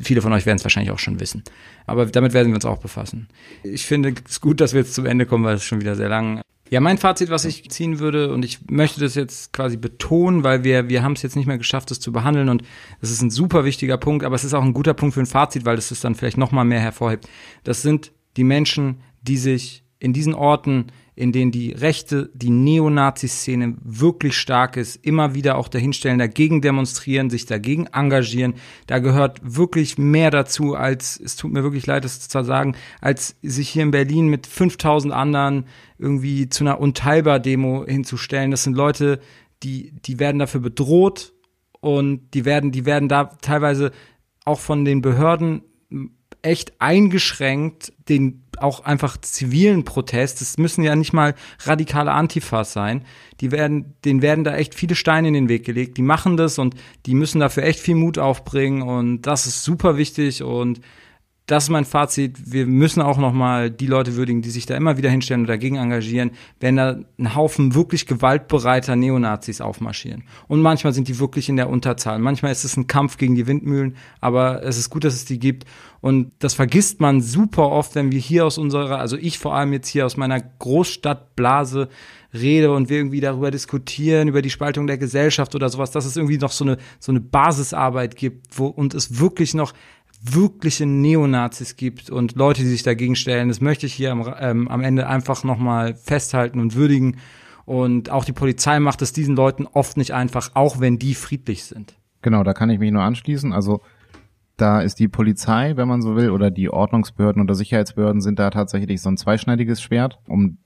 Viele 0.00 0.22
von 0.22 0.32
euch 0.32 0.46
werden 0.46 0.58
es 0.58 0.64
wahrscheinlich 0.64 0.92
auch 0.92 0.98
schon 0.98 1.20
wissen. 1.20 1.42
Aber 1.86 2.06
damit 2.06 2.32
werden 2.32 2.48
wir 2.48 2.54
uns 2.54 2.64
auch 2.64 2.78
befassen. 2.78 3.28
Ich 3.62 3.84
finde 3.84 4.14
es 4.28 4.40
gut, 4.40 4.60
dass 4.60 4.72
wir 4.72 4.80
jetzt 4.80 4.94
zum 4.94 5.06
Ende 5.06 5.26
kommen, 5.26 5.44
weil 5.44 5.56
es 5.56 5.64
schon 5.64 5.80
wieder 5.80 5.94
sehr 5.96 6.08
lang. 6.08 6.40
Ja, 6.70 6.80
mein 6.80 6.96
Fazit, 6.96 7.28
was 7.28 7.44
ich 7.44 7.68
ziehen 7.70 7.98
würde, 7.98 8.32
und 8.32 8.44
ich 8.46 8.60
möchte 8.70 9.00
das 9.00 9.14
jetzt 9.14 9.52
quasi 9.52 9.76
betonen, 9.76 10.42
weil 10.42 10.64
wir, 10.64 10.88
wir 10.88 11.02
haben 11.02 11.12
es 11.12 11.20
jetzt 11.20 11.36
nicht 11.36 11.46
mehr 11.46 11.58
geschafft, 11.58 11.90
das 11.90 12.00
zu 12.00 12.12
behandeln, 12.12 12.48
und 12.48 12.62
das 13.02 13.10
ist 13.10 13.20
ein 13.20 13.30
super 13.30 13.66
wichtiger 13.66 13.98
Punkt, 13.98 14.24
aber 14.24 14.34
es 14.34 14.44
ist 14.44 14.54
auch 14.54 14.62
ein 14.62 14.72
guter 14.72 14.94
Punkt 14.94 15.12
für 15.12 15.20
ein 15.20 15.26
Fazit, 15.26 15.66
weil 15.66 15.76
es 15.76 15.90
es 15.90 16.00
dann 16.00 16.14
vielleicht 16.14 16.38
nochmal 16.38 16.64
mehr 16.64 16.80
hervorhebt. 16.80 17.28
Das 17.64 17.82
sind 17.82 18.12
die 18.38 18.44
Menschen, 18.44 19.02
die 19.20 19.36
sich 19.36 19.84
in 19.98 20.14
diesen 20.14 20.32
Orten 20.32 20.86
in 21.14 21.30
denen 21.30 21.50
die 21.50 21.72
Rechte, 21.72 22.30
die 22.32 22.48
Neonazi-Szene 22.48 23.76
wirklich 23.82 24.36
stark 24.36 24.78
ist, 24.78 24.96
immer 25.04 25.34
wieder 25.34 25.58
auch 25.58 25.68
dahinstellen, 25.68 26.18
dagegen 26.18 26.62
demonstrieren, 26.62 27.28
sich 27.28 27.44
dagegen 27.44 27.86
engagieren. 27.92 28.54
Da 28.86 28.98
gehört 28.98 29.40
wirklich 29.42 29.98
mehr 29.98 30.30
dazu, 30.30 30.74
als, 30.74 31.20
es 31.20 31.36
tut 31.36 31.52
mir 31.52 31.62
wirklich 31.62 31.86
leid, 31.86 32.04
das 32.04 32.28
zu 32.28 32.42
sagen, 32.44 32.76
als 33.02 33.36
sich 33.42 33.68
hier 33.68 33.82
in 33.82 33.90
Berlin 33.90 34.28
mit 34.28 34.46
5000 34.46 35.12
anderen 35.12 35.66
irgendwie 35.98 36.48
zu 36.48 36.64
einer 36.64 36.80
Unteilbar-Demo 36.80 37.84
hinzustellen. 37.86 38.50
Das 38.50 38.64
sind 38.64 38.74
Leute, 38.74 39.20
die, 39.62 39.92
die 40.04 40.18
werden 40.18 40.38
dafür 40.38 40.60
bedroht 40.60 41.34
und 41.80 42.30
die 42.32 42.46
werden, 42.46 42.72
die 42.72 42.86
werden 42.86 43.08
da 43.08 43.24
teilweise 43.24 43.92
auch 44.44 44.60
von 44.60 44.86
den 44.86 45.02
Behörden 45.02 45.62
echt 46.42 46.80
eingeschränkt, 46.80 47.92
den 48.08 48.42
auch 48.58 48.84
einfach 48.84 49.16
zivilen 49.16 49.84
Protest, 49.84 50.40
es 50.42 50.58
müssen 50.58 50.82
ja 50.82 50.94
nicht 50.94 51.12
mal 51.12 51.34
radikale 51.60 52.12
Antifas 52.12 52.72
sein, 52.72 53.04
die 53.40 53.50
werden, 53.50 53.94
denen 54.04 54.22
werden 54.22 54.44
da 54.44 54.54
echt 54.54 54.74
viele 54.74 54.94
Steine 54.94 55.28
in 55.28 55.34
den 55.34 55.48
Weg 55.48 55.64
gelegt, 55.64 55.96
die 55.96 56.02
machen 56.02 56.36
das 56.36 56.58
und 56.58 56.74
die 57.06 57.14
müssen 57.14 57.40
dafür 57.40 57.64
echt 57.64 57.80
viel 57.80 57.94
Mut 57.94 58.18
aufbringen 58.18 58.82
und 58.82 59.22
das 59.22 59.46
ist 59.46 59.64
super 59.64 59.96
wichtig 59.96 60.42
und 60.42 60.80
das 61.46 61.64
ist 61.64 61.70
mein 61.70 61.84
Fazit. 61.84 62.52
Wir 62.52 62.66
müssen 62.66 63.02
auch 63.02 63.18
nochmal 63.18 63.70
die 63.70 63.86
Leute 63.86 64.14
würdigen, 64.14 64.42
die 64.42 64.50
sich 64.50 64.64
da 64.64 64.76
immer 64.76 64.96
wieder 64.96 65.10
hinstellen 65.10 65.42
und 65.42 65.48
dagegen 65.48 65.76
engagieren, 65.76 66.30
wenn 66.60 66.76
da 66.76 66.98
ein 67.18 67.34
Haufen 67.34 67.74
wirklich 67.74 68.06
gewaltbereiter 68.06 68.94
Neonazis 68.94 69.60
aufmarschieren. 69.60 70.24
Und 70.46 70.62
manchmal 70.62 70.92
sind 70.92 71.08
die 71.08 71.18
wirklich 71.18 71.48
in 71.48 71.56
der 71.56 71.68
Unterzahl. 71.68 72.20
Manchmal 72.20 72.52
ist 72.52 72.64
es 72.64 72.76
ein 72.76 72.86
Kampf 72.86 73.16
gegen 73.16 73.34
die 73.34 73.48
Windmühlen, 73.48 73.96
aber 74.20 74.62
es 74.62 74.78
ist 74.78 74.90
gut, 74.90 75.02
dass 75.04 75.14
es 75.14 75.24
die 75.24 75.40
gibt. 75.40 75.64
Und 76.00 76.32
das 76.38 76.54
vergisst 76.54 77.00
man 77.00 77.20
super 77.20 77.70
oft, 77.70 77.94
wenn 77.96 78.12
wir 78.12 78.20
hier 78.20 78.46
aus 78.46 78.58
unserer, 78.58 78.98
also 78.98 79.16
ich 79.16 79.38
vor 79.38 79.54
allem 79.54 79.72
jetzt 79.72 79.88
hier 79.88 80.06
aus 80.06 80.16
meiner 80.16 80.40
Großstadtblase 80.40 81.88
rede 82.34 82.72
und 82.72 82.88
wir 82.88 82.96
irgendwie 82.96 83.20
darüber 83.20 83.50
diskutieren, 83.50 84.28
über 84.28 84.42
die 84.42 84.50
Spaltung 84.50 84.86
der 84.86 84.98
Gesellschaft 84.98 85.54
oder 85.54 85.68
sowas, 85.68 85.90
dass 85.90 86.04
es 86.04 86.16
irgendwie 86.16 86.38
noch 86.38 86.52
so 86.52 86.64
eine, 86.64 86.78
so 86.98 87.12
eine 87.12 87.20
Basisarbeit 87.20 88.16
gibt, 88.16 88.58
wo, 88.58 88.66
und 88.66 88.94
es 88.94 89.18
wirklich 89.18 89.54
noch 89.54 89.74
wirkliche 90.22 90.86
Neonazis 90.86 91.76
gibt 91.76 92.10
und 92.10 92.36
Leute, 92.36 92.62
die 92.62 92.68
sich 92.68 92.82
dagegen 92.82 93.16
stellen. 93.16 93.48
Das 93.48 93.60
möchte 93.60 93.86
ich 93.86 93.94
hier 93.94 94.12
am, 94.12 94.32
ähm, 94.38 94.68
am 94.68 94.80
Ende 94.80 95.08
einfach 95.08 95.42
nochmal 95.42 95.94
festhalten 95.94 96.60
und 96.60 96.74
würdigen. 96.74 97.16
Und 97.64 98.10
auch 98.10 98.24
die 98.24 98.32
Polizei 98.32 98.78
macht 98.80 99.02
es 99.02 99.12
diesen 99.12 99.36
Leuten 99.36 99.66
oft 99.66 99.96
nicht 99.96 100.12
einfach, 100.12 100.50
auch 100.54 100.80
wenn 100.80 100.98
die 100.98 101.14
friedlich 101.14 101.64
sind. 101.64 101.94
Genau, 102.22 102.44
da 102.44 102.54
kann 102.54 102.70
ich 102.70 102.78
mich 102.78 102.92
nur 102.92 103.02
anschließen. 103.02 103.52
Also 103.52 103.80
da 104.56 104.80
ist 104.80 105.00
die 105.00 105.08
Polizei, 105.08 105.76
wenn 105.76 105.88
man 105.88 106.02
so 106.02 106.14
will, 106.14 106.30
oder 106.30 106.50
die 106.50 106.70
Ordnungsbehörden 106.70 107.42
oder 107.42 107.54
Sicherheitsbehörden 107.54 108.20
sind 108.20 108.38
da 108.38 108.50
tatsächlich 108.50 109.00
so 109.00 109.08
ein 109.08 109.16
zweischneidiges 109.16 109.82
Schwert. 109.82 110.20
Um 110.28 110.58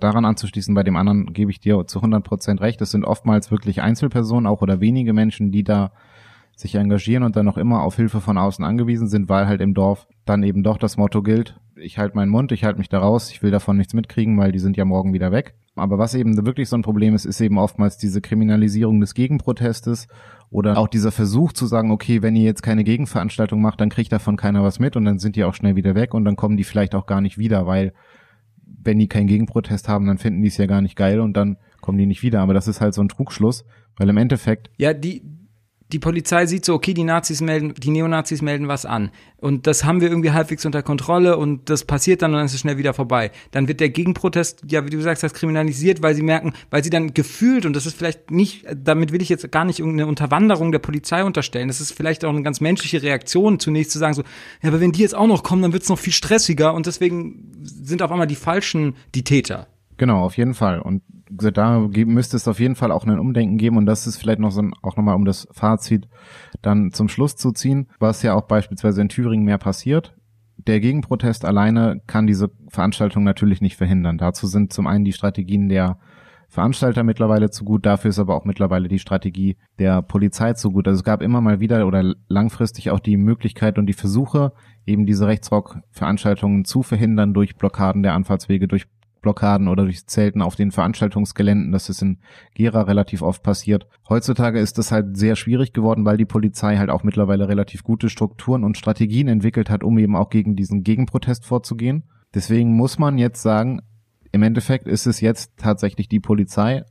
daran 0.00 0.24
anzuschließen, 0.24 0.74
bei 0.74 0.82
dem 0.82 0.96
anderen 0.96 1.32
gebe 1.32 1.50
ich 1.50 1.60
dir 1.60 1.86
zu 1.86 2.00
100 2.00 2.22
Prozent 2.24 2.60
recht. 2.60 2.80
Es 2.82 2.90
sind 2.90 3.04
oftmals 3.04 3.50
wirklich 3.50 3.80
Einzelpersonen 3.80 4.46
auch 4.46 4.60
oder 4.60 4.80
wenige 4.80 5.12
Menschen, 5.14 5.50
die 5.50 5.64
da 5.64 5.92
sich 6.58 6.74
engagieren 6.74 7.22
und 7.22 7.36
dann 7.36 7.46
noch 7.46 7.56
immer 7.56 7.82
auf 7.82 7.96
Hilfe 7.96 8.20
von 8.20 8.36
außen 8.36 8.64
angewiesen 8.64 9.06
sind, 9.06 9.28
weil 9.28 9.46
halt 9.46 9.60
im 9.60 9.74
Dorf 9.74 10.08
dann 10.24 10.42
eben 10.42 10.64
doch 10.64 10.76
das 10.76 10.96
Motto 10.96 11.22
gilt, 11.22 11.60
ich 11.76 11.98
halte 11.98 12.16
meinen 12.16 12.30
Mund, 12.30 12.50
ich 12.50 12.64
halte 12.64 12.78
mich 12.78 12.88
da 12.88 12.98
raus, 12.98 13.30
ich 13.30 13.44
will 13.44 13.52
davon 13.52 13.76
nichts 13.76 13.94
mitkriegen, 13.94 14.36
weil 14.38 14.50
die 14.50 14.58
sind 14.58 14.76
ja 14.76 14.84
morgen 14.84 15.12
wieder 15.12 15.30
weg. 15.30 15.54
Aber 15.76 15.98
was 15.98 16.16
eben 16.16 16.36
wirklich 16.44 16.68
so 16.68 16.76
ein 16.76 16.82
Problem 16.82 17.14
ist, 17.14 17.26
ist 17.26 17.40
eben 17.40 17.58
oftmals 17.58 17.96
diese 17.96 18.20
Kriminalisierung 18.20 19.00
des 19.00 19.14
Gegenprotestes 19.14 20.08
oder 20.50 20.76
auch 20.78 20.88
dieser 20.88 21.12
Versuch 21.12 21.52
zu 21.52 21.66
sagen, 21.66 21.92
okay, 21.92 22.22
wenn 22.22 22.34
ihr 22.34 22.42
jetzt 22.42 22.64
keine 22.64 22.82
Gegenveranstaltung 22.82 23.62
macht, 23.62 23.80
dann 23.80 23.88
kriegt 23.88 24.10
davon 24.10 24.36
keiner 24.36 24.64
was 24.64 24.80
mit 24.80 24.96
und 24.96 25.04
dann 25.04 25.20
sind 25.20 25.36
die 25.36 25.44
auch 25.44 25.54
schnell 25.54 25.76
wieder 25.76 25.94
weg 25.94 26.12
und 26.12 26.24
dann 26.24 26.34
kommen 26.34 26.56
die 26.56 26.64
vielleicht 26.64 26.96
auch 26.96 27.06
gar 27.06 27.20
nicht 27.20 27.38
wieder, 27.38 27.66
weil 27.66 27.92
wenn 28.82 28.98
die 28.98 29.08
keinen 29.08 29.28
Gegenprotest 29.28 29.88
haben, 29.88 30.06
dann 30.06 30.18
finden 30.18 30.42
die 30.42 30.48
es 30.48 30.56
ja 30.56 30.66
gar 30.66 30.80
nicht 30.80 30.96
geil 30.96 31.20
und 31.20 31.36
dann 31.36 31.56
kommen 31.80 31.98
die 31.98 32.06
nicht 32.06 32.24
wieder. 32.24 32.40
Aber 32.40 32.54
das 32.54 32.66
ist 32.66 32.80
halt 32.80 32.94
so 32.94 33.00
ein 33.00 33.08
Trugschluss, 33.08 33.64
weil 33.96 34.08
im 34.08 34.16
Endeffekt. 34.16 34.70
Ja, 34.76 34.92
die, 34.92 35.22
die 35.92 35.98
Polizei 35.98 36.44
sieht 36.46 36.64
so, 36.64 36.74
okay, 36.74 36.92
die 36.92 37.04
Nazis 37.04 37.40
melden, 37.40 37.72
die 37.74 37.90
Neonazis 37.90 38.42
melden 38.42 38.68
was 38.68 38.84
an. 38.84 39.10
Und 39.38 39.66
das 39.66 39.84
haben 39.84 40.00
wir 40.00 40.08
irgendwie 40.08 40.32
halbwegs 40.32 40.66
unter 40.66 40.82
Kontrolle 40.82 41.38
und 41.38 41.70
das 41.70 41.84
passiert 41.84 42.20
dann 42.20 42.32
und 42.32 42.38
dann 42.38 42.46
ist 42.46 42.54
es 42.54 42.60
schnell 42.60 42.76
wieder 42.76 42.92
vorbei. 42.92 43.30
Dann 43.52 43.68
wird 43.68 43.80
der 43.80 43.88
Gegenprotest, 43.88 44.64
ja, 44.68 44.84
wie 44.84 44.90
du 44.90 45.00
sagst, 45.00 45.22
das 45.22 45.32
kriminalisiert, 45.32 46.02
weil 46.02 46.14
sie 46.14 46.22
merken, 46.22 46.52
weil 46.70 46.84
sie 46.84 46.90
dann 46.90 47.14
gefühlt, 47.14 47.64
und 47.64 47.74
das 47.74 47.86
ist 47.86 47.96
vielleicht 47.96 48.30
nicht, 48.30 48.66
damit 48.76 49.12
will 49.12 49.22
ich 49.22 49.30
jetzt 49.30 49.50
gar 49.50 49.64
nicht 49.64 49.78
irgendeine 49.78 50.08
Unterwanderung 50.08 50.72
der 50.72 50.80
Polizei 50.80 51.24
unterstellen. 51.24 51.68
Das 51.68 51.80
ist 51.80 51.92
vielleicht 51.92 52.24
auch 52.24 52.30
eine 52.30 52.42
ganz 52.42 52.60
menschliche 52.60 53.02
Reaktion, 53.02 53.58
zunächst 53.58 53.92
zu 53.92 53.98
sagen 53.98 54.14
so, 54.14 54.22
ja, 54.62 54.68
aber 54.68 54.80
wenn 54.80 54.92
die 54.92 55.00
jetzt 55.00 55.14
auch 55.14 55.26
noch 55.26 55.42
kommen, 55.42 55.62
dann 55.62 55.72
wird 55.72 55.84
es 55.84 55.88
noch 55.88 55.98
viel 55.98 56.12
stressiger 56.12 56.74
und 56.74 56.86
deswegen 56.86 57.52
sind 57.62 58.02
auf 58.02 58.10
einmal 58.10 58.26
die 58.26 58.34
Falschen 58.34 58.94
die 59.14 59.24
Täter. 59.24 59.68
Genau, 59.96 60.24
auf 60.24 60.36
jeden 60.36 60.54
Fall. 60.54 60.80
Und 60.80 61.02
da 61.30 61.78
müsste 61.78 62.36
es 62.36 62.48
auf 62.48 62.60
jeden 62.60 62.74
Fall 62.74 62.92
auch 62.92 63.04
ein 63.04 63.18
Umdenken 63.18 63.58
geben 63.58 63.76
und 63.76 63.86
das 63.86 64.06
ist 64.06 64.16
vielleicht 64.16 64.38
noch 64.38 64.50
so 64.50 64.62
ein, 64.62 64.72
auch 64.82 64.96
nochmal 64.96 65.16
um 65.16 65.24
das 65.24 65.48
Fazit 65.52 66.08
dann 66.62 66.90
zum 66.92 67.08
Schluss 67.08 67.36
zu 67.36 67.52
ziehen, 67.52 67.88
was 67.98 68.22
ja 68.22 68.34
auch 68.34 68.42
beispielsweise 68.42 69.00
in 69.00 69.08
Thüringen 69.08 69.44
mehr 69.44 69.58
passiert. 69.58 70.14
Der 70.56 70.80
Gegenprotest 70.80 71.44
alleine 71.44 72.00
kann 72.06 72.26
diese 72.26 72.50
Veranstaltung 72.68 73.24
natürlich 73.24 73.60
nicht 73.60 73.76
verhindern. 73.76 74.18
Dazu 74.18 74.46
sind 74.46 74.72
zum 74.72 74.86
einen 74.86 75.04
die 75.04 75.12
Strategien 75.12 75.68
der 75.68 75.98
Veranstalter 76.50 77.04
mittlerweile 77.04 77.50
zu 77.50 77.64
gut, 77.64 77.84
dafür 77.84 78.08
ist 78.08 78.18
aber 78.18 78.34
auch 78.34 78.46
mittlerweile 78.46 78.88
die 78.88 78.98
Strategie 78.98 79.58
der 79.78 80.00
Polizei 80.00 80.54
zu 80.54 80.70
gut. 80.70 80.88
Also 80.88 81.00
es 81.00 81.04
gab 81.04 81.20
immer 81.20 81.42
mal 81.42 81.60
wieder 81.60 81.86
oder 81.86 82.14
langfristig 82.26 82.90
auch 82.90 83.00
die 83.00 83.18
Möglichkeit 83.18 83.78
und 83.78 83.84
die 83.84 83.92
Versuche, 83.92 84.52
eben 84.86 85.04
diese 85.04 85.26
Rechtsrock-Veranstaltungen 85.26 86.64
zu 86.64 86.82
verhindern 86.82 87.34
durch 87.34 87.56
Blockaden 87.56 88.02
der 88.02 88.14
Anfahrtswege, 88.14 88.66
durch 88.66 88.86
Blockaden 89.28 89.68
oder 89.68 89.84
durch 89.84 90.06
Zelten 90.06 90.40
auf 90.40 90.56
den 90.56 90.70
Veranstaltungsgeländen. 90.70 91.70
Das 91.70 91.90
ist 91.90 92.00
in 92.00 92.18
Gera 92.54 92.82
relativ 92.82 93.20
oft 93.20 93.42
passiert. 93.42 93.86
Heutzutage 94.08 94.58
ist 94.58 94.78
das 94.78 94.90
halt 94.90 95.18
sehr 95.18 95.36
schwierig 95.36 95.74
geworden, 95.74 96.06
weil 96.06 96.16
die 96.16 96.24
Polizei 96.24 96.78
halt 96.78 96.88
auch 96.88 97.04
mittlerweile 97.04 97.46
relativ 97.46 97.84
gute 97.84 98.08
Strukturen 98.08 98.64
und 98.64 98.78
Strategien 98.78 99.28
entwickelt 99.28 99.68
hat, 99.68 99.84
um 99.84 99.98
eben 99.98 100.16
auch 100.16 100.30
gegen 100.30 100.56
diesen 100.56 100.82
Gegenprotest 100.82 101.44
vorzugehen. 101.44 102.04
Deswegen 102.34 102.74
muss 102.74 102.98
man 102.98 103.18
jetzt 103.18 103.42
sagen, 103.42 103.80
im 104.32 104.42
Endeffekt 104.42 104.88
ist 104.88 105.06
es 105.06 105.20
jetzt 105.20 105.58
tatsächlich 105.58 106.08
die 106.08 106.20
Polizei, 106.20 106.84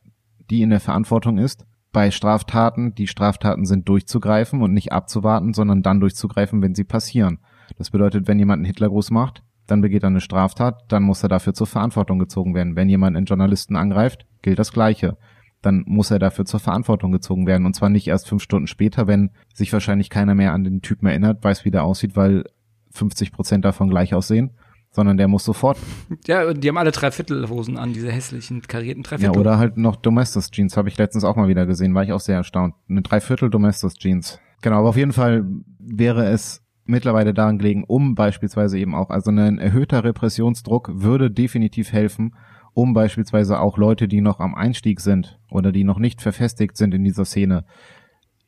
die 0.51 0.61
in 0.61 0.69
der 0.69 0.79
Verantwortung 0.79 1.39
ist, 1.39 1.65
bei 1.91 2.11
Straftaten, 2.11 2.93
die 2.93 3.07
Straftaten 3.07 3.65
sind 3.65 3.89
durchzugreifen 3.89 4.61
und 4.61 4.73
nicht 4.73 4.91
abzuwarten, 4.91 5.53
sondern 5.53 5.81
dann 5.81 5.99
durchzugreifen, 5.99 6.61
wenn 6.61 6.75
sie 6.75 6.83
passieren. 6.83 7.39
Das 7.77 7.89
bedeutet, 7.89 8.27
wenn 8.27 8.37
jemand 8.37 8.59
einen 8.59 8.65
Hitlergruß 8.65 9.09
macht, 9.09 9.43
dann 9.67 9.81
begeht 9.81 10.03
er 10.03 10.07
eine 10.07 10.21
Straftat, 10.21 10.85
dann 10.87 11.03
muss 11.03 11.23
er 11.23 11.29
dafür 11.29 11.53
zur 11.53 11.67
Verantwortung 11.67 12.19
gezogen 12.19 12.55
werden. 12.55 12.75
Wenn 12.75 12.89
jemand 12.89 13.15
einen 13.15 13.25
Journalisten 13.25 13.75
angreift, 13.75 14.25
gilt 14.41 14.59
das 14.59 14.71
Gleiche. 14.71 15.17
Dann 15.61 15.83
muss 15.85 16.11
er 16.11 16.19
dafür 16.19 16.45
zur 16.45 16.59
Verantwortung 16.59 17.11
gezogen 17.11 17.47
werden. 17.47 17.65
Und 17.65 17.75
zwar 17.75 17.89
nicht 17.89 18.07
erst 18.07 18.29
fünf 18.29 18.41
Stunden 18.41 18.67
später, 18.67 19.07
wenn 19.07 19.31
sich 19.53 19.73
wahrscheinlich 19.73 20.09
keiner 20.09 20.35
mehr 20.35 20.53
an 20.53 20.63
den 20.63 20.81
Typen 20.81 21.07
erinnert, 21.07 21.43
weiß, 21.43 21.65
wie 21.65 21.71
der 21.71 21.83
aussieht, 21.83 22.15
weil 22.15 22.45
50 22.91 23.31
Prozent 23.31 23.65
davon 23.65 23.89
gleich 23.89 24.13
aussehen, 24.13 24.51
sondern 24.91 25.17
der 25.17 25.27
muss 25.27 25.43
sofort. 25.43 25.77
Ja, 26.25 26.53
die 26.53 26.69
haben 26.69 26.77
alle 26.77 26.91
Dreiviertelhosen 26.91 27.77
an, 27.77 27.93
diese 27.93 28.11
hässlichen 28.11 28.61
karierten 28.61 29.03
Dreiviertel. 29.03 29.35
Ja, 29.35 29.39
oder 29.39 29.57
halt 29.57 29.77
noch 29.77 29.97
Domestos 29.97 30.49
Jeans, 30.51 30.77
habe 30.77 30.89
ich 30.89 30.97
letztens 30.97 31.23
auch 31.23 31.35
mal 31.35 31.47
wieder 31.47 31.65
gesehen, 31.65 31.93
war 31.93 32.03
ich 32.03 32.13
auch 32.13 32.19
sehr 32.19 32.37
erstaunt. 32.37 32.75
Eine 32.89 33.01
Dreiviertel 33.01 33.49
Domestos 33.49 33.95
Jeans. 33.95 34.39
Genau, 34.61 34.79
aber 34.79 34.89
auf 34.89 34.97
jeden 34.97 35.13
Fall 35.13 35.45
wäre 35.79 36.25
es 36.25 36.66
mittlerweile 36.87 37.33
daran 37.33 37.57
gelegen, 37.57 37.83
um 37.85 38.15
beispielsweise 38.15 38.77
eben 38.79 38.95
auch, 38.95 39.09
also 39.09 39.31
ein 39.31 39.59
erhöhter 39.59 40.03
Repressionsdruck 40.03 40.91
würde 40.93 41.31
definitiv 41.31 41.91
helfen, 41.91 42.35
um 42.73 42.93
beispielsweise 42.93 43.59
auch 43.59 43.77
Leute, 43.77 44.07
die 44.07 44.21
noch 44.21 44.39
am 44.39 44.55
Einstieg 44.55 44.99
sind 44.99 45.39
oder 45.49 45.71
die 45.71 45.83
noch 45.83 45.99
nicht 45.99 46.21
verfestigt 46.21 46.77
sind 46.77 46.93
in 46.93 47.03
dieser 47.03 47.25
Szene, 47.25 47.65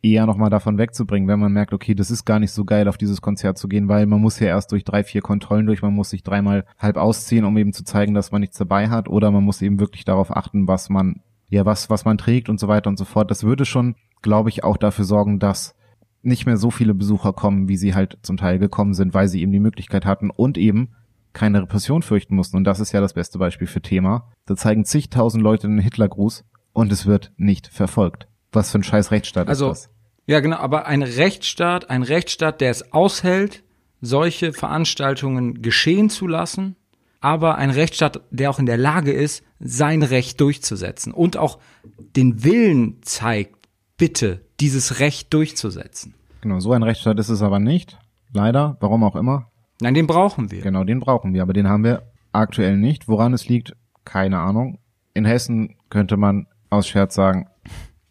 eher 0.01 0.25
nochmal 0.25 0.49
davon 0.49 0.77
wegzubringen, 0.77 1.27
wenn 1.27 1.39
man 1.39 1.51
merkt, 1.51 1.73
okay, 1.73 1.93
das 1.93 2.11
ist 2.11 2.25
gar 2.25 2.39
nicht 2.39 2.51
so 2.51 2.63
geil, 2.63 2.87
auf 2.87 2.97
dieses 2.97 3.21
Konzert 3.21 3.57
zu 3.57 3.67
gehen, 3.67 3.89
weil 3.89 4.05
man 4.05 4.21
muss 4.21 4.39
ja 4.39 4.47
erst 4.47 4.71
durch 4.71 4.83
drei, 4.83 5.03
vier 5.03 5.21
Kontrollen 5.21 5.65
durch, 5.65 5.81
man 5.81 5.93
muss 5.93 6.11
sich 6.11 6.23
dreimal 6.23 6.65
halb 6.77 6.97
ausziehen, 6.97 7.43
um 7.43 7.57
eben 7.57 7.73
zu 7.73 7.83
zeigen, 7.83 8.13
dass 8.13 8.31
man 8.31 8.41
nichts 8.41 8.57
dabei 8.57 8.89
hat, 8.89 9.09
oder 9.09 9.31
man 9.31 9.43
muss 9.43 9.61
eben 9.61 9.79
wirklich 9.79 10.05
darauf 10.05 10.35
achten, 10.35 10.67
was 10.67 10.89
man, 10.89 11.21
ja, 11.49 11.65
was, 11.65 11.89
was 11.89 12.05
man 12.05 12.17
trägt 12.17 12.49
und 12.49 12.59
so 12.59 12.67
weiter 12.67 12.89
und 12.89 12.97
so 12.97 13.05
fort. 13.05 13.29
Das 13.29 13.43
würde 13.43 13.65
schon, 13.65 13.95
glaube 14.21 14.49
ich, 14.49 14.63
auch 14.63 14.77
dafür 14.77 15.05
sorgen, 15.05 15.39
dass 15.39 15.75
nicht 16.21 16.45
mehr 16.45 16.57
so 16.57 16.71
viele 16.71 16.93
Besucher 16.93 17.33
kommen, 17.33 17.67
wie 17.67 17.77
sie 17.77 17.95
halt 17.95 18.17
zum 18.21 18.37
Teil 18.37 18.59
gekommen 18.59 18.93
sind, 18.93 19.13
weil 19.13 19.27
sie 19.27 19.41
eben 19.41 19.51
die 19.51 19.59
Möglichkeit 19.59 20.05
hatten 20.05 20.29
und 20.29 20.57
eben 20.57 20.89
keine 21.33 21.61
Repression 21.61 22.01
fürchten 22.01 22.35
mussten. 22.35 22.57
Und 22.57 22.63
das 22.63 22.79
ist 22.79 22.91
ja 22.91 23.01
das 23.01 23.13
beste 23.13 23.37
Beispiel 23.37 23.67
für 23.67 23.81
Thema. 23.81 24.31
Da 24.45 24.55
zeigen 24.55 24.85
zigtausend 24.85 25.43
Leute 25.43 25.67
einen 25.67 25.79
Hitlergruß 25.79 26.43
und 26.73 26.91
es 26.91 27.05
wird 27.05 27.31
nicht 27.37 27.67
verfolgt. 27.67 28.27
Was 28.51 28.71
für 28.71 28.79
ein 28.79 28.83
scheiß 28.83 29.11
Rechtsstaat 29.11 29.47
also, 29.47 29.71
ist 29.71 29.85
das? 29.85 29.93
Ja, 30.25 30.39
genau, 30.39 30.57
aber 30.57 30.85
ein 30.85 31.01
Rechtsstaat, 31.01 31.89
ein 31.89 32.03
Rechtsstaat, 32.03 32.61
der 32.61 32.71
es 32.71 32.93
aushält, 32.93 33.63
solche 34.01 34.53
Veranstaltungen 34.53 35.61
geschehen 35.61 36.09
zu 36.09 36.27
lassen, 36.27 36.75
aber 37.19 37.55
ein 37.55 37.69
Rechtsstaat, 37.69 38.21
der 38.31 38.49
auch 38.49 38.59
in 38.59 38.65
der 38.65 38.77
Lage 38.77 39.11
ist, 39.11 39.43
sein 39.59 40.03
Recht 40.03 40.39
durchzusetzen 40.39 41.13
und 41.13 41.37
auch 41.37 41.59
den 42.15 42.43
Willen 42.43 43.01
zeigt, 43.01 43.67
bitte 43.97 44.45
dieses 44.59 44.99
Recht 44.99 45.33
durchzusetzen. 45.33 46.13
Genau, 46.41 46.59
so 46.59 46.71
ein 46.71 46.83
Rechtsstaat 46.83 47.19
ist 47.19 47.29
es 47.29 47.41
aber 47.41 47.59
nicht. 47.59 47.97
Leider, 48.33 48.77
warum 48.79 49.03
auch 49.03 49.15
immer. 49.15 49.51
Nein, 49.81 49.93
den 49.93 50.07
brauchen 50.07 50.51
wir. 50.51 50.61
Genau, 50.61 50.83
den 50.83 50.99
brauchen 50.99 51.33
wir, 51.33 51.41
aber 51.41 51.53
den 51.53 51.67
haben 51.67 51.83
wir 51.83 52.03
aktuell 52.31 52.77
nicht. 52.77 53.07
Woran 53.07 53.33
es 53.33 53.47
liegt, 53.47 53.75
keine 54.05 54.39
Ahnung. 54.39 54.79
In 55.13 55.25
Hessen 55.25 55.75
könnte 55.89 56.17
man 56.17 56.47
aus 56.69 56.87
Scherz 56.87 57.15
sagen, 57.15 57.47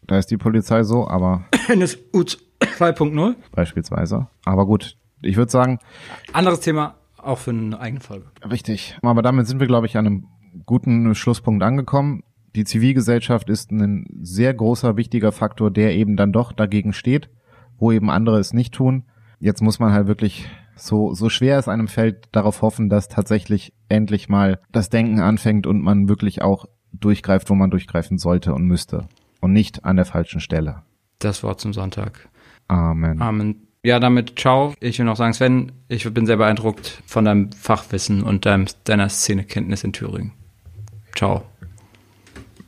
da 0.05 0.17
ist 0.17 0.31
die 0.31 0.37
Polizei 0.37 0.83
so, 0.83 1.07
aber. 1.07 1.45
NSU 1.67 2.23
2.0. 2.59 3.35
Beispielsweise. 3.51 4.27
Aber 4.45 4.65
gut, 4.65 4.97
ich 5.21 5.37
würde 5.37 5.51
sagen. 5.51 5.79
Anderes 6.33 6.61
Thema, 6.61 6.95
auch 7.17 7.37
für 7.37 7.51
eine 7.51 7.79
eigene 7.79 8.01
Folge. 8.01 8.25
Richtig. 8.49 8.97
Aber 9.01 9.21
damit 9.21 9.47
sind 9.47 9.59
wir, 9.59 9.67
glaube 9.67 9.87
ich, 9.87 9.97
an 9.97 10.07
einem 10.07 10.27
guten 10.65 11.13
Schlusspunkt 11.15 11.63
angekommen 11.63 12.23
die 12.55 12.63
Zivilgesellschaft 12.63 13.49
ist 13.49 13.71
ein 13.71 14.05
sehr 14.21 14.53
großer, 14.53 14.97
wichtiger 14.97 15.31
Faktor, 15.31 15.71
der 15.71 15.95
eben 15.95 16.17
dann 16.17 16.31
doch 16.31 16.51
dagegen 16.51 16.93
steht, 16.93 17.29
wo 17.77 17.91
eben 17.91 18.09
andere 18.09 18.39
es 18.39 18.53
nicht 18.53 18.73
tun. 18.73 19.03
Jetzt 19.39 19.61
muss 19.61 19.79
man 19.79 19.93
halt 19.93 20.07
wirklich 20.07 20.47
so, 20.75 21.13
so 21.13 21.29
schwer 21.29 21.59
es 21.59 21.67
einem 21.67 21.87
fällt, 21.87 22.27
darauf 22.31 22.61
hoffen, 22.61 22.89
dass 22.89 23.07
tatsächlich 23.07 23.73
endlich 23.89 24.29
mal 24.29 24.59
das 24.71 24.89
Denken 24.89 25.19
anfängt 25.19 25.67
und 25.67 25.81
man 25.81 26.09
wirklich 26.09 26.41
auch 26.41 26.65
durchgreift, 26.93 27.49
wo 27.49 27.55
man 27.55 27.69
durchgreifen 27.69 28.17
sollte 28.17 28.53
und 28.53 28.65
müsste. 28.65 29.07
Und 29.41 29.53
nicht 29.53 29.85
an 29.85 29.95
der 29.95 30.05
falschen 30.05 30.41
Stelle. 30.41 30.83
Das 31.19 31.43
Wort 31.43 31.61
zum 31.61 31.73
Sonntag. 31.73 32.29
Amen. 32.67 33.21
Amen. 33.21 33.67
Ja, 33.83 33.99
damit 33.99 34.37
ciao. 34.37 34.73
Ich 34.81 34.99
will 34.99 35.05
noch 35.05 35.15
sagen, 35.15 35.33
Sven, 35.33 35.71
ich 35.87 36.11
bin 36.13 36.25
sehr 36.25 36.37
beeindruckt 36.37 37.01
von 37.05 37.25
deinem 37.25 37.51
Fachwissen 37.53 38.23
und 38.23 38.45
deinem, 38.45 38.65
deiner 38.83 39.07
Szenekenntnis 39.07 39.83
in 39.83 39.93
Thüringen. 39.93 40.33
Ciao. 41.15 41.43